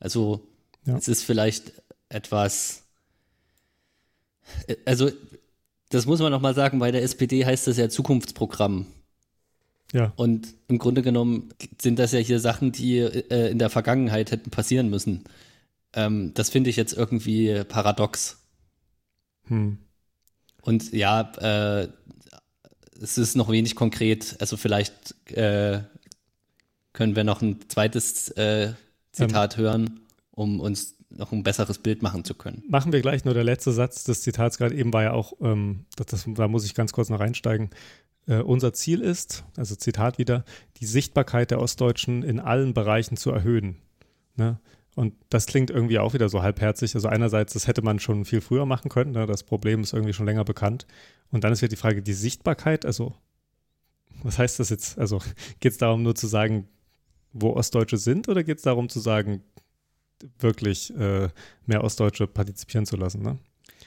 Also 0.00 0.46
ja. 0.84 0.96
es 0.96 1.08
ist 1.08 1.24
vielleicht 1.24 1.72
etwas, 2.08 2.82
äh, 4.66 4.76
also 4.84 5.10
das 5.90 6.06
muss 6.06 6.20
man 6.20 6.32
noch 6.32 6.40
mal 6.40 6.54
sagen, 6.54 6.78
bei 6.78 6.90
der 6.90 7.02
SPD 7.02 7.44
heißt 7.44 7.66
das 7.66 7.76
ja 7.76 7.88
Zukunftsprogramm. 7.88 8.86
Ja. 9.92 10.12
Und 10.16 10.54
im 10.68 10.78
Grunde 10.78 11.00
genommen 11.00 11.48
sind 11.80 11.98
das 11.98 12.12
ja 12.12 12.18
hier 12.18 12.40
Sachen, 12.40 12.72
die 12.72 12.98
äh, 12.98 13.50
in 13.50 13.58
der 13.58 13.70
Vergangenheit 13.70 14.30
hätten 14.30 14.50
passieren 14.50 14.90
müssen. 14.90 15.24
Ähm, 15.94 16.32
das 16.34 16.50
finde 16.50 16.68
ich 16.68 16.76
jetzt 16.76 16.92
irgendwie 16.92 17.64
paradox. 17.66 18.38
Hm. 19.44 19.78
Und 20.60 20.92
ja, 20.92 21.32
äh, 21.38 21.88
es 23.00 23.16
ist 23.16 23.36
noch 23.36 23.48
wenig 23.48 23.74
konkret. 23.76 24.36
Also 24.40 24.58
vielleicht 24.58 25.14
äh, 25.32 25.80
können 26.92 27.16
wir 27.16 27.24
noch 27.24 27.40
ein 27.40 27.60
zweites 27.68 28.28
äh, 28.32 28.74
Zitat 29.12 29.56
ähm, 29.56 29.62
hören, 29.62 30.00
um 30.38 30.60
uns 30.60 30.96
noch 31.10 31.32
ein 31.32 31.42
besseres 31.42 31.78
Bild 31.78 32.02
machen 32.02 32.24
zu 32.24 32.34
können. 32.34 32.62
Machen 32.68 32.92
wir 32.92 33.00
gleich 33.00 33.24
nur 33.24 33.34
der 33.34 33.44
letzte 33.44 33.72
Satz 33.72 34.04
des 34.04 34.22
Zitats 34.22 34.58
gerade 34.58 34.74
eben 34.74 34.92
war 34.92 35.02
ja 35.02 35.12
auch, 35.12 35.32
ähm, 35.40 35.86
das, 35.96 36.06
das, 36.06 36.24
da 36.26 36.48
muss 36.48 36.64
ich 36.64 36.74
ganz 36.74 36.92
kurz 36.92 37.08
noch 37.08 37.20
reinsteigen. 37.20 37.70
Äh, 38.26 38.42
unser 38.42 38.72
Ziel 38.72 39.00
ist, 39.00 39.44
also 39.56 39.74
Zitat 39.74 40.18
wieder, 40.18 40.44
die 40.80 40.86
Sichtbarkeit 40.86 41.50
der 41.50 41.60
Ostdeutschen 41.60 42.22
in 42.22 42.40
allen 42.40 42.74
Bereichen 42.74 43.16
zu 43.16 43.30
erhöhen. 43.30 43.76
Ne? 44.36 44.60
Und 44.94 45.14
das 45.28 45.46
klingt 45.46 45.70
irgendwie 45.70 45.98
auch 45.98 46.14
wieder 46.14 46.28
so 46.28 46.42
halbherzig. 46.42 46.94
Also 46.94 47.08
einerseits, 47.08 47.54
das 47.54 47.66
hätte 47.66 47.82
man 47.82 47.98
schon 47.98 48.24
viel 48.24 48.40
früher 48.40 48.66
machen 48.66 48.88
können. 48.90 49.12
Ne? 49.12 49.26
Das 49.26 49.42
Problem 49.42 49.80
ist 49.80 49.92
irgendwie 49.92 50.12
schon 50.12 50.26
länger 50.26 50.44
bekannt. 50.44 50.86
Und 51.30 51.44
dann 51.44 51.52
ist 51.52 51.62
wieder 51.62 51.70
die 51.70 51.76
Frage, 51.76 52.02
die 52.02 52.12
Sichtbarkeit, 52.12 52.84
also 52.84 53.14
was 54.22 54.38
heißt 54.38 54.60
das 54.60 54.70
jetzt? 54.70 54.98
Also 54.98 55.20
geht 55.60 55.72
es 55.72 55.78
darum 55.78 56.02
nur 56.02 56.14
zu 56.14 56.26
sagen, 56.26 56.68
wo 57.32 57.54
Ostdeutsche 57.54 57.96
sind 57.96 58.28
oder 58.28 58.44
geht 58.44 58.58
es 58.58 58.64
darum 58.64 58.88
zu 58.88 59.00
sagen, 59.00 59.42
wirklich 60.38 60.94
äh, 60.96 61.28
mehr 61.66 61.84
Ostdeutsche 61.84 62.26
partizipieren 62.26 62.86
zu 62.86 62.96
lassen. 62.96 63.22
Ne? 63.22 63.38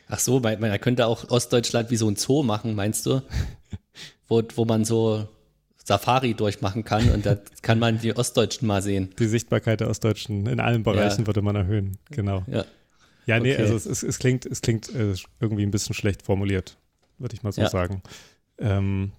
Ach 0.07 0.19
so, 0.19 0.39
man, 0.39 0.59
man 0.59 0.79
könnte 0.79 1.07
auch 1.07 1.29
Ostdeutschland 1.29 1.91
wie 1.91 1.95
so 1.95 2.09
ein 2.09 2.15
Zoo 2.15 2.43
machen, 2.43 2.75
meinst 2.75 3.05
du? 3.05 3.21
wo, 4.27 4.41
wo 4.55 4.65
man 4.65 4.85
so 4.85 5.27
Safari 5.83 6.33
durchmachen 6.33 6.83
kann 6.83 7.11
und 7.11 7.25
da 7.25 7.37
kann 7.61 7.79
man 7.79 7.99
die 7.99 8.15
Ostdeutschen 8.15 8.67
mal 8.67 8.81
sehen. 8.81 9.09
Die 9.19 9.27
Sichtbarkeit 9.27 9.79
der 9.79 9.89
Ostdeutschen 9.89 10.47
in 10.47 10.59
allen 10.59 10.83
Bereichen 10.83 11.21
ja. 11.21 11.27
würde 11.27 11.41
man 11.41 11.55
erhöhen, 11.55 11.97
genau. 12.09 12.43
Ja, 12.47 12.65
ja 13.25 13.39
nee, 13.39 13.53
okay. 13.53 13.63
also 13.63 13.75
es, 13.75 13.85
es, 13.85 14.03
es, 14.03 14.19
klingt, 14.19 14.45
es 14.45 14.61
klingt 14.61 14.93
äh, 14.93 15.15
irgendwie 15.39 15.63
ein 15.63 15.71
bisschen 15.71 15.95
schlecht 15.95 16.21
formuliert, 16.21 16.77
würde 17.17 17.35
ich 17.35 17.43
mal 17.43 17.51
so 17.51 17.61
ja. 17.61 17.69
sagen. 17.69 18.03
Ähm, 18.57 19.11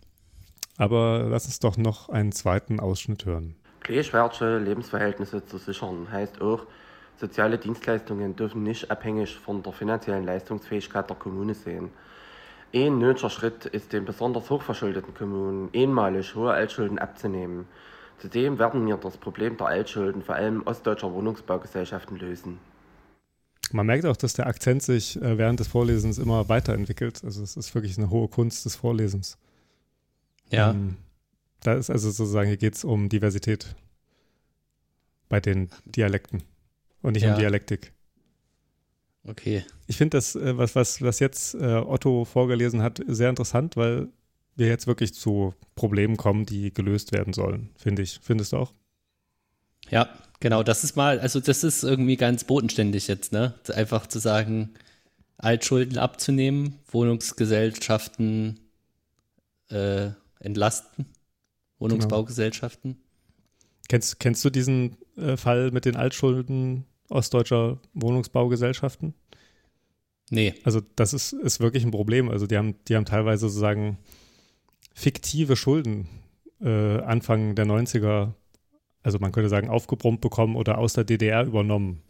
aber 0.77 1.27
lass 1.29 1.47
uns 1.47 1.59
doch 1.59 1.77
noch 1.77 2.09
einen 2.09 2.33
zweiten 2.33 2.81
Ausschnitt 2.81 3.27
hören. 3.27 3.57
Gleichwertige 3.81 4.59
Lebensverhältnisse 4.59 5.45
zu 5.45 5.59
sichern 5.59 6.11
heißt 6.11 6.41
auch, 6.41 6.67
Soziale 7.23 7.57
Dienstleistungen 7.57 8.35
dürfen 8.35 8.65
nicht 8.65 8.91
abhängig 8.91 9.37
von 9.37 9.63
der 9.63 9.73
finanziellen 9.73 10.25
Leistungsfähigkeit 10.25 11.09
der 11.09 11.17
Kommune 11.17 11.55
sein. 11.55 11.89
Ein 12.75 12.99
nötiger 12.99 13.31
Schritt 13.31 13.65
ist 13.65 13.93
den 13.93 14.05
besonders 14.05 14.51
hochverschuldeten 14.51 15.15
Kommunen 15.15 15.71
einmalig 15.73 16.35
hohe 16.35 16.51
Altschulden 16.51 16.99
abzunehmen. 16.99 17.67
Zudem 18.19 18.59
werden 18.59 18.85
wir 18.89 18.97
das 18.97 19.19
Problem 19.19 19.57
der 19.57 19.69
Altschulden 19.69 20.23
vor 20.23 20.35
allem 20.35 20.67
ostdeutscher 20.67 21.13
Wohnungsbaugesellschaften 21.13 22.19
lösen. 22.19 22.59
Man 23.71 23.87
merkt 23.87 24.05
auch, 24.05 24.17
dass 24.17 24.33
der 24.33 24.49
Akzent 24.49 24.83
sich 24.83 25.15
äh, 25.23 25.39
während 25.39 25.61
des 25.61 25.69
Vorlesens 25.69 26.19
immer 26.19 26.49
weiterentwickelt. 26.49 27.23
Also 27.23 27.45
es 27.45 27.57
ist 27.57 27.73
wirklich 27.77 27.99
eine 27.99 28.11
hohe 28.11 28.27
Kunst 28.27 28.65
des 28.65 28.75
Vorlesens. 28.75 29.39
Ja. 30.51 30.73
Ähm, 30.73 30.97
da 31.61 31.75
ist 31.75 31.89
also 31.89 32.11
sozusagen, 32.11 32.49
hier 32.49 32.57
geht 32.57 32.75
es 32.75 32.83
um 32.83 33.09
Diversität 33.09 33.77
bei 35.29 35.39
den 35.39 35.71
Dialekten 35.85 36.43
und 37.03 37.13
nicht 37.13 37.25
ja. 37.25 37.35
um 37.35 37.39
Dialektik. 37.39 37.93
Okay. 39.25 39.65
Ich 39.87 39.97
finde 39.97 40.17
das, 40.17 40.35
äh, 40.35 40.57
was, 40.57 40.75
was, 40.75 41.03
was 41.03 41.21
jetzt 41.21 41.55
äh, 41.55 41.77
Otto 41.77 42.25
vorgelesen 42.25 42.83
hat, 42.83 43.01
sehr 43.07 43.31
interessant, 43.31 43.77
weil 43.77 44.09
wir 44.57 44.67
jetzt 44.67 44.87
wirklich 44.87 45.15
zu 45.15 45.55
Problemen 45.75 46.17
kommen, 46.17 46.45
die 46.45 46.73
gelöst 46.73 47.13
werden 47.13 47.33
sollen, 47.33 47.71
finde 47.77 48.03
ich. 48.03 48.21
Findest 48.23 48.53
du 48.53 48.59
auch? 48.59 48.75
Ja, 49.89 50.09
genau. 50.41 50.63
Das 50.63 50.85
ist 50.85 50.97
mal, 50.97 51.21
also 51.21 51.41
das 51.41 51.65
ist 51.65 51.83
irgendwie 51.85 52.17
ganz 52.17 52.45
bodenständig 52.45 53.09
jetzt, 53.09 53.33
ne? 53.33 53.55
Einfach 53.75 54.07
zu 54.07 54.19
sagen, 54.19 54.75
Altschulden 55.39 55.99
abzunehmen, 55.99 56.79
Wohnungsgesellschaften 56.91 58.61
äh, 59.71 60.11
entlasten, 60.41 61.07
Wohnungsbaugesellschaften. 61.79 62.93
Genau. 62.93 63.05
Kennst, 63.89 64.21
kennst 64.21 64.45
du 64.45 64.51
diesen 64.51 64.97
äh, 65.17 65.37
Fall 65.37 65.71
mit 65.71 65.85
den 65.85 65.97
Altschulden 65.97 66.85
ostdeutscher 67.13 67.79
Wohnungsbaugesellschaften? 67.95 69.15
Nee. 70.31 70.55
Also 70.65 70.81
das 70.97 71.13
ist, 71.13 71.33
ist 71.33 71.61
wirklich 71.61 71.85
ein 71.85 71.91
Problem. 71.91 72.31
Also 72.31 72.47
die 72.47 72.57
haben, 72.57 72.75
die 72.89 72.97
haben 72.97 73.05
teilweise 73.05 73.49
sozusagen 73.49 73.99
fiktive 74.95 75.57
Schulden 75.57 76.09
äh, 76.61 76.99
Anfang 77.01 77.55
der 77.55 77.67
90er, 77.67 78.33
also 79.03 79.19
man 79.19 79.33
könnte 79.33 79.49
sagen, 79.49 79.69
aufgebrummt 79.69 80.21
bekommen 80.21 80.57
oder 80.57 80.79
aus 80.79 80.95
der 80.95 81.05
DDR 81.05 81.45
übernommen. 81.45 82.03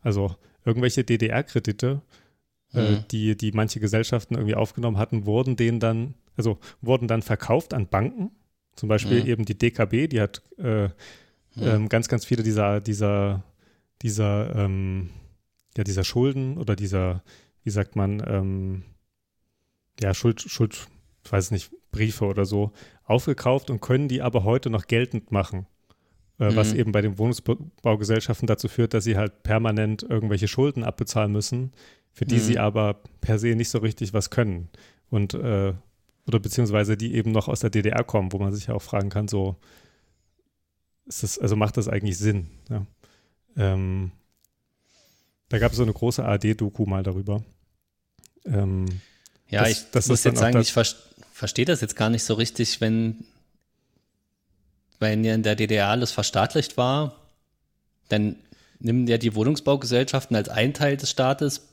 Also 0.00 0.36
irgendwelche 0.64 1.04
DDR-Kredite, 1.04 2.02
äh, 2.72 2.80
mhm. 2.80 2.96
äh, 2.96 3.02
die, 3.10 3.36
die 3.36 3.52
manche 3.52 3.80
Gesellschaften 3.80 4.34
irgendwie 4.34 4.54
aufgenommen 4.54 4.98
hatten, 4.98 5.26
wurden 5.26 5.56
denen 5.56 5.80
dann, 5.80 6.14
also 6.36 6.58
wurden 6.80 7.08
dann 7.08 7.22
verkauft 7.22 7.74
an 7.74 7.88
Banken. 7.88 8.30
Zum 8.74 8.88
Beispiel 8.88 9.22
mhm. 9.22 9.28
eben 9.28 9.44
die 9.44 9.58
DKB, 9.58 10.08
die 10.08 10.20
hat 10.20 10.42
äh, 10.58 10.88
ähm, 11.58 11.88
ganz, 11.88 12.08
ganz 12.08 12.24
viele 12.24 12.42
dieser, 12.42 12.80
dieser, 12.80 13.42
dieser, 14.02 14.54
ähm, 14.54 15.10
ja, 15.76 15.84
dieser 15.84 16.04
Schulden 16.04 16.58
oder 16.58 16.76
dieser, 16.76 17.22
wie 17.62 17.70
sagt 17.70 17.96
man, 17.96 18.22
ähm, 18.26 18.82
ja, 20.00 20.14
Schuld, 20.14 20.40
Schuld, 20.40 20.88
ich 21.24 21.32
weiß 21.32 21.50
nicht, 21.50 21.70
Briefe 21.90 22.26
oder 22.26 22.44
so, 22.44 22.72
aufgekauft 23.04 23.70
und 23.70 23.80
können 23.80 24.08
die 24.08 24.22
aber 24.22 24.44
heute 24.44 24.70
noch 24.70 24.86
geltend 24.86 25.32
machen. 25.32 25.66
Äh, 26.38 26.50
mhm. 26.50 26.56
Was 26.56 26.74
eben 26.74 26.92
bei 26.92 27.00
den 27.00 27.18
Wohnungsbaugesellschaften 27.18 28.46
dazu 28.46 28.68
führt, 28.68 28.94
dass 28.94 29.04
sie 29.04 29.16
halt 29.16 29.42
permanent 29.42 30.02
irgendwelche 30.02 30.48
Schulden 30.48 30.84
abbezahlen 30.84 31.32
müssen, 31.32 31.72
für 32.12 32.26
die 32.26 32.36
mhm. 32.36 32.40
sie 32.40 32.58
aber 32.58 33.00
per 33.20 33.38
se 33.38 33.54
nicht 33.54 33.70
so 33.70 33.78
richtig 33.78 34.12
was 34.12 34.30
können. 34.30 34.68
Und 35.08 35.34
äh, 35.34 35.72
oder 36.26 36.40
beziehungsweise 36.40 36.96
die 36.96 37.14
eben 37.14 37.30
noch 37.30 37.48
aus 37.48 37.60
der 37.60 37.70
DDR 37.70 38.04
kommen, 38.04 38.32
wo 38.32 38.38
man 38.38 38.52
sich 38.52 38.66
ja 38.66 38.74
auch 38.74 38.82
fragen 38.82 39.10
kann, 39.10 39.28
so, 39.28 39.56
ist 41.06 41.22
das, 41.22 41.38
also 41.38 41.56
macht 41.56 41.76
das 41.76 41.88
eigentlich 41.88 42.18
Sinn? 42.18 42.48
Ja. 42.68 42.84
Ähm, 43.56 44.12
da 45.48 45.58
gab 45.58 45.72
es 45.72 45.76
so 45.76 45.82
eine 45.82 45.92
große 45.92 46.24
ARD-Doku 46.24 46.86
mal 46.86 47.02
darüber. 47.02 47.42
Ähm, 48.44 48.86
ja, 49.48 49.62
das, 49.62 49.70
ich 49.70 49.90
das 49.92 50.08
muss 50.08 50.24
jetzt 50.24 50.38
sagen, 50.38 50.60
ich 50.60 50.72
ver 50.72 50.84
verstehe 51.32 51.66
das 51.66 51.82
jetzt 51.82 51.96
gar 51.96 52.08
nicht 52.08 52.24
so 52.24 52.32
richtig, 52.34 52.80
wenn, 52.80 53.24
wenn 54.98 55.22
ja 55.22 55.34
in 55.34 55.42
der 55.42 55.54
DDR 55.54 55.88
alles 55.88 56.10
verstaatlicht 56.10 56.78
war, 56.78 57.20
dann 58.08 58.36
nehmen 58.78 59.06
ja 59.06 59.18
die 59.18 59.34
Wohnungsbaugesellschaften 59.34 60.34
als 60.34 60.48
ein 60.48 60.72
Teil 60.72 60.96
des 60.96 61.10
Staates 61.10 61.68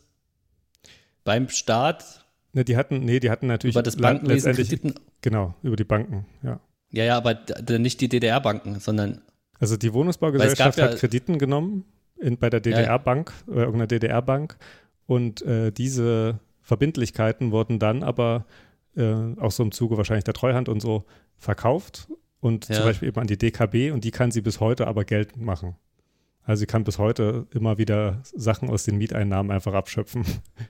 beim 1.23 1.47
Staat. 1.49 2.25
Ne, 2.51 2.65
die 2.65 2.75
hatten, 2.75 2.99
nee, 2.99 3.19
die 3.19 3.29
hatten 3.29 3.47
natürlich 3.47 3.75
über 3.75 3.84
das 3.84 3.95
Bankenwesen 3.95 4.53
Krediten. 4.53 4.95
Genau, 5.21 5.55
über 5.63 5.77
die 5.77 5.86
Banken, 5.86 6.25
ja. 6.43 6.59
Ja, 6.91 7.05
ja, 7.05 7.17
aber 7.17 7.39
nicht 7.79 8.01
die 8.01 8.09
DDR-Banken, 8.09 8.79
sondern. 8.79 9.21
Also 9.60 9.78
die 9.78 9.93
Wohnungsbaugesellschaft 9.93 10.78
ja, 10.78 10.86
hat 10.86 10.97
Krediten 10.97 11.38
genommen 11.38 11.86
in, 12.20 12.38
bei 12.38 12.49
der 12.49 12.60
DDR-Bank, 12.60 13.34
ja, 13.47 13.54
ja. 13.54 13.60
irgendeiner 13.60 13.88
DDR-Bank. 13.88 14.58
Und 15.06 15.41
äh, 15.43 15.72
diese 15.72 16.39
Verbindlichkeiten 16.62 17.51
wurden 17.51 17.80
dann 17.80 18.04
aber 18.04 18.45
äh, 18.95 19.14
auch 19.39 19.51
so 19.51 19.64
im 19.64 19.72
Zuge 19.72 19.97
wahrscheinlich 19.97 20.24
der 20.24 20.34
Treuhand 20.34 20.70
und 20.70 20.82
so, 20.82 21.06
verkauft 21.38 22.08
und 22.39 22.70
Ja. 22.70 22.76
zum 22.76 22.86
Beispiel 22.86 23.10
eben 23.10 23.20
an 23.20 23.28
die 23.28 23.38
DKB 23.38 23.91
und 23.91 24.04
die 24.04 24.12
kann 24.12 24.32
sie 24.32 24.41
bis 24.41 24.60
heute 24.60 24.88
aber 24.88 25.04
Geld 25.06 25.38
machen. 25.38 25.76
Also 26.43 26.62
sie 26.62 26.66
kann 26.66 26.84
bis 26.84 26.97
heute 26.97 27.47
immer 27.51 27.78
wieder 27.78 28.22
Sachen 28.24 28.70
aus 28.70 28.84
den 28.84 28.97
Mieteinnahmen 28.97 29.51
einfach 29.51 29.74
abschöpfen. 29.74 30.26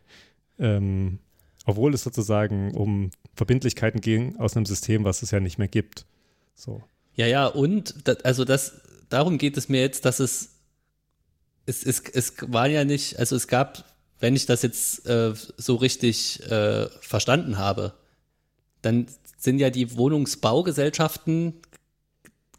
ähm, 0.60 1.20
obwohl 1.66 1.94
es 1.94 2.04
sozusagen 2.04 2.76
um 2.76 3.12
Verbindlichkeiten 3.36 4.02
ging 4.02 4.36
aus 4.38 4.56
einem 4.56 4.66
System, 4.66 5.04
was 5.04 5.24
es 5.24 5.32
ja 5.32 5.40
nicht 5.40 5.58
mehr 5.58 5.68
gibt. 5.68 6.06
So. 6.54 6.84
Ja, 7.16 7.28
ja, 7.28 7.48
und 7.48 8.08
da, 8.08 8.14
also 8.24 8.46
das, 8.46 8.82
darum 9.10 9.38
geht 9.38 9.58
es 9.58 9.70
mir 9.70 9.82
jetzt, 9.82 10.06
dass 10.06 10.20
es, 10.20 10.50
es, 11.66 11.84
es, 11.84 12.02
es 12.02 12.34
war 12.42 12.68
ja 12.68 12.84
nicht, 12.84 13.20
also 13.20 13.36
es 13.36 13.48
gab, 13.48 13.86
wenn 14.20 14.36
ich 14.36 14.46
das 14.46 14.62
jetzt 14.62 15.06
äh, 15.08 15.34
so 15.58 15.76
richtig 15.76 16.42
äh, 16.50 16.88
verstanden 17.02 17.58
habe, 17.58 17.94
dann 18.82 19.08
sind 19.38 19.60
ja 19.60 19.70
die 19.70 19.96
Wohnungsbaugesellschaften 19.96 21.54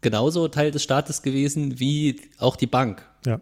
genauso 0.01 0.47
Teil 0.47 0.71
des 0.71 0.83
Staates 0.83 1.21
gewesen 1.23 1.79
wie 1.79 2.21
auch 2.37 2.55
die 2.55 2.67
Bank. 2.67 3.03
Ja. 3.25 3.41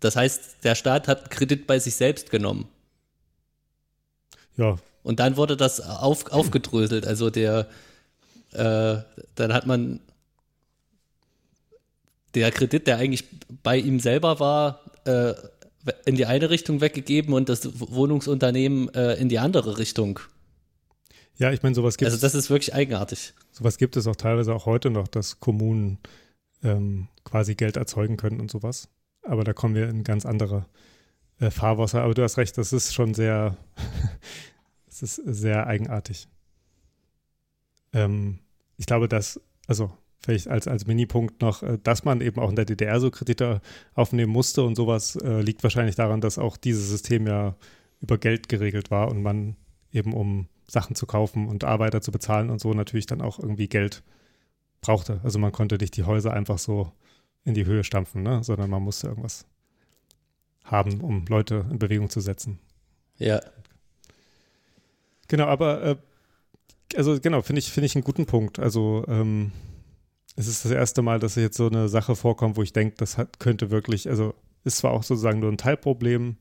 Das 0.00 0.16
heißt, 0.16 0.64
der 0.64 0.74
Staat 0.74 1.08
hat 1.08 1.30
Kredit 1.30 1.66
bei 1.66 1.78
sich 1.78 1.94
selbst 1.94 2.30
genommen. 2.30 2.68
Ja, 4.56 4.78
Und 5.02 5.20
dann 5.20 5.36
wurde 5.36 5.56
das 5.56 5.80
auf, 5.80 6.30
aufgedröselt. 6.32 7.06
Also 7.06 7.30
der, 7.30 7.68
äh, 8.52 8.96
dann 9.34 9.52
hat 9.52 9.66
man 9.66 10.00
der 12.34 12.50
Kredit, 12.50 12.86
der 12.86 12.98
eigentlich 12.98 13.24
bei 13.62 13.78
ihm 13.78 14.00
selber 14.00 14.40
war, 14.40 14.80
äh, 15.04 15.34
in 16.06 16.14
die 16.14 16.26
eine 16.26 16.50
Richtung 16.50 16.80
weggegeben 16.80 17.34
und 17.34 17.48
das 17.48 17.78
Wohnungsunternehmen 17.78 18.92
äh, 18.94 19.14
in 19.14 19.28
die 19.28 19.38
andere 19.38 19.78
Richtung. 19.78 20.20
ja, 21.36 21.52
ich 21.52 21.62
meine, 21.62 21.74
sowas 21.74 21.96
gibt 21.96 22.10
Also 22.10 22.20
das 22.20 22.34
ist 22.34 22.50
wirklich 22.50 22.74
eigenartig. 22.74 23.34
sowas 23.52 23.76
gibt 23.76 23.96
es 23.96 24.06
auch 24.06 24.16
teilweise 24.16 24.54
auch 24.54 24.66
heute 24.66 24.90
noch, 24.90 25.08
dass 25.08 25.40
Kommunen 25.40 25.98
ähm, 26.62 27.08
quasi 27.24 27.54
Geld 27.54 27.76
erzeugen 27.76 28.16
können 28.16 28.40
und 28.40 28.50
sowas. 28.50 28.88
Aber 29.22 29.44
da 29.44 29.52
kommen 29.52 29.74
wir 29.74 29.88
in 29.88 30.04
ganz 30.04 30.26
andere 30.26 30.66
äh, 31.38 31.50
Fahrwasser. 31.50 32.02
Aber 32.02 32.14
du 32.14 32.22
hast 32.22 32.38
recht, 32.38 32.56
das 32.56 32.72
ist 32.72 32.94
schon 32.94 33.14
sehr, 33.14 33.56
es 34.88 35.02
ist 35.02 35.16
sehr 35.16 35.66
eigenartig. 35.66 36.28
Ähm, 37.92 38.40
ich 38.76 38.86
glaube, 38.86 39.08
dass, 39.08 39.40
also 39.66 39.92
vielleicht 40.24 40.48
als, 40.48 40.66
als 40.66 40.86
Minipunkt 40.86 41.40
noch, 41.42 41.62
äh, 41.62 41.78
dass 41.82 42.04
man 42.04 42.20
eben 42.20 42.40
auch 42.40 42.50
in 42.50 42.56
der 42.56 42.64
DDR 42.64 43.00
so 43.00 43.10
Kredite 43.10 43.60
aufnehmen 43.94 44.32
musste 44.32 44.62
und 44.62 44.74
sowas, 44.74 45.16
äh, 45.16 45.40
liegt 45.40 45.62
wahrscheinlich 45.62 45.96
daran, 45.96 46.20
dass 46.20 46.38
auch 46.38 46.56
dieses 46.56 46.88
System 46.88 47.26
ja 47.26 47.56
über 48.00 48.18
Geld 48.18 48.48
geregelt 48.48 48.90
war 48.90 49.08
und 49.08 49.22
man 49.22 49.56
eben 49.92 50.12
um 50.12 50.48
Sachen 50.66 50.96
zu 50.96 51.06
kaufen 51.06 51.46
und 51.46 51.64
Arbeiter 51.64 52.00
zu 52.00 52.10
bezahlen 52.10 52.50
und 52.50 52.60
so 52.60 52.72
natürlich 52.74 53.06
dann 53.06 53.20
auch 53.20 53.38
irgendwie 53.38 53.68
Geld 53.68 54.02
brauchte. 54.80 55.20
Also 55.22 55.38
man 55.38 55.52
konnte 55.52 55.76
nicht 55.76 55.96
die 55.96 56.04
Häuser 56.04 56.32
einfach 56.32 56.58
so 56.58 56.92
in 57.44 57.54
die 57.54 57.66
Höhe 57.66 57.84
stampfen, 57.84 58.22
ne? 58.22 58.42
sondern 58.42 58.70
man 58.70 58.82
musste 58.82 59.08
irgendwas 59.08 59.46
haben, 60.64 61.00
um 61.00 61.26
Leute 61.28 61.66
in 61.70 61.78
Bewegung 61.78 62.08
zu 62.08 62.20
setzen. 62.20 62.58
Ja. 63.18 63.40
Genau, 65.28 65.46
aber 65.46 65.82
äh, 65.82 65.96
also 66.96 67.20
genau, 67.20 67.42
finde 67.42 67.60
ich, 67.60 67.70
finde 67.70 67.86
ich 67.86 67.94
einen 67.94 68.04
guten 68.04 68.26
Punkt. 68.26 68.58
Also 68.58 69.04
ähm, 69.08 69.52
es 70.36 70.48
ist 70.48 70.64
das 70.64 70.72
erste 70.72 71.02
Mal, 71.02 71.20
dass 71.20 71.36
jetzt 71.36 71.56
so 71.56 71.68
eine 71.68 71.88
Sache 71.88 72.16
vorkommt, 72.16 72.56
wo 72.56 72.62
ich 72.62 72.72
denke, 72.72 72.96
das 72.98 73.18
hat, 73.18 73.38
könnte 73.38 73.70
wirklich, 73.70 74.08
also 74.08 74.34
ist 74.64 74.78
zwar 74.78 74.92
auch 74.92 75.02
sozusagen 75.02 75.40
nur 75.40 75.52
ein 75.52 75.58
Teilproblem, 75.58 76.36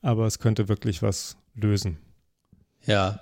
aber 0.00 0.26
es 0.26 0.38
könnte 0.38 0.68
wirklich 0.68 1.02
was 1.02 1.36
lösen. 1.54 1.98
Ja. 2.86 3.20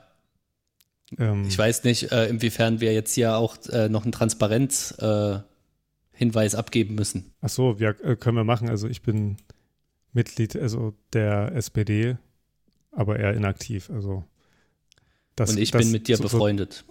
Ähm, 1.18 1.46
Ich 1.48 1.58
weiß 1.58 1.84
nicht, 1.84 2.12
äh, 2.12 2.28
inwiefern 2.28 2.80
wir 2.80 2.92
jetzt 2.92 3.14
hier 3.14 3.36
auch 3.36 3.56
äh, 3.68 3.88
noch 3.88 4.04
einen 4.04 4.12
Transparenz-Hinweis 4.12 6.54
äh, 6.54 6.56
abgeben 6.56 6.94
müssen. 6.94 7.32
Ach 7.40 7.48
so, 7.48 7.76
ja, 7.78 7.90
äh, 7.90 8.16
können 8.16 8.36
wir 8.36 8.44
machen. 8.44 8.68
Also 8.68 8.88
ich 8.88 9.02
bin 9.02 9.38
Mitglied 10.12 10.56
also 10.56 10.94
der 11.12 11.52
SPD, 11.54 12.16
aber 12.92 13.18
eher 13.18 13.34
inaktiv. 13.34 13.90
Also 13.90 14.24
das, 15.34 15.50
und 15.50 15.58
ich 15.58 15.70
das, 15.70 15.82
bin 15.82 15.92
mit 15.92 16.08
dir 16.08 16.16
so, 16.16 16.24
befreundet. 16.24 16.84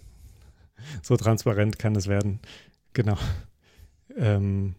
So, 1.02 1.04
so 1.16 1.18
transparent 1.18 1.80
kann 1.80 1.96
es 1.96 2.08
werden. 2.08 2.40
Genau. 2.96 3.18
Ähm, 4.16 4.74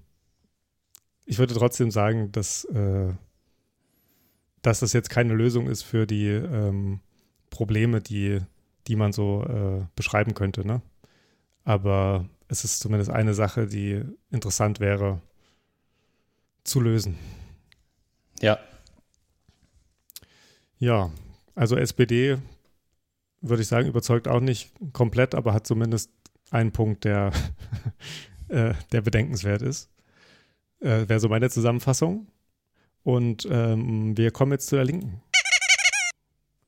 ich 1.27 1.39
würde 1.39 1.55
trotzdem 1.55 1.91
sagen, 1.91 2.33
dass, 2.33 2.65
äh, 2.65 3.13
dass 4.63 4.81
das 4.81 4.95
jetzt 4.95 5.11
keine 5.11 5.35
Lösung 5.35 5.69
ist 5.69 5.83
für 5.83 6.07
die 6.07 6.29
ähm, 6.29 7.01
Probleme, 7.51 8.01
die, 8.01 8.41
die 8.87 8.97
man 8.97 9.13
so 9.13 9.45
äh, 9.45 9.85
beschreiben 9.95 10.33
könnte. 10.33 10.67
Ne? 10.67 10.81
Aber 11.63 12.27
es 12.49 12.65
ist 12.65 12.81
zumindest 12.81 13.11
eine 13.11 13.35
Sache, 13.35 13.67
die 13.67 14.03
interessant 14.31 14.81
wäre 14.81 15.21
zu 16.65 16.81
lösen. 16.81 17.19
Ja. 18.41 18.59
Ja, 20.79 21.11
also 21.55 21.77
SPD 21.77 22.39
würde 23.43 23.61
ich 23.61 23.69
sagen, 23.69 23.89
überzeugt 23.89 24.27
auch 24.27 24.41
nicht 24.41 24.73
komplett, 24.95 25.35
aber 25.35 25.53
hat 25.53 25.67
zumindest 25.67 26.11
einen 26.51 26.73
Punkt, 26.73 27.05
der, 27.05 27.33
äh, 28.49 28.75
der 28.93 29.01
bedenkenswert 29.01 29.63
ist. 29.63 29.91
Äh, 30.81 31.09
Wäre 31.09 31.21
so 31.21 31.29
meine 31.29 31.51
Zusammenfassung. 31.51 32.27
Und 33.03 33.47
ähm, 33.51 34.17
wir 34.17 34.31
kommen 34.33 34.53
jetzt 34.53 34.67
zu 34.67 34.77
der 34.77 34.85
Linken. 34.85 35.23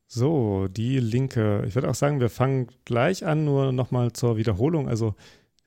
So, 0.06 0.68
die 0.68 1.00
Linke. 1.00 1.64
Ich 1.66 1.74
würde 1.74 1.90
auch 1.90 1.94
sagen, 1.94 2.20
wir 2.20 2.30
fangen 2.30 2.68
gleich 2.84 3.26
an, 3.26 3.44
nur 3.44 3.72
nochmal 3.72 4.12
zur 4.12 4.36
Wiederholung. 4.36 4.88
Also 4.88 5.14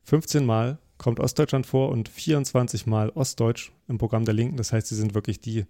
15 0.03 0.45
Mal 0.45 0.79
kommt 0.97 1.19
Ostdeutschland 1.19 1.65
vor 1.65 1.89
und 1.89 2.09
24 2.09 2.87
Mal 2.87 3.09
Ostdeutsch 3.09 3.71
im 3.87 3.97
Programm 3.97 4.25
der 4.25 4.33
Linken. 4.33 4.57
Das 4.57 4.73
heißt, 4.73 4.87
sie 4.87 4.95
sind 4.95 5.13
wirklich 5.13 5.41
die 5.41 5.65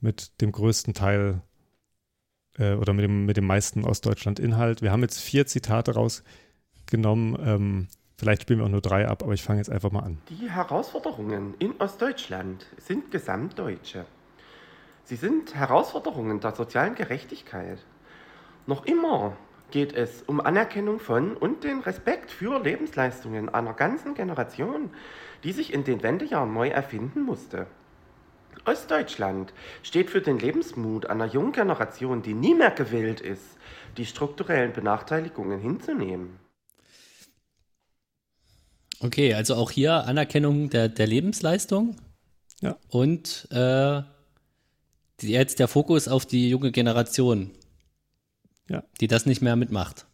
mit 0.00 0.40
dem 0.40 0.52
größten 0.52 0.94
Teil 0.94 1.42
äh, 2.58 2.74
oder 2.74 2.92
mit 2.92 3.04
dem, 3.04 3.24
mit 3.24 3.36
dem 3.36 3.46
meisten 3.46 3.84
Ostdeutschland-Inhalt. 3.84 4.82
Wir 4.82 4.92
haben 4.92 5.02
jetzt 5.02 5.20
vier 5.20 5.46
Zitate 5.46 5.92
rausgenommen. 6.92 7.38
Ähm, 7.44 7.88
vielleicht 8.16 8.42
spielen 8.42 8.60
wir 8.60 8.66
auch 8.66 8.70
nur 8.70 8.80
drei 8.80 9.08
ab, 9.08 9.22
aber 9.22 9.32
ich 9.32 9.42
fange 9.42 9.58
jetzt 9.58 9.70
einfach 9.70 9.90
mal 9.90 10.00
an. 10.00 10.18
Die 10.28 10.50
Herausforderungen 10.50 11.54
in 11.58 11.74
Ostdeutschland 11.78 12.66
sind 12.78 13.10
gesamtdeutsche. 13.10 14.04
Sie 15.04 15.16
sind 15.16 15.54
Herausforderungen 15.54 16.40
der 16.40 16.54
sozialen 16.54 16.94
Gerechtigkeit. 16.94 17.78
Noch 18.66 18.86
immer 18.86 19.36
geht 19.72 19.94
es 19.94 20.22
um 20.22 20.40
Anerkennung 20.40 21.00
von 21.00 21.36
und 21.36 21.64
den 21.64 21.80
Respekt 21.80 22.30
für 22.30 22.62
Lebensleistungen 22.62 23.48
einer 23.48 23.72
ganzen 23.72 24.14
Generation, 24.14 24.90
die 25.44 25.52
sich 25.52 25.72
in 25.72 25.82
den 25.82 26.02
Wendejahren 26.02 26.52
neu 26.52 26.68
erfinden 26.68 27.22
musste. 27.22 27.66
Ostdeutschland 28.64 29.52
steht 29.82 30.10
für 30.10 30.20
den 30.20 30.38
Lebensmut 30.38 31.06
einer 31.06 31.26
jungen 31.26 31.52
Generation, 31.52 32.22
die 32.22 32.34
nie 32.34 32.54
mehr 32.54 32.70
gewillt 32.70 33.20
ist, 33.20 33.58
die 33.96 34.06
strukturellen 34.06 34.72
Benachteiligungen 34.72 35.58
hinzunehmen. 35.58 36.38
Okay, 39.02 39.34
also 39.34 39.56
auch 39.56 39.70
hier 39.70 40.04
Anerkennung 40.04 40.70
der, 40.70 40.88
der 40.88 41.06
Lebensleistung. 41.06 41.96
Ja. 42.60 42.76
Und 42.88 43.48
äh, 43.50 44.02
jetzt 45.20 45.58
der 45.58 45.68
Fokus 45.68 46.06
auf 46.06 46.24
die 46.24 46.48
junge 46.48 46.70
Generation, 46.70 47.50
Ja. 48.68 48.84
die 49.00 49.08
das 49.08 49.26
nicht 49.26 49.42
mehr 49.42 49.56
mitmacht. 49.56 50.06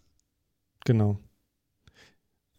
Genau. 0.84 1.18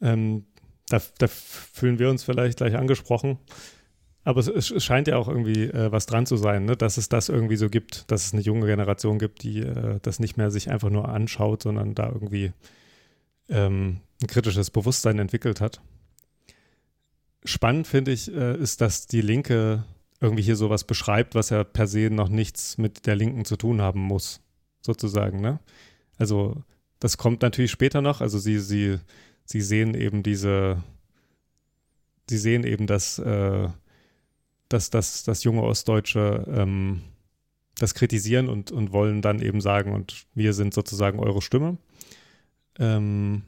Ähm, 0.02 0.46
da, 0.88 1.02
da 1.18 1.28
fühlen 1.28 1.98
wir 1.98 2.10
uns 2.10 2.24
vielleicht 2.24 2.58
gleich 2.60 2.76
angesprochen. 2.76 3.40
Aber 4.24 4.40
es, 4.40 4.48
es 4.48 4.84
scheint 4.84 5.08
ja 5.08 5.18
auch 5.18 5.28
irgendwie 5.28 5.64
äh, 5.64 5.92
was 5.92 6.06
dran 6.06 6.28
zu 6.28 6.38
sein, 6.38 6.66
ne? 6.66 6.78
dass 6.78 6.98
es 6.98 7.10
das 7.10 7.30
irgendwie 7.30 7.56
so 7.56 7.70
gibt, 7.70 8.12
dass 8.12 8.26
es 8.26 8.34
eine 8.34 8.42
junge 8.44 8.68
Generation 8.68 9.18
gibt, 9.18 9.42
die 9.42 9.62
äh, 9.62 10.00
das 10.02 10.20
nicht 10.20 10.38
mehr 10.38 10.52
sich 10.52 10.70
einfach 10.70 10.90
nur 10.92 11.10
anschaut, 11.10 11.64
sondern 11.64 11.96
da 11.96 12.08
irgendwie 12.10 12.52
ähm, 13.48 14.02
ein 14.22 14.28
kritisches 14.28 14.70
Bewusstsein 14.70 15.18
entwickelt 15.18 15.62
hat. 15.62 15.82
Spannend 17.46 17.88
finde 17.88 18.12
ich, 18.12 18.34
äh, 18.34 18.58
ist, 18.58 18.82
dass 18.82 19.08
die 19.08 19.22
Linke 19.22 19.84
irgendwie 20.20 20.44
hier 20.44 20.56
sowas 20.56 20.84
beschreibt, 20.84 21.36
was 21.36 21.50
ja 21.50 21.64
per 21.64 21.88
se 21.88 22.10
noch 22.10 22.30
nichts 22.30 22.78
mit 22.78 23.06
der 23.06 23.16
Linken 23.16 23.46
zu 23.46 23.56
tun 23.56 23.82
haben 23.82 24.02
muss, 24.02 24.42
sozusagen. 24.82 25.40
Ne? 25.40 25.60
Also 26.18 26.64
das 27.00 27.18
kommt 27.18 27.42
natürlich 27.42 27.72
später 27.72 28.02
noch. 28.02 28.22
Also 28.22 28.38
sie, 28.38 28.60
sie, 28.60 29.00
sie 29.46 29.62
sehen 29.62 29.94
eben 29.94 30.24
diese, 30.24 30.84
sie 32.30 32.38
sehen 32.38 32.66
eben, 32.66 32.88
dass, 32.88 33.20
äh, 33.20 33.70
dass, 34.68 34.90
dass, 34.90 35.24
dass 35.24 35.44
junge 35.44 35.64
Ostdeutsche 35.64 36.46
ähm, 36.50 37.02
das 37.78 37.94
kritisieren 37.94 38.50
und, 38.50 38.72
und 38.72 38.92
wollen 38.92 39.22
dann 39.22 39.42
eben 39.42 39.62
sagen, 39.62 39.94
und 39.94 40.26
wir 40.36 40.54
sind 40.54 40.74
sozusagen 40.74 41.20
eure 41.20 41.42
Stimme. 41.42 41.78
Ähm, 42.78 43.44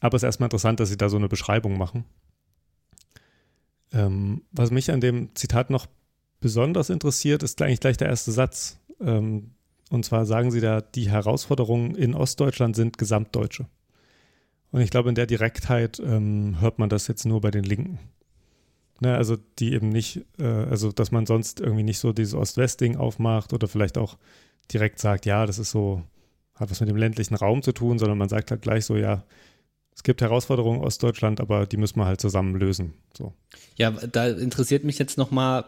aber 0.00 0.16
es 0.16 0.22
ist 0.22 0.26
erstmal 0.26 0.46
interessant, 0.46 0.80
dass 0.80 0.90
sie 0.90 0.98
da 0.98 1.08
so 1.08 1.16
eine 1.16 1.28
Beschreibung 1.28 1.78
machen. 1.78 2.04
Ähm, 3.92 4.42
was 4.52 4.70
mich 4.70 4.90
an 4.90 5.00
dem 5.00 5.34
Zitat 5.34 5.70
noch 5.70 5.86
besonders 6.40 6.90
interessiert, 6.90 7.42
ist 7.42 7.60
eigentlich 7.62 7.80
gleich 7.80 7.96
der 7.96 8.08
erste 8.08 8.32
Satz. 8.32 8.78
Ähm, 9.00 9.50
Und 9.90 10.04
zwar 10.04 10.24
sagen 10.24 10.52
sie 10.52 10.60
da, 10.60 10.80
die 10.80 11.10
Herausforderungen 11.10 11.96
in 11.96 12.14
Ostdeutschland 12.14 12.76
sind 12.76 12.96
gesamtdeutsche. 12.96 13.66
Und 14.70 14.82
ich 14.82 14.90
glaube, 14.90 15.08
in 15.08 15.16
der 15.16 15.26
Direktheit 15.26 15.98
ähm, 15.98 16.60
hört 16.60 16.78
man 16.78 16.88
das 16.88 17.08
jetzt 17.08 17.26
nur 17.26 17.40
bei 17.40 17.50
den 17.50 17.64
Linken. 17.64 17.98
Ne, 19.00 19.16
also 19.16 19.36
die 19.58 19.72
eben 19.72 19.88
nicht, 19.88 20.24
äh, 20.38 20.44
also 20.44 20.92
dass 20.92 21.10
man 21.10 21.26
sonst 21.26 21.58
irgendwie 21.58 21.82
nicht 21.82 21.98
so 21.98 22.12
dieses 22.12 22.34
Ost-West-Ding 22.34 22.96
aufmacht 22.96 23.52
oder 23.52 23.66
vielleicht 23.66 23.98
auch 23.98 24.16
direkt 24.72 25.00
sagt, 25.00 25.26
ja, 25.26 25.46
das 25.46 25.58
ist 25.58 25.70
so, 25.72 26.02
hat 26.54 26.70
was 26.70 26.80
mit 26.80 26.88
dem 26.88 26.96
ländlichen 26.96 27.34
Raum 27.34 27.62
zu 27.62 27.72
tun, 27.72 27.98
sondern 27.98 28.18
man 28.18 28.28
sagt 28.28 28.50
halt 28.50 28.62
gleich 28.62 28.84
so, 28.84 28.96
ja, 28.96 29.24
es 29.94 30.02
gibt 30.02 30.22
Herausforderungen 30.22 30.80
in 30.80 30.86
Ostdeutschland, 30.86 31.40
aber 31.40 31.66
die 31.66 31.76
müssen 31.76 31.98
wir 31.98 32.06
halt 32.06 32.20
zusammen 32.20 32.54
lösen. 32.54 32.94
So. 33.16 33.34
Ja, 33.76 33.90
da 33.90 34.28
interessiert 34.28 34.84
mich 34.84 34.98
jetzt 34.98 35.18
nochmal, 35.18 35.64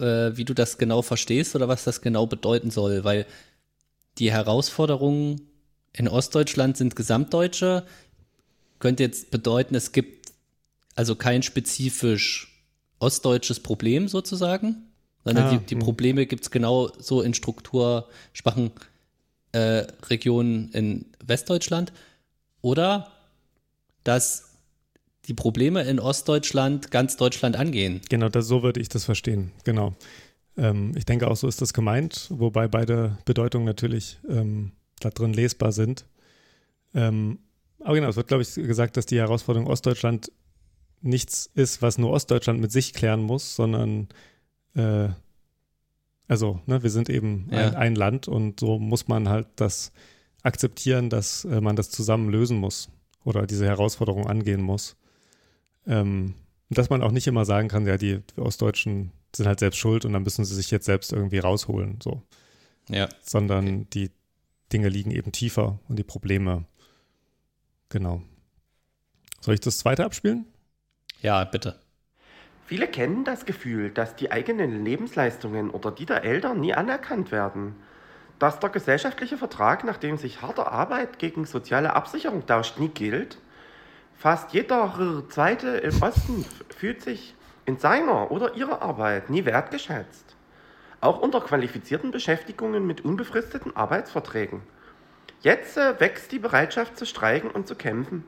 äh, 0.00 0.36
wie 0.36 0.44
du 0.44 0.54
das 0.54 0.78
genau 0.78 1.02
verstehst 1.02 1.54
oder 1.54 1.68
was 1.68 1.84
das 1.84 2.00
genau 2.00 2.26
bedeuten 2.26 2.70
soll, 2.70 3.04
weil 3.04 3.26
die 4.18 4.32
Herausforderungen 4.32 5.42
in 5.92 6.08
Ostdeutschland 6.08 6.76
sind 6.76 6.96
gesamtdeutsche. 6.96 7.84
Könnte 8.78 9.02
jetzt 9.02 9.30
bedeuten, 9.30 9.74
es 9.74 9.92
gibt 9.92 10.32
also 10.94 11.14
kein 11.14 11.42
spezifisch 11.42 12.64
ostdeutsches 12.98 13.60
Problem 13.60 14.08
sozusagen, 14.08 14.88
sondern 15.24 15.44
ah, 15.44 15.50
die, 15.52 15.58
die, 15.58 15.74
hm. 15.74 15.80
Probleme 15.80 16.26
gibt 16.26 16.42
es 16.44 16.50
genau 16.50 16.90
so 16.98 17.22
in 17.22 17.34
strukturschwachen 17.34 18.72
äh, 19.52 19.86
Regionen 20.08 20.70
in 20.72 21.06
Westdeutschland. 21.24 21.92
Oder 22.60 23.12
dass 24.08 24.54
die 25.26 25.34
Probleme 25.34 25.82
in 25.82 26.00
Ostdeutschland 26.00 26.90
ganz 26.90 27.18
Deutschland 27.18 27.56
angehen. 27.56 28.00
Genau, 28.08 28.30
das, 28.30 28.46
so 28.46 28.62
würde 28.62 28.80
ich 28.80 28.88
das 28.88 29.04
verstehen. 29.04 29.52
Genau. 29.64 29.94
Ähm, 30.56 30.92
ich 30.96 31.04
denke 31.04 31.28
auch, 31.28 31.36
so 31.36 31.46
ist 31.46 31.60
das 31.60 31.74
gemeint, 31.74 32.28
wobei 32.30 32.68
beide 32.68 33.18
Bedeutungen 33.26 33.66
natürlich 33.66 34.18
ähm, 34.26 34.72
da 35.00 35.10
drin 35.10 35.34
lesbar 35.34 35.72
sind. 35.72 36.06
Ähm, 36.94 37.40
aber 37.80 37.96
genau, 37.96 38.08
es 38.08 38.16
wird, 38.16 38.28
glaube 38.28 38.42
ich, 38.42 38.54
gesagt, 38.54 38.96
dass 38.96 39.04
die 39.04 39.18
Herausforderung 39.18 39.68
Ostdeutschland 39.68 40.32
nichts 41.02 41.50
ist, 41.54 41.82
was 41.82 41.98
nur 41.98 42.10
Ostdeutschland 42.10 42.60
mit 42.60 42.72
sich 42.72 42.94
klären 42.94 43.20
muss, 43.20 43.54
sondern 43.54 44.08
äh, 44.74 45.10
also, 46.28 46.60
ne, 46.64 46.82
wir 46.82 46.90
sind 46.90 47.10
eben 47.10 47.48
ja. 47.50 47.58
ein, 47.58 47.74
ein, 47.74 47.94
Land 47.94 48.26
und 48.26 48.60
so 48.60 48.78
muss 48.78 49.06
man 49.06 49.28
halt 49.28 49.48
das 49.56 49.92
akzeptieren, 50.42 51.10
dass 51.10 51.44
äh, 51.44 51.60
man 51.60 51.76
das 51.76 51.90
zusammen 51.90 52.30
lösen 52.30 52.56
muss 52.56 52.88
oder 53.28 53.46
diese 53.46 53.66
Herausforderung 53.66 54.26
angehen 54.26 54.62
muss. 54.62 54.96
Ähm, 55.86 56.34
dass 56.70 56.88
man 56.88 57.02
auch 57.02 57.12
nicht 57.12 57.26
immer 57.26 57.44
sagen 57.44 57.68
kann, 57.68 57.86
ja, 57.86 57.98
die 57.98 58.20
Ostdeutschen 58.36 59.12
sind 59.36 59.46
halt 59.46 59.60
selbst 59.60 59.76
schuld 59.76 60.06
und 60.06 60.14
dann 60.14 60.22
müssen 60.22 60.46
sie 60.46 60.54
sich 60.54 60.70
jetzt 60.70 60.86
selbst 60.86 61.12
irgendwie 61.12 61.38
rausholen, 61.38 61.98
so. 62.02 62.22
Ja. 62.88 63.08
Sondern 63.20 63.66
okay. 63.66 63.86
die 63.92 64.10
Dinge 64.72 64.88
liegen 64.88 65.10
eben 65.10 65.30
tiefer 65.30 65.78
und 65.88 65.98
die 65.98 66.04
Probleme. 66.04 66.64
Genau. 67.90 68.22
Soll 69.40 69.54
ich 69.54 69.60
das 69.60 69.78
zweite 69.78 70.04
abspielen? 70.04 70.46
Ja, 71.20 71.44
bitte. 71.44 71.78
Viele 72.64 72.88
kennen 72.88 73.24
das 73.24 73.44
Gefühl, 73.44 73.90
dass 73.90 74.16
die 74.16 74.30
eigenen 74.32 74.84
Lebensleistungen 74.84 75.70
oder 75.70 75.90
die 75.90 76.06
der 76.06 76.24
Eltern 76.24 76.60
nie 76.60 76.72
anerkannt 76.74 77.30
werden 77.30 77.76
dass 78.38 78.60
der 78.60 78.70
gesellschaftliche 78.70 79.36
Vertrag, 79.36 79.84
nach 79.84 79.96
dem 79.96 80.16
sich 80.16 80.42
harte 80.42 80.70
Arbeit 80.70 81.18
gegen 81.18 81.44
soziale 81.44 81.94
Absicherung 81.94 82.46
tauscht, 82.46 82.78
nie 82.78 82.88
gilt. 82.88 83.38
Fast 84.16 84.52
jeder 84.52 85.24
Zweite 85.28 85.68
im 85.68 86.02
Osten 86.02 86.44
fühlt 86.76 87.02
sich 87.02 87.34
in 87.66 87.78
seiner 87.78 88.30
oder 88.30 88.54
ihrer 88.54 88.82
Arbeit 88.82 89.30
nie 89.30 89.44
wertgeschätzt. 89.44 90.36
Auch 91.00 91.20
unter 91.20 91.40
qualifizierten 91.40 92.10
Beschäftigungen 92.10 92.86
mit 92.86 93.04
unbefristeten 93.04 93.76
Arbeitsverträgen. 93.76 94.62
Jetzt 95.40 95.76
äh, 95.76 96.00
wächst 96.00 96.32
die 96.32 96.40
Bereitschaft 96.40 96.98
zu 96.98 97.06
streiken 97.06 97.50
und 97.50 97.68
zu 97.68 97.76
kämpfen. 97.76 98.24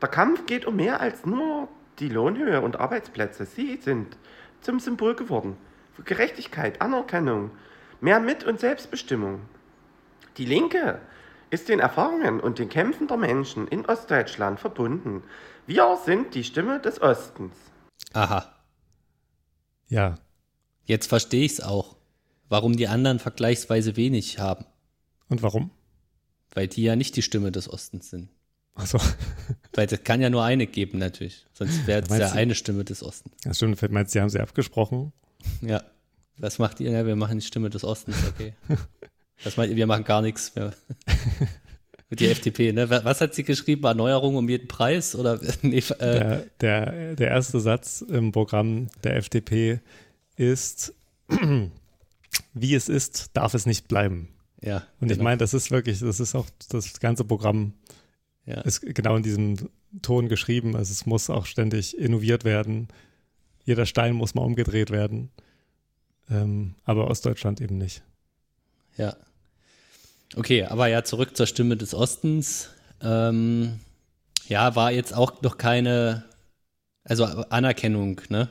Der 0.00 0.08
Kampf 0.08 0.46
geht 0.46 0.66
um 0.66 0.74
mehr 0.74 1.00
als 1.00 1.24
nur 1.24 1.68
die 2.00 2.08
Lohnhöhe 2.08 2.60
und 2.60 2.80
Arbeitsplätze. 2.80 3.46
Sie 3.46 3.76
sind 3.76 4.16
zum 4.60 4.80
Symbol 4.80 5.14
geworden 5.14 5.56
für 5.92 6.02
Gerechtigkeit, 6.02 6.80
Anerkennung, 6.80 7.52
mehr 8.02 8.20
Mit- 8.20 8.44
und 8.44 8.60
Selbstbestimmung. 8.60 9.40
Die 10.36 10.44
Linke 10.44 11.00
ist 11.50 11.68
den 11.68 11.80
Erfahrungen 11.80 12.40
und 12.40 12.58
den 12.58 12.68
Kämpfen 12.68 13.06
der 13.06 13.16
Menschen 13.16 13.68
in 13.68 13.86
Ostdeutschland 13.86 14.58
verbunden. 14.58 15.22
Wir 15.66 15.96
sind 16.04 16.34
die 16.34 16.44
Stimme 16.44 16.80
des 16.80 17.00
Ostens. 17.00 17.54
Aha. 18.12 18.54
Ja. 19.88 20.16
Jetzt 20.84 21.06
verstehe 21.06 21.44
ich 21.44 21.52
es 21.52 21.60
auch, 21.60 21.96
warum 22.48 22.76
die 22.76 22.88
anderen 22.88 23.18
vergleichsweise 23.18 23.96
wenig 23.96 24.38
haben. 24.38 24.66
Und 25.28 25.42
warum? 25.42 25.70
Weil 26.54 26.66
die 26.68 26.82
ja 26.82 26.96
nicht 26.96 27.16
die 27.16 27.22
Stimme 27.22 27.52
des 27.52 27.70
Ostens 27.70 28.10
sind. 28.10 28.30
Achso. 28.74 28.98
Weil 29.74 29.86
es 29.86 30.02
kann 30.02 30.20
ja 30.20 30.28
nur 30.30 30.42
eine 30.42 30.66
geben, 30.66 30.98
natürlich. 30.98 31.46
Sonst 31.52 31.86
wäre 31.86 32.02
es 32.02 32.18
ja 32.18 32.32
eine 32.32 32.54
Stimme 32.54 32.84
des 32.84 33.02
Ostens. 33.02 33.34
Ja, 33.44 33.54
stimmt. 33.54 33.80
Meinst 33.90 34.14
du, 34.14 34.18
die 34.18 34.22
haben 34.22 34.30
sie 34.30 34.40
abgesprochen? 34.40 35.12
Ja. 35.60 35.82
Was 36.38 36.58
macht 36.58 36.80
ihr? 36.80 36.90
Ja, 36.90 37.06
wir 37.06 37.16
machen 37.16 37.38
die 37.38 37.44
Stimme 37.44 37.70
des 37.70 37.84
Ostens, 37.84 38.16
okay. 38.28 38.54
Was 39.44 39.56
meint 39.56 39.70
ihr? 39.70 39.76
Wir 39.76 39.86
machen 39.86 40.04
gar 40.04 40.22
nichts. 40.22 40.54
mehr. 40.54 40.72
Mit 42.10 42.20
die 42.20 42.28
FDP, 42.28 42.72
ne? 42.72 42.90
Was 42.90 43.20
hat 43.20 43.34
sie 43.34 43.42
geschrieben? 43.42 43.84
Erneuerung 43.84 44.36
um 44.36 44.48
jeden 44.48 44.68
Preis? 44.68 45.14
Oder 45.14 45.40
nee, 45.62 45.78
äh. 45.78 45.82
der, 45.98 46.44
der, 46.60 47.16
der 47.16 47.28
erste 47.28 47.58
Satz 47.58 48.02
im 48.02 48.32
Programm 48.32 48.88
der 49.02 49.16
FDP 49.16 49.80
ist, 50.36 50.94
wie 52.54 52.74
es 52.74 52.88
ist, 52.88 53.30
darf 53.32 53.54
es 53.54 53.66
nicht 53.66 53.88
bleiben. 53.88 54.28
Ja. 54.60 54.86
Und 55.00 55.08
genau. 55.08 55.12
ich 55.14 55.20
meine, 55.20 55.38
das 55.38 55.54
ist 55.54 55.70
wirklich, 55.70 56.00
das 56.00 56.20
ist 56.20 56.34
auch 56.34 56.46
das 56.68 57.00
ganze 57.00 57.24
Programm 57.24 57.72
ja. 58.44 58.60
ist 58.60 58.80
genau 58.80 59.16
in 59.16 59.22
diesem 59.22 59.70
Ton 60.02 60.28
geschrieben. 60.28 60.76
Also 60.76 60.92
es 60.92 61.06
muss 61.06 61.30
auch 61.30 61.46
ständig 61.46 61.96
innoviert 61.98 62.44
werden. 62.44 62.88
Jeder 63.64 63.86
Stein 63.86 64.14
muss 64.14 64.34
mal 64.34 64.42
umgedreht 64.42 64.90
werden. 64.90 65.30
Ähm, 66.30 66.74
aber 66.84 67.08
Ostdeutschland 67.08 67.60
eben 67.60 67.78
nicht. 67.78 68.02
Ja. 68.96 69.16
Okay, 70.34 70.64
aber 70.64 70.86
ja, 70.86 71.04
zurück 71.04 71.36
zur 71.36 71.46
Stimme 71.46 71.76
des 71.76 71.94
Ostens. 71.94 72.70
Ähm, 73.02 73.80
ja, 74.48 74.74
war 74.76 74.92
jetzt 74.92 75.14
auch 75.14 75.42
noch 75.42 75.58
keine, 75.58 76.24
also 77.04 77.24
Anerkennung, 77.24 78.20
ne? 78.28 78.48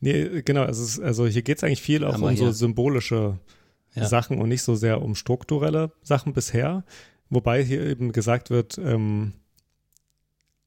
Nee, 0.00 0.42
genau, 0.42 0.62
also, 0.62 1.02
also 1.02 1.26
hier 1.26 1.42
geht 1.42 1.58
es 1.58 1.64
eigentlich 1.64 1.82
viel 1.82 2.04
auch 2.04 2.18
um 2.18 2.36
so 2.36 2.52
symbolische 2.52 3.38
ja. 3.94 4.06
Sachen 4.06 4.38
und 4.38 4.48
nicht 4.48 4.62
so 4.62 4.74
sehr 4.74 5.02
um 5.02 5.14
strukturelle 5.14 5.92
Sachen 6.02 6.32
bisher. 6.32 6.84
Wobei 7.30 7.62
hier 7.62 7.84
eben 7.84 8.12
gesagt 8.12 8.48
wird, 8.50 8.78
ähm, 8.78 9.32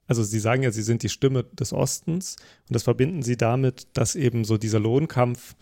also 0.07 0.23
sie 0.23 0.39
sagen 0.39 0.63
ja, 0.63 0.71
sie 0.71 0.83
sind 0.83 1.03
die 1.03 1.09
Stimme 1.09 1.45
des 1.45 1.73
Ostens 1.73 2.35
und 2.67 2.75
das 2.75 2.83
verbinden 2.83 3.23
sie 3.23 3.37
damit, 3.37 3.87
dass 3.93 4.15
eben 4.15 4.43
so 4.43 4.57
dieser 4.57 4.79
Lohnkampf 4.79 5.55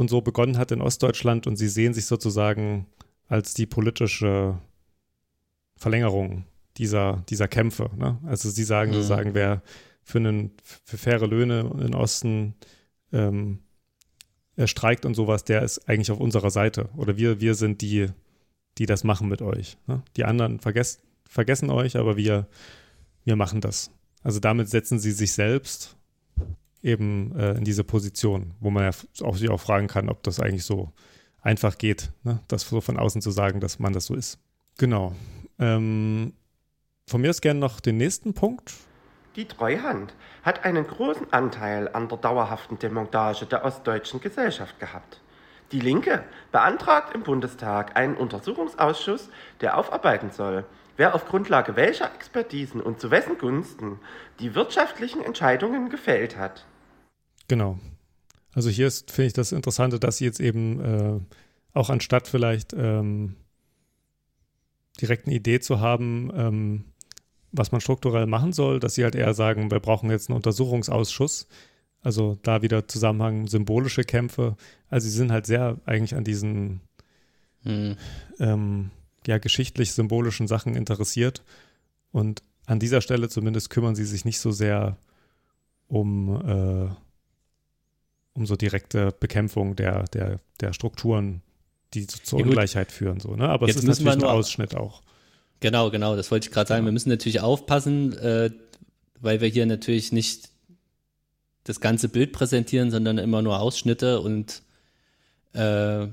und 0.00 0.08
so 0.08 0.22
begonnen 0.22 0.56
hat 0.56 0.72
in 0.72 0.80
Ostdeutschland 0.80 1.46
und 1.46 1.56
sie 1.56 1.68
sehen 1.68 1.92
sich 1.92 2.06
sozusagen 2.06 2.86
als 3.28 3.52
die 3.52 3.66
politische 3.66 4.58
Verlängerung 5.76 6.46
dieser, 6.78 7.22
dieser 7.28 7.48
Kämpfe. 7.48 7.90
Ne? 7.98 8.18
Also 8.24 8.48
sie 8.48 8.64
sagen 8.64 8.92
mhm. 8.92 8.94
sozusagen, 8.94 9.34
wer 9.34 9.62
für, 10.02 10.16
einen, 10.16 10.52
für 10.62 10.96
faire 10.96 11.26
Löhne 11.26 11.70
im 11.84 11.94
Osten 11.94 12.54
ähm, 13.12 13.58
er 14.56 14.68
streikt 14.68 15.04
und 15.04 15.14
sowas, 15.14 15.44
der 15.44 15.62
ist 15.62 15.86
eigentlich 15.86 16.10
auf 16.10 16.18
unserer 16.18 16.50
Seite. 16.50 16.88
Oder 16.96 17.18
wir, 17.18 17.42
wir 17.42 17.54
sind 17.54 17.82
die, 17.82 18.06
die 18.78 18.86
das 18.86 19.04
machen 19.04 19.28
mit 19.28 19.42
euch. 19.42 19.76
Ne? 19.86 20.02
Die 20.16 20.24
anderen 20.24 20.60
vergessen, 20.60 21.02
vergessen 21.28 21.68
euch, 21.68 21.98
aber 21.98 22.16
wir, 22.16 22.48
wir 23.24 23.36
machen 23.36 23.60
das. 23.60 23.90
Also 24.22 24.40
damit 24.40 24.70
setzen 24.70 24.98
sie 24.98 25.12
sich 25.12 25.34
selbst 25.34 25.98
eben 26.82 27.36
äh, 27.36 27.52
in 27.52 27.64
diese 27.64 27.84
Position, 27.84 28.54
wo 28.60 28.70
man 28.70 28.84
ja 28.84 28.90
auch 29.26 29.36
sich 29.36 29.50
auch 29.50 29.60
fragen 29.60 29.86
kann, 29.86 30.08
ob 30.08 30.22
das 30.22 30.40
eigentlich 30.40 30.64
so 30.64 30.92
einfach 31.42 31.78
geht, 31.78 32.12
ne? 32.22 32.40
das 32.48 32.62
so 32.62 32.80
von 32.80 32.98
außen 32.98 33.22
zu 33.22 33.30
sagen, 33.30 33.60
dass 33.60 33.78
man 33.78 33.92
das 33.92 34.06
so 34.06 34.14
ist. 34.14 34.38
Genau. 34.78 35.14
Ähm, 35.58 36.32
von 37.06 37.20
mir 37.20 37.30
ist 37.30 37.40
gerne 37.40 37.60
noch 37.60 37.80
den 37.80 37.96
nächsten 37.96 38.34
Punkt. 38.34 38.72
Die 39.36 39.44
Treuhand 39.46 40.14
hat 40.42 40.64
einen 40.64 40.86
großen 40.86 41.32
Anteil 41.32 41.88
an 41.92 42.08
der 42.08 42.18
dauerhaften 42.18 42.78
Demontage 42.78 43.46
der 43.46 43.64
ostdeutschen 43.64 44.20
Gesellschaft 44.20 44.78
gehabt. 44.80 45.20
Die 45.72 45.80
Linke 45.80 46.24
beantragt 46.50 47.14
im 47.14 47.22
Bundestag 47.22 47.96
einen 47.96 48.16
Untersuchungsausschuss, 48.16 49.30
der 49.60 49.78
aufarbeiten 49.78 50.30
soll, 50.30 50.64
wer 51.00 51.14
auf 51.14 51.24
Grundlage 51.24 51.76
welcher 51.76 52.14
Expertisen 52.14 52.82
und 52.82 53.00
zu 53.00 53.10
wessen 53.10 53.38
Gunsten 53.38 53.98
die 54.38 54.54
wirtschaftlichen 54.54 55.22
Entscheidungen 55.22 55.88
gefällt 55.88 56.36
hat. 56.36 56.66
Genau. 57.48 57.78
Also 58.52 58.68
hier 58.68 58.86
ist, 58.86 59.10
finde 59.10 59.28
ich, 59.28 59.32
das 59.32 59.52
Interessante, 59.52 59.98
dass 59.98 60.18
sie 60.18 60.26
jetzt 60.26 60.40
eben 60.40 60.80
äh, 60.80 61.20
auch 61.72 61.88
anstatt 61.88 62.28
vielleicht 62.28 62.74
ähm, 62.74 63.36
direkt 65.00 65.26
eine 65.26 65.34
Idee 65.34 65.60
zu 65.60 65.80
haben, 65.80 66.30
ähm, 66.34 66.84
was 67.50 67.72
man 67.72 67.80
strukturell 67.80 68.26
machen 68.26 68.52
soll, 68.52 68.78
dass 68.78 68.94
sie 68.94 69.04
halt 69.04 69.14
eher 69.14 69.32
sagen, 69.32 69.70
wir 69.70 69.80
brauchen 69.80 70.10
jetzt 70.10 70.28
einen 70.28 70.36
Untersuchungsausschuss. 70.36 71.48
Also 72.02 72.38
da 72.42 72.60
wieder 72.60 72.88
Zusammenhang 72.88 73.46
symbolische 73.46 74.04
Kämpfe. 74.04 74.56
Also 74.90 75.08
sie 75.08 75.16
sind 75.16 75.32
halt 75.32 75.46
sehr 75.46 75.78
eigentlich 75.86 76.14
an 76.14 76.24
diesen 76.24 76.82
Hm. 77.62 77.96
ähm, 78.38 78.90
ja, 79.26 79.38
geschichtlich-symbolischen 79.38 80.48
Sachen 80.48 80.74
interessiert. 80.74 81.42
Und 82.12 82.42
an 82.66 82.78
dieser 82.78 83.00
Stelle 83.00 83.28
zumindest 83.28 83.70
kümmern 83.70 83.94
sie 83.94 84.04
sich 84.04 84.24
nicht 84.24 84.40
so 84.40 84.50
sehr 84.50 84.96
um, 85.88 86.40
äh, 86.46 86.88
um 88.32 88.46
so 88.46 88.56
direkte 88.56 89.12
Bekämpfung 89.18 89.76
der, 89.76 90.04
der, 90.04 90.38
der 90.60 90.72
Strukturen, 90.72 91.42
die 91.94 92.06
zu, 92.06 92.22
zur 92.22 92.38
Ja. 92.38 92.44
Ungleichheit 92.46 92.92
führen. 92.92 93.20
So, 93.20 93.34
ne? 93.34 93.48
Aber 93.48 93.66
Jetzt 93.66 93.76
es 93.76 93.84
ist 93.84 94.00
natürlich 94.00 94.24
ein 94.24 94.30
Ausschnitt 94.30 94.76
auch. 94.76 95.02
Genau, 95.60 95.90
genau, 95.90 96.16
das 96.16 96.30
wollte 96.30 96.48
ich 96.48 96.54
gerade 96.54 96.68
sagen. 96.68 96.84
Wir 96.84 96.92
müssen 96.92 97.10
natürlich 97.10 97.40
aufpassen, 97.40 98.16
äh, 98.16 98.50
weil 99.20 99.40
wir 99.40 99.48
hier 99.48 99.66
natürlich 99.66 100.12
nicht 100.12 100.48
das 101.64 101.80
ganze 101.80 102.08
Bild 102.08 102.32
präsentieren, 102.32 102.90
sondern 102.90 103.18
immer 103.18 103.42
nur 103.42 103.60
Ausschnitte 103.60 104.20
und 104.20 104.62
äh, 105.52 106.06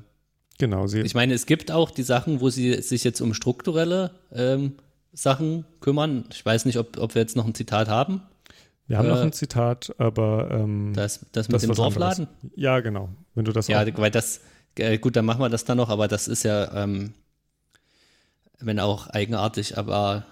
Genau, 0.58 0.88
sie, 0.88 1.02
ich 1.02 1.14
meine, 1.14 1.34
es 1.34 1.46
gibt 1.46 1.72
auch 1.72 1.92
die 1.92 2.04
Sachen, 2.04 2.42
wo 2.42 2.50
sie 2.50 2.82
sich 2.82 3.04
jetzt 3.04 3.22
um 3.22 3.34
strukturelle 3.34 4.12
ähm, 4.32 4.74
Sachen 5.14 5.66
kümmern. 5.82 6.26
Ich 6.32 6.46
weiß 6.46 6.66
nicht, 6.66 6.78
ob, 6.78 6.98
ob 6.98 7.14
wir 7.16 7.22
jetzt 7.22 7.36
noch 7.36 7.46
ein 7.46 7.54
Zitat 7.56 7.88
haben. 7.90 8.22
wir 8.88 8.98
haben 8.98 9.08
noch 9.08 9.18
äh, 9.20 9.24
ein 9.24 9.34
Zitat, 9.34 9.94
aber 10.00 10.50
ähm, 10.52 10.94
Das, 10.96 11.26
das 11.32 11.48
mit 11.48 11.56
das 11.56 11.62
dem 11.64 11.74
Dorfladen. 11.76 12.28
anderes. 12.28 12.52
Ja, 12.56 12.80
genau. 12.80 13.10
Wenn 13.36 13.46
du 13.46 13.52
das 13.52 13.68
Ja, 13.68 13.84
auch, 13.84 13.98
weil 13.98 14.12
das, 14.12 14.42
äh, 14.78 14.98
gut, 14.98 15.16
dann 15.16 15.26
machen 15.26 15.42
wir 15.42 15.50
das 15.50 15.66
dann 15.66 15.78
noch, 15.78 15.90
aber 15.90 16.08
das 16.08 16.28
ist 16.28 16.44
ja, 16.44 16.84
ähm, 16.84 17.14
wenn 18.60 18.80
auch 18.80 19.08
eigenartig, 19.08 19.78
aber 19.78 20.26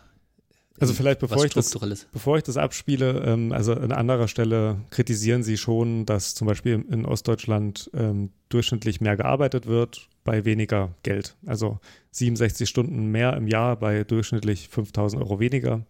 also 0.79 0.93
vielleicht 0.93 1.19
bevor 1.19 1.45
ich 1.45 1.53
das. 1.53 1.71
Bevor 2.11 2.37
ich 2.37 2.43
das 2.43 2.57
abspiele, 2.57 3.23
ähm, 3.25 3.51
also 3.53 3.73
an 3.73 3.91
anderer 3.91 4.27
Stelle 4.27 4.81
kritisieren 4.89 5.43
Sie 5.43 5.57
schon, 5.57 6.05
dass 6.05 6.35
zum 6.35 6.47
Beispiel 6.47 6.83
in 6.89 7.05
Ostdeutschland 7.05 7.89
ähm, 7.93 8.31
durchschnittlich 8.49 8.99
mehr 8.99 9.15
gearbeitet 9.15 9.67
wird 9.67 10.09
bei 10.23 10.43
weniger 10.43 10.93
Geld. 11.03 11.37
Also 11.45 11.79
67 12.11 12.67
Stunden 12.67 13.07
mehr 13.07 13.37
im 13.37 13.47
Jahr 13.47 13.77
bei 13.77 14.03
durchschnittlich 14.03 14.67
5000 14.67 15.21
Euro 15.21 15.39
weniger. 15.39 15.85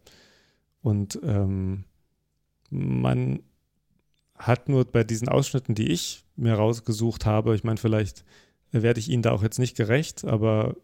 Und 0.82 1.20
ähm, 1.24 1.86
man 2.70 3.40
hat 4.38 4.70
nur 4.70 4.86
bei 4.86 5.04
diesen 5.04 5.30
Ausschnitten, 5.30 5.74
die 5.74 5.92
ich 5.92 6.26
mir 6.36 6.54
rausgesucht 6.54 7.26
habe, 7.26 7.56
ich 7.56 7.64
meine, 7.64 7.78
vielleicht 7.78 8.24
werde 8.72 9.00
ich 9.00 9.10
Ihnen 9.10 9.24
da 9.24 9.32
auch 9.32 9.42
jetzt 9.42 9.58
nicht 9.58 9.78
gerecht, 9.78 10.26
aber 10.26 10.76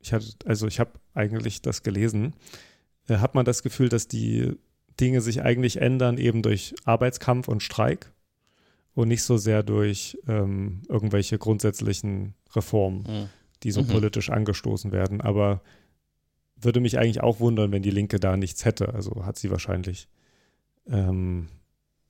ich 0.00 0.12
hatte, 0.12 0.28
also 0.46 0.66
ich 0.66 0.78
habe 0.80 0.92
eigentlich 1.14 1.60
das 1.60 1.82
gelesen 1.82 2.34
hat 3.08 3.34
man 3.34 3.44
das 3.44 3.62
Gefühl, 3.62 3.88
dass 3.88 4.08
die 4.08 4.52
Dinge 5.00 5.20
sich 5.20 5.42
eigentlich 5.42 5.80
ändern, 5.80 6.18
eben 6.18 6.42
durch 6.42 6.74
Arbeitskampf 6.84 7.48
und 7.48 7.62
Streik 7.62 8.12
und 8.94 9.08
nicht 9.08 9.22
so 9.22 9.36
sehr 9.36 9.62
durch 9.62 10.18
ähm, 10.26 10.82
irgendwelche 10.88 11.38
grundsätzlichen 11.38 12.34
Reformen, 12.54 13.04
Mhm. 13.08 13.28
die 13.62 13.70
so 13.70 13.82
Mhm. 13.82 13.86
politisch 13.88 14.30
angestoßen 14.30 14.90
werden. 14.92 15.20
Aber 15.20 15.62
würde 16.60 16.80
mich 16.80 16.98
eigentlich 16.98 17.22
auch 17.22 17.38
wundern, 17.38 17.70
wenn 17.70 17.82
die 17.82 17.90
Linke 17.92 18.18
da 18.18 18.36
nichts 18.36 18.64
hätte. 18.64 18.92
Also 18.92 19.24
hat 19.24 19.38
sie 19.38 19.50
wahrscheinlich, 19.50 20.08
ähm, 20.88 21.48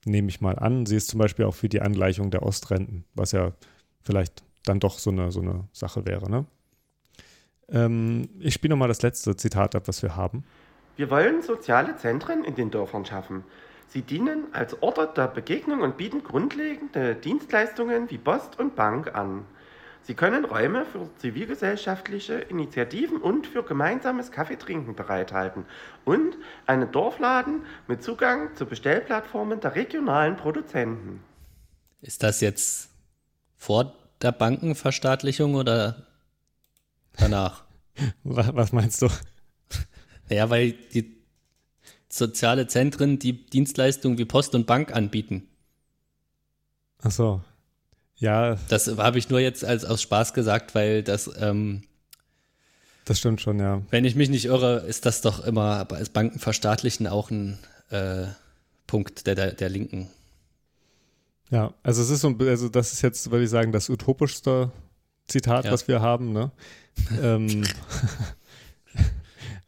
nehme 0.05 0.29
ich 0.29 0.41
mal 0.41 0.57
an. 0.57 0.85
Sie 0.87 0.95
ist 0.95 1.09
zum 1.09 1.19
Beispiel 1.19 1.45
auch 1.45 1.53
für 1.55 1.69
die 1.69 1.81
Angleichung 1.81 2.31
der 2.31 2.41
Ostrenten, 2.43 3.05
was 3.13 3.31
ja 3.33 3.53
vielleicht 4.01 4.43
dann 4.65 4.79
doch 4.79 4.97
so 4.97 5.11
eine, 5.11 5.31
so 5.31 5.41
eine 5.41 5.67
Sache 5.71 6.05
wäre. 6.07 6.29
Ne? 6.31 6.45
Ähm, 7.69 8.29
ich 8.39 8.55
spiele 8.55 8.71
nochmal 8.73 8.87
das 8.87 9.01
letzte 9.01 9.35
Zitat 9.35 9.75
ab, 9.75 9.87
was 9.87 10.01
wir 10.01 10.15
haben. 10.15 10.43
Wir 10.99 11.09
wollen 11.09 11.41
soziale 11.41 11.95
Zentren 11.95 12.43
in 12.43 12.55
den 12.55 12.71
Dörfern 12.71 13.05
schaffen. 13.05 13.45
Sie 13.87 14.01
dienen 14.01 14.53
als 14.53 14.83
Orte 14.83 15.09
der 15.15 15.29
Begegnung 15.29 15.79
und 15.79 15.95
bieten 15.95 16.23
grundlegende 16.23 17.15
Dienstleistungen 17.15 18.11
wie 18.11 18.17
Post 18.17 18.59
und 18.59 18.75
Bank 18.75 19.15
an. 19.15 19.45
Sie 20.01 20.13
können 20.13 20.43
Räume 20.43 20.83
für 20.83 21.09
zivilgesellschaftliche 21.19 22.33
Initiativen 22.33 23.21
und 23.21 23.47
für 23.47 23.63
gemeinsames 23.63 24.33
Kaffeetrinken 24.33 24.93
bereithalten 24.93 25.63
und 26.03 26.35
einen 26.65 26.91
Dorfladen 26.91 27.61
mit 27.87 28.03
Zugang 28.03 28.53
zu 28.57 28.65
Bestellplattformen 28.65 29.61
der 29.61 29.75
regionalen 29.75 30.35
Produzenten. 30.35 31.23
Ist 32.01 32.23
das 32.23 32.41
jetzt 32.41 32.89
vor 33.55 33.95
der 34.21 34.33
Bankenverstaatlichung 34.33 35.55
oder 35.55 36.07
danach? 37.17 37.63
Was, 38.25 38.53
was 38.53 38.73
meinst 38.73 39.01
du? 39.01 39.07
Ja, 40.29 40.49
weil 40.49 40.71
die 40.93 41.15
soziale 42.09 42.67
Zentren 42.67 43.19
die 43.19 43.45
Dienstleistungen 43.45 44.17
wie 44.17 44.25
Post 44.25 44.55
und 44.55 44.65
Bank 44.67 44.93
anbieten. 44.95 45.47
Ach 47.01 47.11
so. 47.11 47.41
Ja, 48.17 48.55
Das 48.67 48.87
habe 48.97 49.17
ich 49.19 49.29
nur 49.29 49.39
jetzt 49.39 49.63
als 49.63 49.85
aus 49.85 50.01
Spaß 50.01 50.33
gesagt, 50.33 50.75
weil 50.75 51.03
das, 51.03 51.29
ähm, 51.39 51.83
das 53.05 53.19
stimmt 53.19 53.39
schon, 53.41 53.59
ja. 53.59 53.81
wenn 53.91 54.03
ich 54.05 54.15
mich 54.15 54.29
nicht 54.29 54.45
irre, 54.45 54.79
ist 54.87 55.05
das 55.05 55.21
doch 55.21 55.39
immer 55.45 55.87
als 55.91 56.09
Bankenverstaatlichen 56.09 57.07
auch 57.07 57.31
ein 57.31 57.57
äh, 57.91 58.25
Punkt 58.87 59.25
der, 59.25 59.35
der, 59.35 59.53
der 59.53 59.69
Linken. 59.69 60.09
Ja, 61.49 61.73
also 61.81 62.01
es 62.01 62.09
ist 62.09 62.21
so, 62.21 62.27
ein- 62.29 62.41
also 62.47 62.67
das 62.69 62.91
ist 62.91 63.01
jetzt, 63.01 63.31
würde 63.31 63.45
ich 63.45 63.49
sagen, 63.49 63.71
das 63.71 63.89
utopischste 63.89 64.71
Zitat, 65.27 65.65
Ja. 65.65 65.71
was 65.71 65.87
wir 65.87 66.01
haben, 66.01 66.33
ne? 66.33 66.51
ähm, 67.21 67.63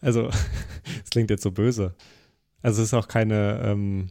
also, 0.01 0.27
es 1.03 1.09
klingt 1.09 1.29
jetzt 1.29 1.43
so 1.43 1.51
böse. 1.51 1.95
Also 2.61 2.81
es 2.81 2.89
ist 2.89 2.93
auch 2.93 3.07
keine, 3.07 3.61
ähm, 3.63 4.07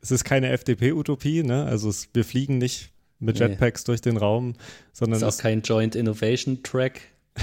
es 0.00 0.10
ist 0.10 0.24
keine 0.24 0.48
FDP-Utopie, 0.50 1.42
ne? 1.42 1.64
Also 1.64 1.88
es, 1.88 2.08
wir 2.14 2.24
fliegen 2.24 2.58
nicht 2.58 2.92
mit 3.18 3.38
Nee. 3.38 3.46
Jetpacks 3.46 3.84
durch 3.84 4.00
den 4.00 4.16
Raum, 4.16 4.54
sondern 4.92 5.18
Ist 5.18 5.24
auch 5.24 5.28
es, 5.28 5.38
kein 5.38 5.62
Joint 5.62 5.94
Innovation 5.94 6.62
Track, 6.62 7.00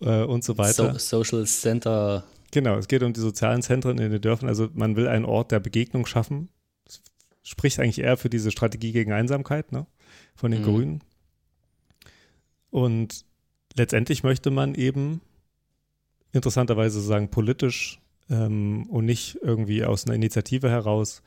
äh, 0.00 0.22
und 0.24 0.44
so 0.44 0.58
weiter. 0.58 0.92
so, 0.98 1.22
Social 1.22 1.46
Center. 1.46 2.24
Genau, 2.50 2.76
es 2.76 2.88
geht 2.88 3.02
um 3.02 3.12
die 3.12 3.20
sozialen 3.20 3.62
Zentren 3.62 3.98
in 3.98 4.10
den 4.10 4.20
Dörfern. 4.20 4.48
Also 4.48 4.68
man 4.74 4.96
will 4.96 5.08
einen 5.08 5.24
Ort 5.24 5.52
der 5.52 5.60
Begegnung 5.60 6.04
schaffen. 6.06 6.50
Das 6.84 7.00
spricht 7.42 7.80
eigentlich 7.80 8.00
eher 8.00 8.16
für 8.16 8.28
diese 8.28 8.50
Strategie 8.50 8.92
gegen 8.92 9.12
Einsamkeit 9.12 9.72
ne? 9.72 9.86
von 10.34 10.50
den 10.50 10.60
Mhm. 10.60 10.64
Grünen. 10.64 11.04
Und 12.70 13.24
letztendlich 13.74 14.22
möchte 14.22 14.50
man 14.50 14.74
eben 14.74 15.20
interessanterweise 16.32 17.00
sagen, 17.00 17.30
politisch 17.30 18.00
ähm, 18.30 18.86
und 18.88 19.04
nicht 19.04 19.38
irgendwie 19.42 19.84
aus 19.84 20.06
einer 20.06 20.14
Initiative 20.14 20.70
heraus 20.70 21.22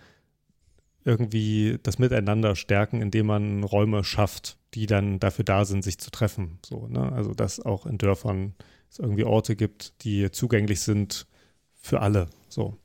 irgendwie 1.05 1.77
das 1.83 1.99
Miteinander 1.99 2.55
stärken, 2.55 3.01
indem 3.01 3.27
man 3.27 3.63
Räume 3.63 4.03
schafft, 4.03 4.57
die 4.73 4.87
dann 4.87 5.19
dafür 5.19 5.45
da 5.45 5.63
sind, 5.63 5.83
sich 5.83 5.99
zu 5.99 6.09
treffen. 6.09 6.57
So, 6.65 6.87
ne? 6.87 7.11
Also 7.11 7.33
dass 7.33 7.59
auch 7.59 7.85
in 7.85 7.99
Dörfern 7.99 8.55
es 8.89 8.99
irgendwie 8.99 9.23
Orte 9.23 9.55
gibt, 9.55 10.03
die 10.03 10.31
zugänglich 10.31 10.81
sind 10.81 11.27
für 11.75 12.01
alle. 12.01 12.27
So. 12.49 12.75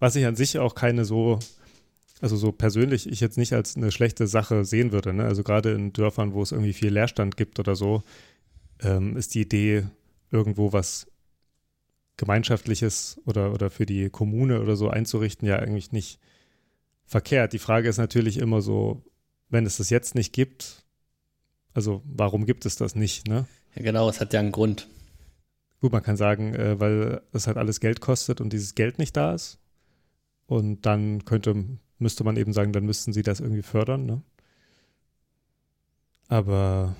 Was 0.00 0.16
ich 0.16 0.26
an 0.26 0.34
sich 0.34 0.58
auch 0.58 0.74
keine 0.74 1.04
so, 1.04 1.38
also 2.20 2.36
so 2.36 2.50
persönlich 2.50 3.08
ich 3.08 3.20
jetzt 3.20 3.38
nicht 3.38 3.52
als 3.52 3.76
eine 3.76 3.92
schlechte 3.92 4.26
Sache 4.26 4.64
sehen 4.64 4.90
würde. 4.90 5.14
Ne? 5.14 5.24
Also 5.24 5.44
gerade 5.44 5.72
in 5.72 5.92
Dörfern, 5.92 6.34
wo 6.34 6.42
es 6.42 6.52
irgendwie 6.52 6.72
viel 6.72 6.92
Leerstand 6.92 7.36
gibt 7.36 7.60
oder 7.60 7.76
so, 7.76 8.02
ähm, 8.82 9.16
ist 9.16 9.34
die 9.34 9.42
Idee, 9.42 9.86
irgendwo 10.32 10.72
was 10.72 11.06
Gemeinschaftliches 12.16 13.20
oder, 13.26 13.52
oder 13.52 13.70
für 13.70 13.86
die 13.86 14.10
Kommune 14.10 14.60
oder 14.60 14.76
so 14.76 14.88
einzurichten, 14.88 15.46
ja 15.46 15.56
eigentlich 15.56 15.92
nicht 15.92 16.18
verkehrt. 17.04 17.52
Die 17.52 17.58
Frage 17.58 17.88
ist 17.88 17.98
natürlich 17.98 18.38
immer 18.38 18.62
so, 18.62 19.02
wenn 19.48 19.66
es 19.66 19.76
das 19.76 19.90
jetzt 19.90 20.14
nicht 20.14 20.32
gibt, 20.32 20.84
also 21.74 22.02
warum 22.06 22.46
gibt 22.46 22.64
es 22.64 22.76
das 22.76 22.94
nicht, 22.94 23.28
ne? 23.28 23.46
Ja, 23.74 23.82
genau, 23.82 24.08
es 24.08 24.20
hat 24.20 24.32
ja 24.32 24.40
einen 24.40 24.52
Grund. 24.52 24.88
Gut, 25.80 25.92
man 25.92 26.02
kann 26.02 26.16
sagen, 26.16 26.54
äh, 26.54 26.80
weil 26.80 27.20
das 27.32 27.46
halt 27.46 27.58
alles 27.58 27.80
Geld 27.80 28.00
kostet 28.00 28.40
und 28.40 28.52
dieses 28.52 28.74
Geld 28.74 28.98
nicht 28.98 29.14
da 29.16 29.34
ist. 29.34 29.58
Und 30.46 30.86
dann 30.86 31.24
könnte, 31.26 31.54
müsste 31.98 32.24
man 32.24 32.36
eben 32.36 32.54
sagen, 32.54 32.72
dann 32.72 32.86
müssten 32.86 33.12
sie 33.12 33.22
das 33.22 33.40
irgendwie 33.40 33.62
fördern, 33.62 34.06
ne? 34.06 34.22
Aber 36.28 36.96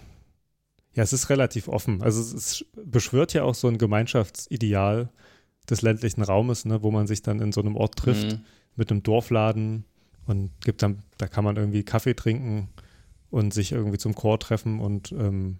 ja, 0.96 1.02
es 1.02 1.12
ist 1.12 1.28
relativ 1.30 1.68
offen. 1.68 2.02
Also 2.02 2.20
es, 2.20 2.32
es 2.32 2.64
beschwört 2.84 3.34
ja 3.34 3.44
auch 3.44 3.54
so 3.54 3.68
ein 3.68 3.78
Gemeinschaftsideal 3.78 5.10
des 5.70 5.82
ländlichen 5.82 6.22
Raumes, 6.22 6.64
ne, 6.64 6.82
wo 6.82 6.90
man 6.90 7.06
sich 7.06 7.22
dann 7.22 7.40
in 7.40 7.52
so 7.52 7.60
einem 7.60 7.76
Ort 7.76 7.96
trifft 7.96 8.32
Mhm. 8.32 8.40
mit 8.76 8.90
einem 8.90 9.02
Dorfladen 9.02 9.84
und 10.26 10.50
gibt 10.64 10.82
dann, 10.82 11.02
da 11.18 11.28
kann 11.28 11.44
man 11.44 11.56
irgendwie 11.56 11.82
Kaffee 11.84 12.14
trinken 12.14 12.68
und 13.30 13.52
sich 13.52 13.72
irgendwie 13.72 13.98
zum 13.98 14.14
Chor 14.14 14.38
treffen 14.40 14.80
und 14.80 15.12
ähm, 15.12 15.58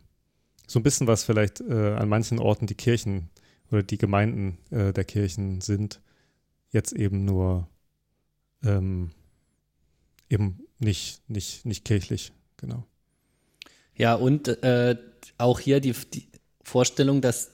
so 0.66 0.80
ein 0.80 0.82
bisschen 0.82 1.07
was 1.07 1.24
vielleicht 1.24 1.61
äh, 1.61 1.95
an 1.95 2.09
manchen 2.09 2.39
Orten 2.39 2.66
die 2.66 2.74
Kirchen 2.74 3.28
oder 3.70 3.82
die 3.82 3.99
Gemeinden 3.99 4.59
äh, 4.70 4.93
der 4.93 5.05
Kirchen 5.05 5.61
sind, 5.61 6.01
jetzt 6.70 6.93
eben 6.93 7.24
nur 7.24 7.68
ähm, 8.64 9.11
eben 10.30 10.61
nicht, 10.78 11.28
nicht, 11.28 11.64
nicht 11.66 11.84
kirchlich, 11.84 12.32
genau. 12.57 12.84
Ja, 13.97 14.15
und 14.15 14.49
äh, 14.63 14.97
auch 15.39 15.61
hier 15.61 15.81
die, 15.81 15.93
die 15.93 16.29
Vorstellung, 16.63 17.21
dass, 17.21 17.51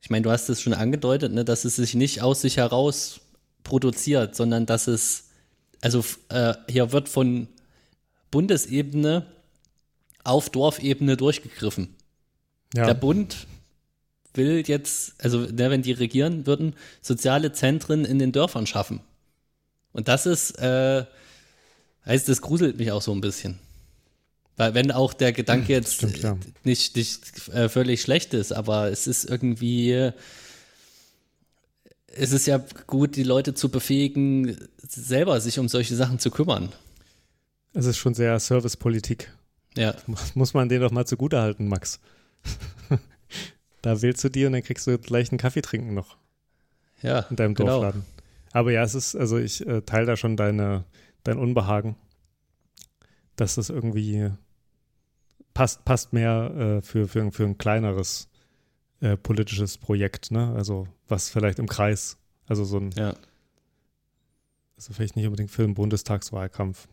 ich 0.00 0.10
meine, 0.10 0.22
du 0.22 0.30
hast 0.30 0.48
es 0.48 0.60
schon 0.60 0.74
angedeutet, 0.74 1.32
ne, 1.32 1.44
dass 1.44 1.64
es 1.64 1.76
sich 1.76 1.94
nicht 1.94 2.22
aus 2.22 2.42
sich 2.42 2.56
heraus 2.56 3.20
produziert, 3.64 4.34
sondern 4.34 4.66
dass 4.66 4.86
es, 4.86 5.28
also 5.80 6.04
äh, 6.28 6.54
hier 6.68 6.92
wird 6.92 7.08
von 7.08 7.48
Bundesebene 8.30 9.26
auf 10.24 10.50
Dorfebene 10.50 11.16
durchgegriffen. 11.16 11.94
Ja. 12.74 12.86
Der 12.86 12.94
Bund 12.94 13.46
will 14.34 14.62
jetzt, 14.66 15.22
also 15.22 15.40
ne, 15.40 15.70
wenn 15.70 15.82
die 15.82 15.92
regieren 15.92 16.46
würden, 16.46 16.74
soziale 17.00 17.52
Zentren 17.52 18.04
in 18.04 18.18
den 18.18 18.32
Dörfern 18.32 18.66
schaffen. 18.66 19.00
Und 19.92 20.08
das 20.08 20.26
ist, 20.26 20.52
äh, 20.58 21.04
heißt, 22.06 22.28
das 22.28 22.40
gruselt 22.40 22.78
mich 22.78 22.90
auch 22.92 23.02
so 23.02 23.12
ein 23.12 23.20
bisschen. 23.20 23.58
Weil 24.56 24.74
wenn 24.74 24.90
auch 24.90 25.14
der 25.14 25.32
Gedanke 25.32 25.72
jetzt 25.72 25.94
stimmt, 25.94 26.18
ja. 26.18 26.32
äh, 26.32 26.36
nicht, 26.64 26.96
nicht 26.96 27.48
äh, 27.48 27.68
völlig 27.68 28.02
schlecht 28.02 28.34
ist, 28.34 28.52
aber 28.52 28.90
es 28.90 29.06
ist 29.06 29.24
irgendwie, 29.24 29.92
äh, 29.92 30.12
es 32.06 32.32
ist 32.32 32.46
ja 32.46 32.62
gut, 32.86 33.16
die 33.16 33.22
Leute 33.22 33.54
zu 33.54 33.70
befähigen, 33.70 34.56
selber 34.86 35.40
sich 35.40 35.58
um 35.58 35.68
solche 35.68 35.96
Sachen 35.96 36.18
zu 36.18 36.30
kümmern. 36.30 36.68
Es 37.72 37.86
ist 37.86 37.96
schon 37.96 38.12
sehr 38.12 38.38
Servicepolitik. 38.38 39.32
Ja, 39.76 39.94
Das 40.06 40.36
muss 40.36 40.52
man 40.52 40.68
denen 40.68 40.82
doch 40.82 40.90
mal 40.90 41.06
zugutehalten, 41.06 41.66
Max. 41.68 42.00
da 43.82 44.02
wählst 44.02 44.22
du 44.22 44.28
die 44.28 44.44
und 44.44 44.52
dann 44.52 44.62
kriegst 44.62 44.86
du 44.86 44.98
gleich 44.98 45.30
einen 45.30 45.38
Kaffee 45.38 45.62
trinken 45.62 45.94
noch 45.94 46.16
ja, 47.02 47.20
in 47.30 47.36
deinem 47.36 47.54
genau. 47.54 47.80
Dorfladen. 47.80 48.04
Aber 48.52 48.70
ja, 48.70 48.82
es 48.82 48.94
ist, 48.94 49.16
also 49.16 49.38
ich 49.38 49.66
äh, 49.66 49.82
teile 49.82 50.06
da 50.06 50.16
schon 50.16 50.36
deine, 50.36 50.84
dein 51.24 51.38
Unbehagen, 51.38 51.96
dass 53.36 53.54
das 53.56 53.70
irgendwie 53.70 54.30
passt, 55.54 55.84
passt 55.84 56.12
mehr 56.12 56.78
äh, 56.78 56.82
für, 56.82 57.08
für, 57.08 57.20
ein- 57.22 57.32
für 57.32 57.44
ein 57.44 57.58
kleineres 57.58 58.28
äh, 59.00 59.16
politisches 59.16 59.78
Projekt, 59.78 60.30
ne? 60.30 60.52
Also 60.54 60.86
was 61.08 61.28
vielleicht 61.30 61.58
im 61.58 61.68
Kreis, 61.68 62.18
also 62.46 62.64
so 62.64 62.78
ein, 62.78 62.90
Ja. 62.92 63.14
also 64.76 64.92
vielleicht 64.92 65.16
nicht 65.16 65.26
unbedingt 65.26 65.50
für 65.50 65.62
den 65.62 65.74
Bundestagswahlkampf. 65.74 66.88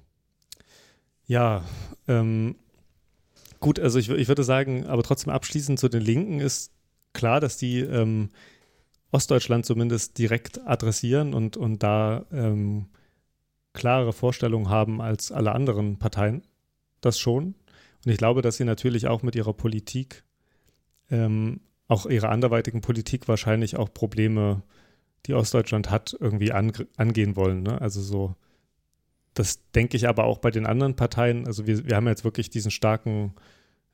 Ja, 1.25 1.63
ähm, 2.07 2.55
gut, 3.59 3.79
also 3.79 3.99
ich, 3.99 4.09
ich 4.09 4.27
würde 4.27 4.43
sagen, 4.43 4.85
aber 4.87 5.03
trotzdem 5.03 5.31
abschließend 5.31 5.79
zu 5.79 5.87
den 5.89 6.01
Linken 6.01 6.39
ist 6.39 6.71
klar, 7.13 7.39
dass 7.39 7.57
die 7.57 7.79
ähm, 7.81 8.29
Ostdeutschland 9.11 9.65
zumindest 9.65 10.17
direkt 10.17 10.65
adressieren 10.67 11.33
und, 11.33 11.57
und 11.57 11.81
da 11.83 12.25
ähm, 12.31 12.87
klare 13.73 14.13
Vorstellungen 14.13 14.69
haben 14.69 15.01
als 15.01 15.31
alle 15.31 15.53
anderen 15.53 15.97
Parteien. 15.97 16.43
Das 17.01 17.19
schon. 17.19 17.55
Und 18.05 18.11
ich 18.11 18.17
glaube, 18.17 18.41
dass 18.41 18.57
sie 18.57 18.65
natürlich 18.65 19.07
auch 19.07 19.23
mit 19.23 19.35
ihrer 19.35 19.53
Politik, 19.53 20.23
ähm, 21.09 21.61
auch 21.87 22.05
ihrer 22.05 22.29
anderweitigen 22.29 22.81
Politik 22.81 23.27
wahrscheinlich 23.27 23.77
auch 23.77 23.93
Probleme, 23.93 24.63
die 25.25 25.33
Ostdeutschland 25.33 25.89
hat, 25.89 26.15
irgendwie 26.19 26.51
angehen 26.51 27.35
wollen. 27.35 27.63
Ne? 27.63 27.81
Also 27.81 28.01
so, 28.01 28.35
das 29.33 29.69
denke 29.71 29.97
ich 29.97 30.07
aber 30.07 30.25
auch 30.25 30.37
bei 30.37 30.51
den 30.51 30.65
anderen 30.65 30.95
Parteien. 30.95 31.45
Also 31.45 31.67
wir, 31.67 31.85
wir 31.85 31.95
haben 31.95 32.07
jetzt 32.07 32.23
wirklich 32.23 32.49
diesen 32.49 32.71
starken 32.71 33.33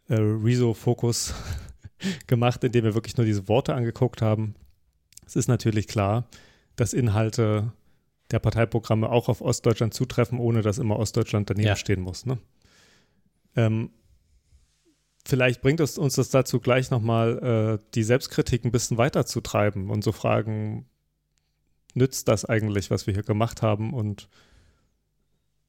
äh, 0.07 0.15
Rezo-Fokus 0.15 1.33
gemacht, 2.27 2.63
indem 2.63 2.83
wir 2.83 2.93
wirklich 2.93 3.17
nur 3.17 3.25
diese 3.25 3.47
Worte 3.47 3.73
angeguckt 3.73 4.21
haben. 4.21 4.55
Es 5.25 5.35
ist 5.35 5.47
natürlich 5.47 5.87
klar, 5.87 6.27
dass 6.75 6.93
Inhalte 6.93 7.71
der 8.35 8.39
Parteiprogramme 8.39 9.09
auch 9.09 9.29
auf 9.29 9.39
Ostdeutschland 9.39 9.93
zutreffen, 9.93 10.39
ohne 10.39 10.61
dass 10.61 10.77
immer 10.77 10.99
Ostdeutschland 10.99 11.49
daneben 11.49 11.69
Ja. 11.69 11.75
stehen 11.77 12.01
muss. 12.01 12.25
Ne? 12.25 12.37
Ähm, 13.55 13.91
vielleicht 15.25 15.61
bringt 15.61 15.79
es 15.79 15.97
uns 15.97 16.15
das 16.15 16.31
dazu, 16.31 16.59
gleich 16.59 16.91
nochmal 16.91 17.79
äh, 17.79 17.85
die 17.95 18.03
Selbstkritik 18.03 18.65
ein 18.65 18.71
bisschen 18.73 18.97
weiterzutreiben 18.97 19.89
und 19.89 20.03
so 20.03 20.11
fragen, 20.11 20.85
nützt 21.93 22.27
das 22.27 22.43
eigentlich, 22.43 22.91
was 22.91 23.07
wir 23.07 23.13
hier 23.13 23.23
gemacht 23.23 23.61
haben 23.61 23.93
und 23.93 24.27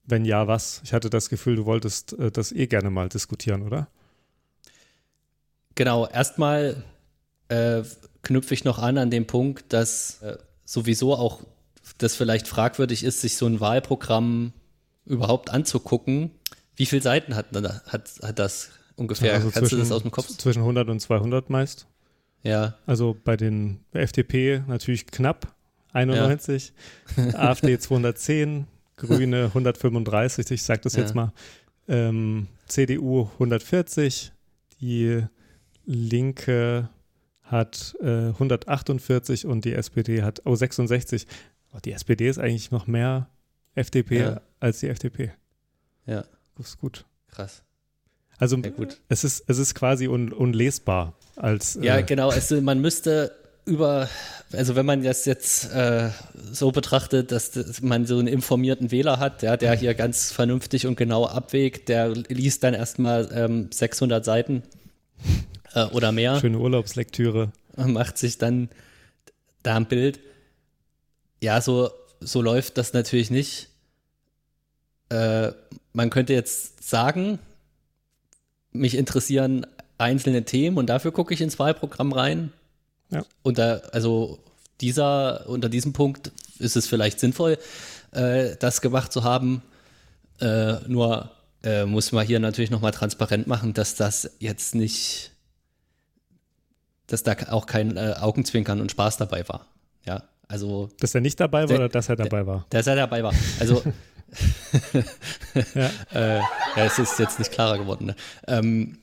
wenn 0.08 0.24
ja, 0.24 0.48
was? 0.48 0.80
Ich 0.84 0.92
hatte 0.92 1.08
das 1.08 1.28
Gefühl, 1.28 1.54
du 1.54 1.66
wolltest 1.66 2.14
äh, 2.14 2.32
das 2.32 2.50
eh 2.50 2.66
gerne 2.66 2.90
mal 2.90 3.08
diskutieren, 3.08 3.62
oder? 3.62 3.86
Genau, 5.76 6.08
erstmal 6.08 6.82
äh, 7.48 7.82
knüpfe 8.22 8.54
ich 8.54 8.64
noch 8.64 8.80
an 8.80 8.98
an 8.98 9.10
den 9.10 9.28
Punkt, 9.28 9.72
dass 9.72 10.20
äh, 10.22 10.36
sowieso 10.64 11.14
auch 11.14 11.42
das 11.98 12.16
vielleicht 12.16 12.48
fragwürdig 12.48 13.04
ist, 13.04 13.20
sich 13.20 13.36
so 13.36 13.46
ein 13.46 13.60
Wahlprogramm 13.60 14.52
überhaupt 15.04 15.50
anzugucken. 15.50 16.30
Wie 16.74 16.86
viele 16.86 17.02
Seiten 17.02 17.34
hat, 17.34 17.46
hat, 17.86 18.10
hat 18.22 18.38
das 18.38 18.70
ungefähr? 18.96 19.34
Also 19.34 19.50
Kannst 19.50 19.72
du 19.72 19.76
das 19.76 19.92
aus 19.92 20.02
dem 20.02 20.10
Kopf? 20.10 20.28
Zwischen 20.28 20.60
100 20.60 20.88
und 20.88 21.00
200 21.00 21.48
meist. 21.50 21.86
Ja, 22.42 22.74
Also 22.86 23.16
bei 23.24 23.36
den 23.36 23.80
FDP 23.92 24.62
natürlich 24.66 25.06
knapp 25.06 25.54
91, 25.92 26.72
AfD 27.32 27.78
210, 27.78 28.66
Grüne 28.96 29.46
135, 29.46 30.50
ich 30.50 30.62
sage 30.62 30.82
das 30.82 30.94
Ja. 30.94 31.00
jetzt 31.02 31.14
mal, 31.14 31.32
ähm, 31.88 32.48
CDU 32.66 33.30
140, 33.34 34.32
die 34.80 35.24
Linke 35.86 36.88
hat 37.42 37.94
äh, 38.00 38.28
148 38.28 39.46
und 39.46 39.64
die 39.64 39.72
SPD 39.72 40.22
hat 40.22 40.42
oh 40.44 40.54
66. 40.54 41.26
Die 41.84 41.92
SPD 41.92 42.28
ist 42.28 42.38
eigentlich 42.38 42.70
noch 42.70 42.86
mehr 42.86 43.28
FDP 43.74 44.18
Ja. 44.20 44.40
als 44.60 44.80
die 44.80 44.88
FDP. 44.88 45.32
ja, 46.06 46.24
Das 46.56 46.68
ist 46.68 46.78
gut. 46.78 47.04
krass. 47.30 47.62
Also 48.38 48.56
Ja, 48.58 48.70
gut. 48.70 49.00
es 49.08 49.24
ist 49.24 49.44
es 49.46 49.58
ist 49.58 49.74
quasi 49.74 50.08
un, 50.08 50.32
unlesbar 50.32 51.14
als 51.36 51.78
Ja, 51.80 51.96
äh, 51.98 52.02
genau. 52.02 52.28
Also 52.30 52.60
man 52.60 52.80
müsste 52.80 53.32
über, 53.64 54.08
also 54.52 54.76
wenn 54.76 54.86
man 54.86 55.02
das 55.02 55.24
jetzt 55.24 55.70
äh, 55.72 56.10
so 56.52 56.70
betrachtet, 56.70 57.32
dass, 57.32 57.50
das- 57.50 57.80
man 57.82 58.06
so 58.06 58.18
einen 58.18 58.28
informierten 58.28 58.90
Wähler 58.90 59.18
hat, 59.18 59.42
ja, 59.42 59.56
der 59.56 59.74
hier 59.74 59.94
ganz 59.94 60.30
vernünftig 60.32 60.86
und 60.86 60.96
genau 60.96 61.26
abwägt, 61.26 61.88
der 61.88 62.10
liest 62.10 62.62
dann 62.62 62.74
erstmal 62.74 63.28
ähm, 63.32 63.68
600 63.72 64.24
Seiten 64.24 64.62
äh, 65.74 65.84
oder 65.86 66.12
mehr 66.12 66.38
schöne 66.40 66.58
Urlaubslektüre. 66.58 67.50
und 67.76 67.92
macht 67.92 68.18
sich 68.18 68.38
dann 68.38 68.68
da 69.62 69.76
ein 69.76 69.86
Bild. 69.86 70.20
Ja, 71.40 71.60
so, 71.60 71.90
so 72.20 72.42
läuft 72.42 72.78
das 72.78 72.92
natürlich 72.92 73.30
nicht. 73.30 73.68
Äh, 75.08 75.52
man 75.92 76.10
könnte 76.10 76.32
jetzt 76.32 76.88
sagen, 76.88 77.38
mich 78.72 78.94
interessieren 78.94 79.66
einzelne 79.98 80.44
Themen 80.44 80.76
und 80.76 80.86
dafür 80.86 81.12
gucke 81.12 81.32
ich 81.32 81.40
ins 81.40 81.58
Wahlprogramm 81.58 82.12
rein. 82.12 82.52
Ja. 83.10 83.24
Und 83.42 83.58
da, 83.58 83.76
also 83.92 84.38
dieser, 84.80 85.48
unter 85.48 85.68
diesem 85.68 85.92
Punkt 85.92 86.32
ist 86.58 86.76
es 86.76 86.86
vielleicht 86.86 87.20
sinnvoll, 87.20 87.58
äh, 88.12 88.56
das 88.58 88.80
gemacht 88.80 89.12
zu 89.12 89.24
haben. 89.24 89.62
Äh, 90.40 90.74
nur 90.86 91.30
äh, 91.62 91.86
muss 91.86 92.12
man 92.12 92.26
hier 92.26 92.40
natürlich 92.40 92.70
nochmal 92.70 92.92
transparent 92.92 93.46
machen, 93.46 93.74
dass 93.74 93.94
das 93.94 94.30
jetzt 94.38 94.74
nicht, 94.74 95.32
dass 97.06 97.22
da 97.22 97.36
auch 97.50 97.66
kein 97.66 97.96
äh, 97.96 98.14
Augenzwinkern 98.18 98.80
und 98.80 98.90
Spaß 98.90 99.16
dabei 99.16 99.48
war. 99.48 99.66
Ja, 100.04 100.24
also, 100.48 100.88
Dass 101.00 101.14
er 101.14 101.20
nicht 101.20 101.38
dabei 101.40 101.62
war 101.62 101.66
Der- 101.68 101.76
oder 101.78 101.88
dass 101.88 102.08
er 102.08 102.16
dabei 102.16 102.46
war? 102.46 102.66
dass 102.70 102.86
er 102.86 102.96
dabei 102.96 103.22
war. 103.22 103.32
Also, 103.60 103.82
Ja. 105.74 105.90
äh, 106.14 106.38
ja, 106.38 106.84
es 106.84 106.98
ist 106.98 107.18
jetzt 107.18 107.38
nicht 107.38 107.52
klarer 107.52 107.78
geworden. 107.78 108.06
Ne? 108.06 108.16
Ähm, 108.46 108.98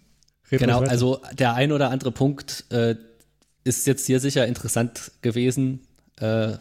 Genau, 0.49 0.81
also 0.81 1.19
der 1.31 1.55
ein 1.55 1.71
oder 1.71 1.89
andere 1.89 2.11
Punkt 2.11 2.65
äh, 2.69 2.95
ist 3.63 3.87
jetzt 3.87 4.05
hier 4.05 4.19
sicher 4.19 4.45
interessant 4.45 5.11
gewesen, 5.23 5.79
äh, 6.19 6.57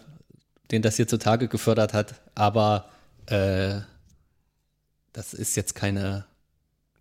den 0.71 0.81
das 0.81 0.97
hier 0.97 1.07
zutage 1.07 1.47
gefördert 1.49 1.93
hat, 1.93 2.15
aber 2.35 2.89
äh, 3.27 3.81
das 5.13 5.35
ist 5.35 5.57
jetzt 5.57 5.75
keine. 5.75 6.25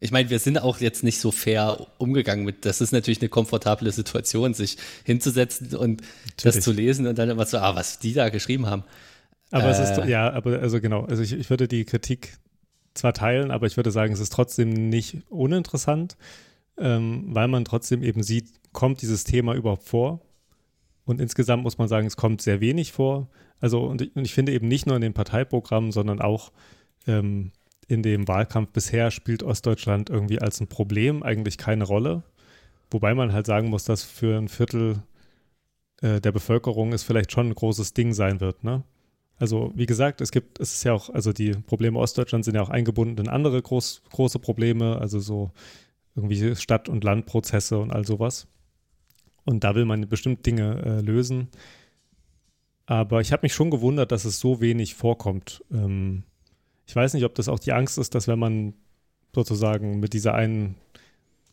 Ich 0.04 0.12
meine, 0.12 0.32
wir 0.32 0.40
sind 0.40 0.60
auch 0.60 0.80
jetzt 0.80 1.04
nicht 1.04 1.20
so 1.20 1.32
fair 1.32 1.88
umgegangen 2.00 2.44
mit. 2.44 2.66
Das 2.66 2.82
ist 2.82 2.92
natürlich 2.92 3.22
eine 3.22 3.30
komfortable 3.30 3.92
Situation, 3.92 4.56
sich 4.56 4.78
hinzusetzen 5.04 5.76
und 5.76 6.02
das 6.38 6.56
Natürlich. 6.56 6.64
zu 6.64 6.72
lesen 6.72 7.08
und 7.08 7.20
dann 7.20 7.30
immer 7.30 7.46
so, 7.46 7.60
ah, 7.60 7.76
was 7.76 8.00
die 8.00 8.14
da 8.14 8.30
geschrieben 8.30 8.66
haben. 8.66 8.84
Aber 9.52 9.70
es 9.70 9.80
ist, 9.80 9.98
äh, 10.00 10.10
ja, 10.10 10.32
aber 10.32 10.60
also 10.60 10.82
genau, 10.82 11.06
also 11.06 11.22
ich, 11.22 11.34
ich 11.34 11.50
würde 11.52 11.68
die 11.68 11.86
Kritik 11.86 12.38
zwar 12.96 13.14
teilen, 13.14 13.52
aber 13.52 13.68
ich 13.68 13.78
würde 13.78 13.92
sagen, 13.92 14.12
es 14.12 14.20
ist 14.20 14.34
trotzdem 14.34 14.90
nicht 14.90 15.18
uninteressant, 15.30 16.18
ähm, 16.78 17.26
weil 17.28 17.48
man 17.48 17.64
trotzdem 17.64 18.02
eben 18.02 18.24
sieht, 18.24 18.50
kommt 18.74 19.04
dieses 19.04 19.24
Thema 19.24 19.54
überhaupt 19.54 19.84
vor? 19.84 20.22
Und 21.06 21.22
insgesamt 21.22 21.62
muss 21.62 21.78
man 21.78 21.88
sagen, 21.88 22.08
es 22.08 22.18
kommt 22.18 22.42
sehr 22.42 22.60
wenig 22.60 22.92
vor. 22.92 23.30
Also, 23.60 23.84
und 23.84 24.02
ich, 24.02 24.16
und 24.16 24.26
ich 24.26 24.34
finde 24.34 24.52
eben 24.54 24.68
nicht 24.68 24.88
nur 24.88 24.96
in 24.96 25.02
den 25.02 25.14
Parteiprogrammen, 25.14 25.92
sondern 25.92 26.22
auch 26.22 26.52
ähm, 27.06 27.52
in 27.92 28.04
dem 28.04 28.28
Wahlkampf 28.28 28.72
bisher 28.72 29.12
spielt 29.12 29.44
Ostdeutschland 29.44 30.10
irgendwie 30.10 30.40
als 30.40 30.62
ein 30.62 30.68
Problem 30.68 31.24
eigentlich 31.24 31.58
keine 31.58 31.84
Rolle. 31.84 32.24
Wobei 32.90 33.14
man 33.14 33.34
halt 33.34 33.46
sagen 33.46 33.70
muss, 33.70 33.84
dass 33.84 34.04
für 34.04 34.38
ein 34.38 34.48
Viertel 34.48 35.04
äh, 36.02 36.22
der 36.22 36.32
Bevölkerung 36.32 36.94
es 36.94 37.04
vielleicht 37.04 37.32
schon 37.32 37.50
ein 37.50 37.56
großes 37.56 37.94
Ding 37.94 38.14
sein 38.14 38.40
wird, 38.40 38.64
ne? 38.64 38.84
Also, 39.38 39.72
wie 39.76 39.88
gesagt, 39.88 40.22
es 40.22 40.32
gibt, 40.32 40.60
es 40.60 40.72
ist 40.74 40.84
ja 40.84 40.94
auch, 40.94 41.10
also 41.10 41.34
die 41.34 41.52
Probleme 41.52 41.98
Ostdeutschlands 41.98 42.46
sind 42.46 42.54
ja 42.56 42.62
auch 42.62 42.70
eingebunden 42.70 43.26
in 43.26 43.28
andere 43.28 43.60
groß, 43.60 44.04
große 44.12 44.38
Probleme, 44.38 45.00
also 45.00 45.20
so 45.20 45.52
irgendwie 46.16 46.56
Stadt- 46.56 46.90
und 46.90 47.04
Landprozesse 47.04 47.80
und 47.80 47.92
all 47.92 48.06
sowas. 48.06 48.48
Und 49.44 49.64
da 49.64 49.74
will 49.74 49.86
man 49.86 50.08
bestimmt 50.08 50.46
Dinge 50.46 50.82
äh, 50.86 51.02
lösen. 51.02 51.50
Aber 52.86 53.20
ich 53.22 53.32
habe 53.32 53.44
mich 53.44 53.54
schon 53.54 53.72
gewundert, 53.72 54.12
dass 54.12 54.26
es 54.26 54.40
so 54.40 54.62
wenig 54.62 54.94
vorkommt. 54.94 55.64
Ähm, 55.72 56.24
ich 56.86 56.96
weiß 56.96 57.14
nicht, 57.14 57.26
ob 57.26 57.36
das 57.36 57.48
auch 57.48 57.60
die 57.60 57.74
Angst 57.74 57.98
ist, 57.98 58.16
dass 58.16 58.28
wenn 58.28 58.40
man 58.40 58.74
sozusagen 59.34 60.00
mit 60.00 60.14
dieser 60.14 60.34
einen 60.34 60.76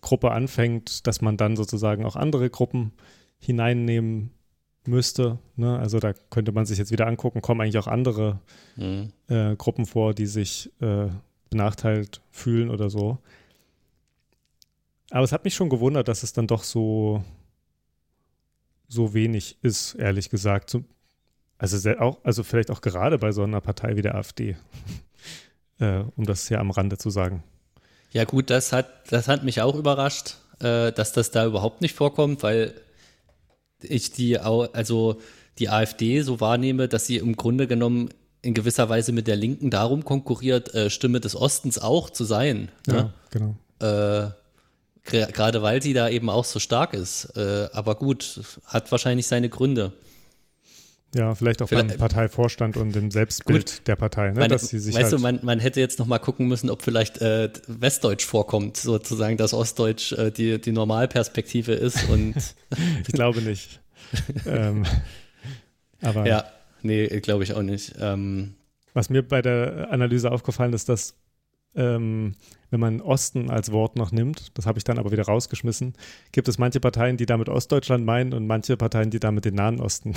Gruppe 0.01 0.31
anfängt, 0.31 1.07
dass 1.07 1.21
man 1.21 1.37
dann 1.37 1.57
sozusagen 1.57 2.05
auch 2.05 2.17
andere 2.17 2.51
Gruppen 2.51 2.93
hineinnehmen 3.39 4.31
müsste. 4.87 5.39
Ne? 5.57 5.79
Also 5.79 5.99
da 5.99 6.13
könnte 6.31 6.53
man 6.53 6.67
sich 6.67 6.79
jetzt 6.79 6.91
wieder 6.91 7.07
angucken, 7.07 7.43
kommen 7.43 7.61
eigentlich 7.61 7.79
auch 7.79 7.87
andere 7.87 8.41
mhm. 8.77 9.13
äh, 9.29 9.55
Gruppen 9.57 9.87
vor, 9.87 10.15
die 10.15 10.27
sich 10.27 10.73
äh, 10.81 11.09
benachteiligt 11.51 12.21
fühlen 12.31 12.71
oder 12.71 12.91
so. 12.91 13.19
Aber 15.11 15.25
es 15.25 15.33
hat 15.33 15.45
mich 15.45 15.55
schon 15.55 15.71
gewundert, 15.71 16.09
dass 16.09 16.23
es 16.23 16.33
dann 16.33 16.47
doch 16.47 16.63
so, 16.63 17.25
so 18.89 19.15
wenig 19.15 19.59
ist, 19.63 19.95
ehrlich 19.95 20.29
gesagt. 20.29 20.77
Also, 21.57 21.91
auch, 21.99 22.19
also 22.25 22.43
vielleicht 22.43 22.71
auch 22.71 22.81
gerade 22.81 23.19
bei 23.19 23.33
so 23.33 23.43
einer 23.43 23.61
Partei 23.61 23.97
wie 23.97 24.03
der 24.03 24.15
AfD, 24.15 24.57
äh, 25.79 26.03
um 26.17 26.25
das 26.25 26.49
hier 26.49 26.61
am 26.61 26.71
Rande 26.71 26.99
zu 26.99 27.11
sagen. 27.11 27.43
Ja 28.13 28.25
gut, 28.25 28.51
das 28.51 28.73
hat, 28.73 28.89
das 29.11 29.29
hat 29.29 29.45
mich 29.45 29.61
auch 29.61 29.75
überrascht, 29.75 30.37
äh, 30.61 30.93
dass 30.93 31.13
das 31.13 31.31
da 31.31 31.47
überhaupt 31.47 31.83
nicht 31.83 31.95
vorkommt, 31.95 32.43
weil 32.43 32.75
ich 33.81 34.13
die, 34.13 34.39
also 34.39 35.21
die 35.59 35.69
AfD 35.69 36.23
so 36.23 36.41
wahrnehme, 36.41 36.89
dass 36.89 37.07
sie 37.07 37.17
im 37.17 37.37
Grunde 37.37 37.67
genommen 37.67 38.11
in 38.43 38.55
gewisser 38.55 38.89
Weise 38.89 39.13
mit 39.13 39.27
der 39.27 39.37
Linken 39.37 39.71
darum 39.71 40.05
konkurriert, 40.05 40.75
äh, 40.75 40.91
Stimme 40.91 41.21
des 41.21 41.37
Ostens 41.37 41.79
auch 41.79 42.11
zu 42.11 42.25
sein. 42.25 42.71
Ne? 42.87 42.95
Ja, 42.95 43.13
genau. 43.31 43.57
Äh, 43.81 44.31
Gerade 45.05 45.63
weil 45.63 45.81
sie 45.81 45.95
da 45.95 46.11
eben 46.11 46.29
auch 46.29 46.45
so 46.45 46.59
stark 46.59 46.93
ist. 46.93 47.35
Äh, 47.35 47.69
aber 47.73 47.95
gut, 47.95 48.41
hat 48.67 48.93
wahrscheinlich 48.93 49.27
seine 49.27 49.49
Gründe. 49.49 49.93
Ja, 51.15 51.35
vielleicht 51.35 51.63
auch 51.63 51.69
vielleicht, 51.69 51.89
beim 51.89 51.99
Parteivorstand 51.99 52.77
und 52.77 52.95
dem 52.95 53.11
Selbstbild 53.11 53.67
gut, 53.67 53.87
der 53.87 53.97
Partei, 53.97 54.31
ne? 54.31 54.41
Man, 54.41 54.51
dass 54.51 54.69
sie 54.69 54.79
sich 54.79 54.95
weißt 54.95 55.05
halt 55.05 55.13
du, 55.15 55.19
man, 55.19 55.41
man, 55.43 55.59
hätte 55.59 55.81
jetzt 55.81 55.99
noch 55.99 56.07
mal 56.07 56.19
gucken 56.19 56.49
müssen, 56.49 56.69
ob 56.69 56.83
vielleicht 56.83 57.23
äh, 57.23 57.51
Westdeutsch 57.67 58.27
vorkommt, 58.27 58.77
sozusagen, 58.77 59.39
dass 59.39 59.55
Ostdeutsch 59.55 60.13
äh, 60.13 60.31
die, 60.31 60.61
die 60.61 60.73
Normalperspektive 60.73 61.73
ist 61.73 62.09
und 62.11 62.35
ich 63.07 63.15
glaube 63.15 63.41
nicht. 63.41 63.81
ähm, 64.47 64.85
aber 66.03 66.27
ja, 66.27 66.45
nee, 66.83 67.07
glaube 67.21 67.43
ich 67.43 67.55
auch 67.55 67.63
nicht. 67.63 67.95
Ähm, 67.99 68.55
was 68.93 69.09
mir 69.09 69.23
bei 69.23 69.41
der 69.41 69.89
Analyse 69.91 70.31
aufgefallen 70.31 70.75
ist, 70.75 70.91
dass 70.91 71.15
ähm, 71.75 72.35
wenn 72.71 72.81
man 72.81 73.01
Osten 73.01 73.51
als 73.51 73.73
Wort 73.73 73.97
noch 73.97 74.13
nimmt, 74.13 74.57
das 74.57 74.67
habe 74.67 74.79
ich 74.79 74.85
dann 74.85 74.99
aber 74.99 75.13
wieder 75.13 75.25
rausgeschmissen, 75.25 75.95
gibt 76.33 76.49
es 76.49 76.59
manche 76.59 76.81
Parteien, 76.81 77.17
die 77.17 77.27
damit 77.27 77.49
Ostdeutschland 77.49 78.05
meinen 78.05 78.33
und 78.35 78.47
manche 78.47 78.77
Parteien, 78.77 79.11
die 79.11 79.21
damit 79.21 79.45
den 79.45 79.55
Nahen 79.55 79.81
Osten 79.81 80.15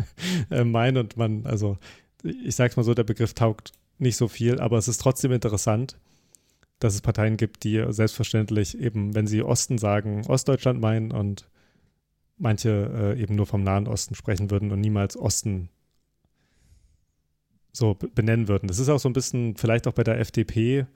äh, 0.50 0.64
meinen. 0.64 0.98
Und 0.98 1.16
man, 1.16 1.46
also 1.46 1.78
ich 2.22 2.56
sage 2.56 2.70
es 2.70 2.76
mal 2.76 2.82
so, 2.82 2.94
der 2.94 3.04
Begriff 3.04 3.34
taugt 3.34 3.72
nicht 3.98 4.16
so 4.16 4.28
viel, 4.28 4.60
aber 4.60 4.78
es 4.78 4.88
ist 4.88 5.00
trotzdem 5.00 5.32
interessant, 5.32 5.96
dass 6.78 6.94
es 6.94 7.00
Parteien 7.00 7.36
gibt, 7.36 7.64
die 7.64 7.84
selbstverständlich 7.88 8.78
eben, 8.78 9.14
wenn 9.14 9.26
sie 9.26 9.42
Osten 9.42 9.78
sagen, 9.78 10.26
Ostdeutschland 10.26 10.80
meinen 10.80 11.12
und 11.12 11.48
manche 12.36 13.14
äh, 13.16 13.22
eben 13.22 13.36
nur 13.36 13.46
vom 13.46 13.62
Nahen 13.62 13.86
Osten 13.86 14.14
sprechen 14.14 14.50
würden 14.50 14.72
und 14.72 14.80
niemals 14.80 15.16
Osten 15.16 15.68
so 17.76 17.94
benennen 17.94 18.48
würden. 18.48 18.68
Das 18.68 18.78
ist 18.78 18.88
auch 18.88 19.00
so 19.00 19.08
ein 19.08 19.12
bisschen, 19.12 19.56
vielleicht 19.56 19.86
auch 19.86 19.92
bei 19.92 20.04
der 20.04 20.20
FDP, 20.20 20.86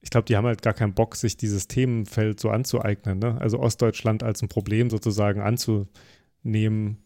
ich 0.00 0.10
glaube, 0.10 0.24
die 0.24 0.36
haben 0.36 0.46
halt 0.46 0.62
gar 0.62 0.72
keinen 0.72 0.94
Bock, 0.94 1.14
sich 1.14 1.36
dieses 1.36 1.68
Themenfeld 1.68 2.40
so 2.40 2.50
anzueignen. 2.50 3.18
Ne? 3.18 3.40
Also 3.40 3.60
Ostdeutschland 3.60 4.22
als 4.22 4.42
ein 4.42 4.48
Problem 4.48 4.90
sozusagen 4.90 5.40
anzunehmen 5.40 6.98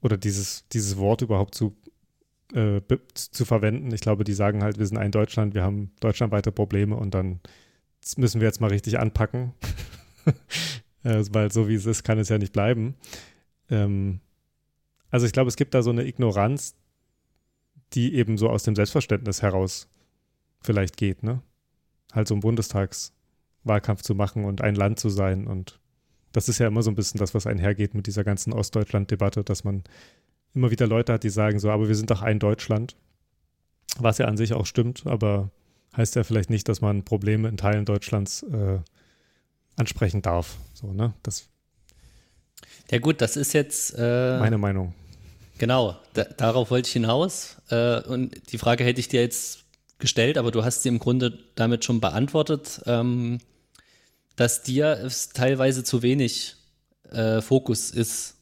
oder 0.00 0.16
dieses, 0.16 0.66
dieses 0.68 0.96
Wort 0.96 1.20
überhaupt 1.20 1.54
zu, 1.54 1.76
äh, 2.54 2.80
zu 3.14 3.44
verwenden. 3.44 3.92
Ich 3.92 4.00
glaube, 4.00 4.24
die 4.24 4.32
sagen 4.32 4.62
halt, 4.62 4.78
wir 4.78 4.86
sind 4.86 4.96
ein 4.96 5.10
Deutschland, 5.10 5.54
wir 5.54 5.62
haben 5.62 5.90
deutschlandweite 6.00 6.52
Probleme 6.52 6.96
und 6.96 7.12
dann 7.12 7.40
müssen 8.16 8.40
wir 8.40 8.46
jetzt 8.46 8.60
mal 8.60 8.70
richtig 8.70 8.98
anpacken. 8.98 9.52
äh, 11.02 11.24
weil 11.32 11.52
so 11.52 11.68
wie 11.68 11.74
es 11.74 11.86
ist, 11.86 12.04
kann 12.04 12.18
es 12.18 12.28
ja 12.28 12.38
nicht 12.38 12.52
bleiben. 12.52 12.94
Ähm, 13.68 14.20
also 15.10 15.26
ich 15.26 15.32
glaube, 15.32 15.48
es 15.48 15.56
gibt 15.56 15.74
da 15.74 15.82
so 15.82 15.90
eine 15.90 16.06
Ignoranz, 16.06 16.76
die 17.92 18.14
eben 18.14 18.38
so 18.38 18.48
aus 18.48 18.62
dem 18.62 18.76
Selbstverständnis 18.76 19.42
heraus 19.42 19.88
vielleicht 20.62 20.96
geht, 20.96 21.22
ne? 21.22 21.42
Halt 22.12 22.28
so 22.28 22.34
einen 22.34 22.40
Bundestagswahlkampf 22.40 24.02
zu 24.02 24.14
machen 24.14 24.44
und 24.44 24.60
ein 24.62 24.74
Land 24.74 24.98
zu 24.98 25.08
sein. 25.08 25.46
Und 25.46 25.80
das 26.32 26.48
ist 26.48 26.58
ja 26.58 26.66
immer 26.66 26.82
so 26.82 26.90
ein 26.90 26.96
bisschen 26.96 27.18
das, 27.18 27.34
was 27.34 27.46
einhergeht 27.46 27.94
mit 27.94 28.06
dieser 28.06 28.24
ganzen 28.24 28.52
Ostdeutschland-Debatte, 28.52 29.44
dass 29.44 29.64
man 29.64 29.84
immer 30.54 30.70
wieder 30.70 30.86
Leute 30.86 31.12
hat, 31.12 31.22
die 31.22 31.30
sagen 31.30 31.58
so, 31.58 31.70
aber 31.70 31.88
wir 31.88 31.94
sind 31.94 32.10
doch 32.10 32.22
ein 32.22 32.38
Deutschland. 32.38 32.96
Was 33.98 34.18
ja 34.18 34.26
an 34.26 34.36
sich 34.36 34.52
auch 34.52 34.66
stimmt, 34.66 35.06
aber 35.06 35.50
heißt 35.96 36.16
ja 36.16 36.24
vielleicht 36.24 36.50
nicht, 36.50 36.68
dass 36.68 36.80
man 36.80 37.04
Probleme 37.04 37.48
in 37.48 37.56
Teilen 37.56 37.84
Deutschlands 37.84 38.44
äh, 38.44 38.78
ansprechen 39.76 40.22
darf. 40.22 40.56
So, 40.74 40.92
ne? 40.92 41.14
Das 41.22 41.48
ja 42.90 42.98
gut, 42.98 43.20
das 43.20 43.36
ist 43.36 43.52
jetzt 43.52 43.94
äh, 43.96 44.38
meine 44.38 44.58
Meinung. 44.58 44.94
Genau, 45.60 45.94
da, 46.14 46.24
darauf 46.24 46.70
wollte 46.70 46.86
ich 46.86 46.94
hinaus. 46.94 47.58
Äh, 47.68 48.00
und 48.04 48.50
die 48.50 48.56
Frage 48.56 48.82
hätte 48.82 48.98
ich 48.98 49.08
dir 49.08 49.20
jetzt 49.20 49.64
gestellt, 49.98 50.38
aber 50.38 50.52
du 50.52 50.64
hast 50.64 50.82
sie 50.82 50.88
im 50.88 50.98
Grunde 50.98 51.38
damit 51.54 51.84
schon 51.84 52.00
beantwortet, 52.00 52.80
ähm, 52.86 53.40
dass 54.36 54.62
dir 54.62 54.86
es 54.86 55.28
teilweise 55.28 55.84
zu 55.84 56.00
wenig 56.00 56.56
äh, 57.10 57.42
Fokus 57.42 57.90
ist 57.90 58.36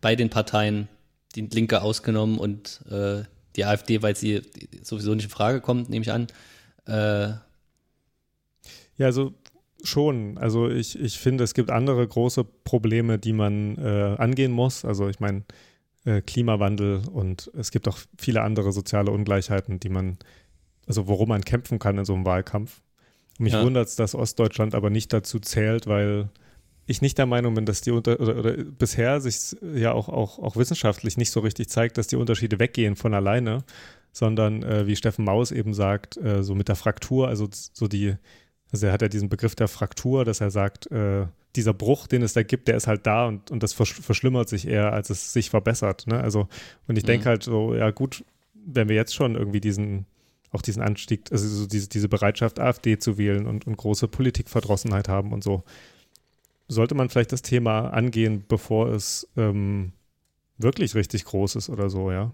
bei 0.00 0.14
den 0.14 0.30
Parteien, 0.30 0.86
die 1.34 1.40
Linke 1.40 1.82
ausgenommen 1.82 2.38
und 2.38 2.82
äh, 2.88 3.24
die 3.56 3.64
AfD, 3.64 4.02
weil 4.02 4.14
sie 4.14 4.42
sowieso 4.84 5.16
nicht 5.16 5.24
in 5.24 5.30
Frage 5.30 5.60
kommt, 5.60 5.90
nehme 5.90 6.04
ich 6.04 6.12
an. 6.12 6.28
Äh, 6.86 7.30
ja, 8.98 9.06
also 9.06 9.34
Schon. 9.84 10.38
Also 10.38 10.68
ich, 10.68 10.98
ich 10.98 11.18
finde, 11.18 11.44
es 11.44 11.54
gibt 11.54 11.70
andere 11.70 12.06
große 12.06 12.44
Probleme, 12.44 13.18
die 13.18 13.32
man 13.32 13.76
äh, 13.78 14.16
angehen 14.18 14.52
muss. 14.52 14.84
Also 14.84 15.08
ich 15.08 15.20
meine, 15.20 15.44
äh, 16.04 16.22
Klimawandel 16.22 17.02
und 17.12 17.50
es 17.54 17.70
gibt 17.70 17.88
auch 17.88 17.98
viele 18.18 18.42
andere 18.42 18.72
soziale 18.72 19.10
Ungleichheiten, 19.10 19.80
die 19.80 19.90
man, 19.90 20.18
also 20.86 21.08
worum 21.08 21.28
man 21.28 21.44
kämpfen 21.44 21.78
kann 21.78 21.98
in 21.98 22.04
so 22.04 22.14
einem 22.14 22.24
Wahlkampf. 22.24 22.80
Und 23.38 23.44
mich 23.44 23.52
ja. 23.52 23.62
wundert 23.62 23.88
es, 23.88 23.96
dass 23.96 24.14
Ostdeutschland 24.14 24.74
aber 24.74 24.90
nicht 24.90 25.12
dazu 25.12 25.38
zählt, 25.38 25.86
weil 25.86 26.30
ich 26.86 27.02
nicht 27.02 27.18
der 27.18 27.26
Meinung 27.26 27.54
bin, 27.54 27.66
dass 27.66 27.82
die 27.82 27.90
unter 27.90 28.18
oder, 28.18 28.36
oder 28.36 28.52
bisher 28.52 29.20
sich 29.20 29.56
ja 29.74 29.92
auch, 29.92 30.08
auch, 30.08 30.38
auch 30.38 30.56
wissenschaftlich 30.56 31.16
nicht 31.16 31.30
so 31.30 31.40
richtig 31.40 31.68
zeigt, 31.68 31.98
dass 31.98 32.08
die 32.08 32.16
Unterschiede 32.16 32.58
weggehen 32.58 32.96
von 32.96 33.14
alleine, 33.14 33.64
sondern 34.12 34.62
äh, 34.62 34.86
wie 34.86 34.96
Steffen 34.96 35.24
Maus 35.24 35.52
eben 35.52 35.72
sagt, 35.72 36.16
äh, 36.16 36.42
so 36.42 36.54
mit 36.54 36.68
der 36.68 36.76
Fraktur, 36.76 37.28
also 37.28 37.48
so 37.50 37.86
die, 37.86 38.16
also 38.72 38.86
er 38.86 38.92
hat 38.92 39.02
ja 39.02 39.08
diesen 39.08 39.28
Begriff 39.28 39.54
der 39.54 39.68
Fraktur, 39.68 40.24
dass 40.24 40.40
er 40.40 40.50
sagt, 40.50 40.90
äh, 40.90 41.26
dieser 41.56 41.74
Bruch, 41.74 42.06
den 42.06 42.22
es 42.22 42.32
da 42.32 42.42
gibt, 42.42 42.68
der 42.68 42.76
ist 42.76 42.86
halt 42.86 43.06
da 43.06 43.26
und, 43.26 43.50
und 43.50 43.62
das 43.62 43.72
verschlimmert 43.72 44.48
sich 44.48 44.68
eher, 44.68 44.92
als 44.92 45.10
es 45.10 45.32
sich 45.32 45.50
verbessert. 45.50 46.06
Ne? 46.06 46.20
Also, 46.20 46.48
und 46.86 46.96
ich 46.96 47.02
mhm. 47.04 47.08
denke 47.08 47.28
halt 47.28 47.42
so, 47.42 47.74
ja 47.74 47.90
gut, 47.90 48.24
wenn 48.54 48.88
wir 48.88 48.96
jetzt 48.96 49.14
schon 49.14 49.34
irgendwie 49.34 49.60
diesen, 49.60 50.06
auch 50.52 50.62
diesen 50.62 50.82
Anstieg, 50.82 51.32
also 51.32 51.48
so 51.48 51.66
diese, 51.66 51.88
diese 51.88 52.08
Bereitschaft, 52.08 52.60
AfD 52.60 52.98
zu 52.98 53.18
wählen 53.18 53.46
und, 53.46 53.66
und 53.66 53.76
große 53.76 54.06
Politikverdrossenheit 54.06 55.08
haben 55.08 55.32
und 55.32 55.42
so, 55.42 55.64
sollte 56.68 56.94
man 56.94 57.08
vielleicht 57.08 57.32
das 57.32 57.42
Thema 57.42 57.88
angehen, 57.88 58.44
bevor 58.46 58.88
es 58.90 59.26
ähm, 59.36 59.92
wirklich 60.58 60.94
richtig 60.94 61.24
groß 61.24 61.56
ist 61.56 61.68
oder 61.68 61.90
so, 61.90 62.12
ja. 62.12 62.32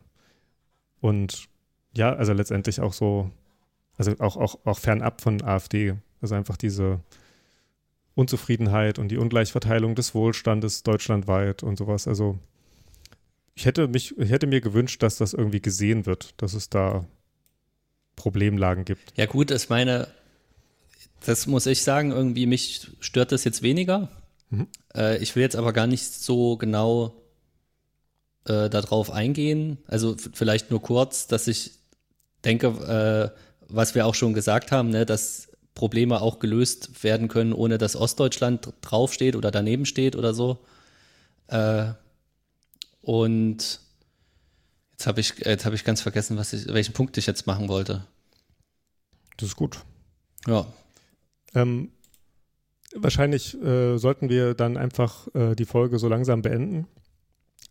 Und 1.01 1.49
ja, 1.95 2.12
also 2.12 2.32
letztendlich 2.34 2.80
auch 2.80 2.93
so, 2.93 3.30
also 3.97 4.12
auch, 4.18 4.37
auch, 4.37 4.59
auch 4.66 4.78
fernab 4.78 5.22
von 5.22 5.43
AfD, 5.43 5.95
also 6.27 6.35
einfach 6.35 6.57
diese 6.57 7.01
Unzufriedenheit 8.14 8.99
und 8.99 9.09
die 9.09 9.18
Ungleichverteilung 9.18 9.95
des 9.95 10.14
Wohlstandes 10.14 10.83
deutschlandweit 10.83 11.62
und 11.62 11.77
sowas. 11.79 12.09
Also 12.09 12.39
ich 13.55 13.64
hätte 13.64 13.89
mich, 13.89 14.16
ich 14.18 14.31
hätte 14.31 14.47
mir 14.47 14.61
gewünscht, 14.61 15.03
dass 15.03 15.16
das 15.18 15.33
irgendwie 15.33 15.61
gesehen 15.61 16.05
wird, 16.05 16.35
dass 16.39 16.55
es 16.55 16.68
da 16.68 17.07
Problemlagen 18.16 18.85
gibt. 18.85 19.12
Ja, 19.16 19.27
gut, 19.27 19.51
ich 19.51 19.68
meine, 19.68 20.09
das 21.24 21.47
muss 21.47 21.66
ich 21.66 21.83
sagen, 21.83 22.11
irgendwie 22.11 22.47
mich 22.47 22.89
stört 23.01 23.33
das 23.33 23.45
jetzt 23.45 23.62
weniger. 23.62 24.11
Mhm. 24.51 24.66
Äh, 24.95 25.18
ich 25.18 25.37
will 25.37 25.43
jetzt 25.43 25.57
aber 25.57 25.72
gar 25.72 25.87
nicht 25.87 26.05
so 26.05 26.57
genau 26.57 27.14
äh, 28.47 28.68
darauf 28.68 29.11
eingehen. 29.11 29.79
Also 29.87 30.16
vielleicht 30.33 30.70
nur 30.70 30.83
kurz, 30.83 31.27
dass 31.27 31.47
ich 31.47 31.72
denke, 32.45 33.33
äh, 33.35 33.39
was 33.68 33.95
wir 33.95 34.07
auch 34.07 34.14
schon 34.14 34.35
gesagt 34.35 34.72
haben, 34.72 34.91
ne, 34.91 35.05
dass 35.05 35.49
Probleme 35.77 36.20
auch 36.20 36.41
gelöst 36.41 37.05
werden 37.05 37.29
können, 37.29 37.53
ohne 37.53 37.79
dass 37.79 37.95
Ostdeutschland 37.95 38.72
draufsteht 38.81 39.37
oder 39.37 39.53
daneben 39.53 39.87
steht 39.87 40.16
oder 40.16 40.35
so. 40.35 40.59
Äh, 41.47 41.93
und 43.03 43.81
jetzt 44.93 45.07
habe 45.07 45.20
ich, 45.20 45.35
jetzt 45.39 45.64
hab 45.64 45.74
ich 45.74 45.85
ganz 45.85 46.01
vergessen, 46.01 46.37
was 46.37 46.53
ich, 46.53 46.66
welchen 46.66 46.95
Punkt 46.95 47.16
ich 47.18 47.27
jetzt 47.27 47.47
machen 47.47 47.68
wollte. 47.68 48.05
Das 49.37 49.51
ist 49.51 49.57
gut. 49.57 49.79
Ja. 50.49 50.66
Ähm, 51.55 51.91
wahrscheinlich 52.95 53.55
äh, 53.62 53.99
sollten 53.99 54.29
wir 54.29 54.55
dann 54.55 54.77
einfach 54.77 55.29
äh, 55.35 55.55
die 55.55 55.66
Folge 55.66 55.99
so 55.99 56.09
langsam 56.09 56.43
beenden. 56.43 56.89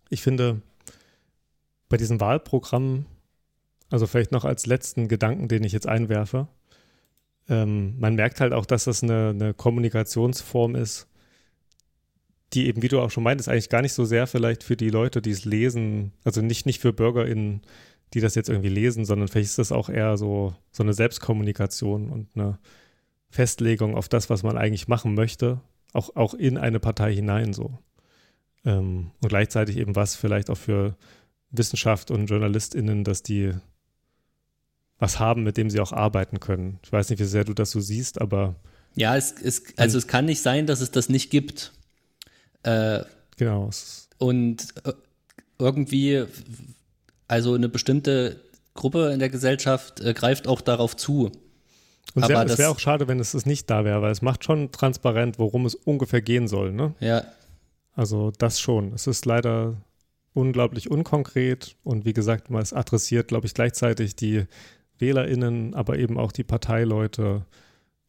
Ich 0.10 0.22
finde, 0.22 0.62
bei 1.90 1.98
diesem 1.98 2.22
Wahlprogramm, 2.22 3.08
also 3.90 4.06
vielleicht 4.06 4.32
noch 4.32 4.46
als 4.46 4.68
letzten 4.68 5.08
Gedanken, 5.08 5.48
den 5.48 5.64
ich 5.64 5.74
jetzt 5.74 5.88
einwerfe, 5.88 6.48
ähm, 7.50 8.00
man 8.00 8.16
merkt 8.16 8.40
halt 8.40 8.54
auch, 8.54 8.66
dass 8.66 8.86
das 8.86 9.04
eine, 9.04 9.30
eine 9.30 9.54
Kommunikationsform 9.54 10.76
ist, 10.76 11.08
die 12.54 12.68
eben, 12.68 12.82
wie 12.82 12.88
du 12.88 13.00
auch 13.02 13.12
schon 13.12 13.24
meintest, 13.24 13.50
eigentlich 13.50 13.70
gar 13.70 13.82
nicht 13.82 13.94
so 13.94 14.06
sehr 14.06 14.28
vielleicht 14.28 14.64
für 14.64 14.78
die 14.78 14.90
Leute, 14.90 15.22
die 15.22 15.32
es 15.32 15.46
lesen, 15.46 16.14
also 16.24 16.42
nicht, 16.42 16.66
nicht 16.66 16.80
für 16.80 16.94
BürgerInnen, 16.94 17.62
die 18.14 18.22
das 18.22 18.36
jetzt 18.36 18.50
irgendwie 18.50 18.70
lesen, 18.70 19.06
sondern 19.06 19.28
vielleicht 19.28 19.50
ist 19.50 19.60
das 19.60 19.72
auch 19.72 19.90
eher 19.90 20.18
so, 20.18 20.56
so 20.72 20.84
eine 20.84 20.94
Selbstkommunikation 20.94 22.10
und 22.10 22.30
eine 22.36 22.60
Festlegung 23.30 23.96
auf 23.96 24.08
das, 24.08 24.30
was 24.30 24.44
man 24.44 24.58
eigentlich 24.58 24.88
machen 24.88 25.16
möchte, 25.16 25.60
auch, 25.94 26.16
auch 26.16 26.34
in 26.34 26.58
eine 26.58 26.80
Partei 26.80 27.14
hinein 27.14 27.54
so. 27.54 27.78
Ähm, 28.64 29.12
und 29.22 29.30
gleichzeitig 29.30 29.78
eben 29.78 29.96
was 29.96 30.16
vielleicht 30.16 30.50
auch 30.50 30.58
für 30.58 30.96
Wissenschaft 31.52 32.12
und 32.12 32.28
JournalistInnen, 32.28 33.04
dass 33.04 33.24
die 33.24 33.54
was 35.00 35.20
haben, 35.20 35.44
mit 35.44 35.58
dem 35.58 35.70
sie 35.70 35.80
auch 35.80 35.92
arbeiten 35.92 36.40
können. 36.40 36.80
Ich 36.84 36.92
weiß 36.92 37.10
nicht, 37.10 37.20
wie 37.20 37.26
sehr 37.26 37.44
du 37.44 37.54
das 37.54 37.72
so 37.72 37.80
siehst, 37.80 38.22
aber. 38.22 38.56
Ja, 38.96 39.18
es, 39.18 39.34
es, 39.34 39.64
also 39.78 39.98
es 39.98 40.08
kann 40.08 40.26
nicht 40.26 40.42
sein, 40.42 40.68
dass 40.68 40.82
es 40.82 40.92
das 40.92 41.10
nicht 41.10 41.30
gibt. 41.30 41.74
Äh, 42.64 43.02
genau. 43.38 43.70
Und 44.18 44.68
äh, 44.86 44.94
irgendwie, 45.60 46.26
also 47.28 47.54
eine 47.54 47.70
bestimmte 47.70 48.40
Gruppe 48.74 49.12
in 49.12 49.20
der 49.20 49.30
Gesellschaft 49.30 50.00
äh, 50.00 50.14
greift 50.14 50.48
auch 50.48 50.62
darauf 50.62 50.96
zu. 50.96 51.32
Und 52.14 52.24
aber 52.24 52.46
es 52.46 52.58
wäre 52.58 52.70
auch 52.70 52.80
schade, 52.80 53.08
wenn 53.08 53.20
es 53.20 53.34
das 53.34 53.46
nicht 53.46 53.70
da 53.70 53.84
wäre, 53.84 54.02
weil 54.02 54.12
es 54.12 54.22
macht 54.22 54.46
schon 54.46 54.72
transparent, 54.72 55.38
worum 55.38 55.66
es 55.66 55.76
ungefähr 55.76 56.22
gehen 56.22 56.48
soll. 56.48 56.72
Ne? 56.72 56.94
Ja. 57.02 57.26
Also 57.94 58.32
das 58.38 58.60
schon. 58.60 58.94
Es 58.94 59.08
ist 59.08 59.26
leider 59.26 59.76
unglaublich 60.34 60.92
unkonkret 60.92 61.76
und 61.84 62.06
wie 62.06 62.14
gesagt, 62.14 62.50
es 62.52 62.74
adressiert, 62.74 63.28
glaube 63.30 63.48
ich, 63.48 63.54
gleichzeitig 63.54 64.16
die 64.16 64.46
WählerInnen, 65.00 65.74
aber 65.74 65.98
eben 66.00 66.18
auch 66.18 66.32
die 66.32 66.44
Parteileute. 66.44 67.46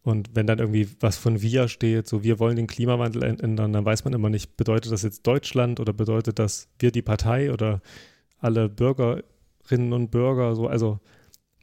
Und 0.03 0.31
wenn 0.35 0.47
dann 0.47 0.61
irgendwie 0.61 0.89
was 1.01 1.17
von 1.17 1.43
wir 1.43 1.69
steht, 1.69 2.07
so 2.07 2.23
wir 2.23 2.39
wollen 2.39 2.57
den 2.57 2.69
Klimawandel 2.69 3.23
ändern, 3.25 3.73
dann 3.73 3.85
weiß 3.85 4.05
man 4.05 4.15
immer 4.15 4.31
nicht, 4.31 4.57
bedeutet 4.57 4.93
das 4.93 5.03
jetzt 5.03 5.27
Deutschland 5.27 5.81
oder 5.81 5.93
bedeutet 5.93 6.39
das 6.39 6.69
wir 6.79 6.93
die 6.93 7.03
Partei 7.03 7.53
oder 7.53 7.81
alle 8.39 8.69
Bürgerinnen 8.69 9.93
und 9.93 10.11
Bürger, 10.11 10.55
so, 10.55 10.69
also, 10.69 11.01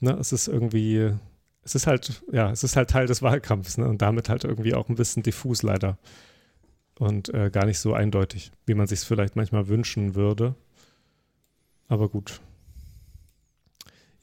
ne, 0.02 0.12
es 0.20 0.34
ist 0.34 0.48
irgendwie, 0.48 1.12
es 1.64 1.76
ist 1.76 1.88
halt, 1.88 2.24
ja, 2.32 2.52
es 2.52 2.64
ist 2.64 2.76
halt 2.76 2.90
Teil 2.90 3.08
des 3.08 3.22
Wahlkampfs, 3.22 3.78
ne, 3.78 3.88
und 3.88 4.02
damit 4.02 4.30
halt 4.30 4.44
irgendwie 4.44 4.74
auch 4.74 4.90
ein 4.90 4.96
bisschen 4.96 5.24
diffus 5.24 5.64
leider. 5.64 5.98
Und 7.00 7.34
äh, 7.34 7.50
gar 7.50 7.66
nicht 7.66 7.80
so 7.80 7.94
eindeutig, 7.94 8.52
wie 8.66 8.76
man 8.76 8.88
sich 8.88 9.00
es 9.00 9.06
vielleicht 9.06 9.36
manchmal 9.36 9.68
wünschen 9.68 10.16
würde. 10.16 10.56
Aber 11.88 12.10
gut, 12.10 12.42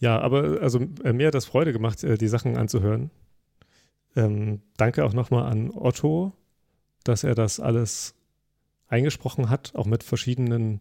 ja, 0.01 0.19
aber 0.19 0.61
also 0.63 0.81
äh, 1.05 1.13
mir 1.13 1.29
hat 1.29 1.35
das 1.35 1.45
Freude 1.45 1.73
gemacht, 1.73 2.03
äh, 2.03 2.17
die 2.17 2.29
Sachen 2.29 2.57
anzuhören. 2.57 3.11
Ähm, 4.17 4.63
danke 4.77 5.05
auch 5.05 5.13
nochmal 5.13 5.45
an 5.45 5.71
Otto, 5.71 6.33
dass 7.05 7.23
er 7.23 7.35
das 7.35 7.61
alles 7.61 8.15
eingesprochen 8.89 9.51
hat, 9.51 9.73
auch 9.75 9.87
mit 9.87 10.03
verschiedenen 10.03 10.81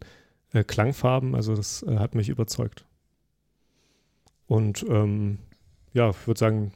äh, 0.53 0.63
Klangfarben. 0.63 1.35
Also 1.35 1.55
das 1.55 1.83
äh, 1.83 1.97
hat 1.97 2.15
mich 2.15 2.29
überzeugt. 2.29 2.85
Und 4.47 4.83
ähm, 4.89 5.39
ja, 5.93 6.09
ich 6.09 6.27
würde 6.27 6.39
sagen, 6.39 6.71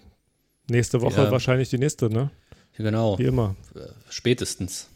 nächste 0.70 1.02
Woche 1.02 1.24
ja. 1.24 1.32
wahrscheinlich 1.32 1.70
die 1.70 1.80
nächste, 1.80 2.10
ne? 2.10 2.30
Genau. 2.78 3.18
Wie 3.18 3.26
immer. 3.26 3.56
Äh, 3.74 3.88
spätestens. 4.10 4.90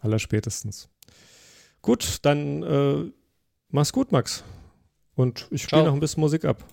Aller 0.00 0.18
spätestens. 0.18 0.88
Gut, 1.82 2.18
dann 2.22 2.62
äh, 2.62 3.12
mach's 3.68 3.92
gut, 3.92 4.10
Max. 4.10 4.42
Und 5.16 5.46
ich 5.50 5.62
spiele 5.62 5.84
noch 5.84 5.94
ein 5.94 6.00
bisschen 6.00 6.20
Musik 6.20 6.44
ab. 6.44 6.64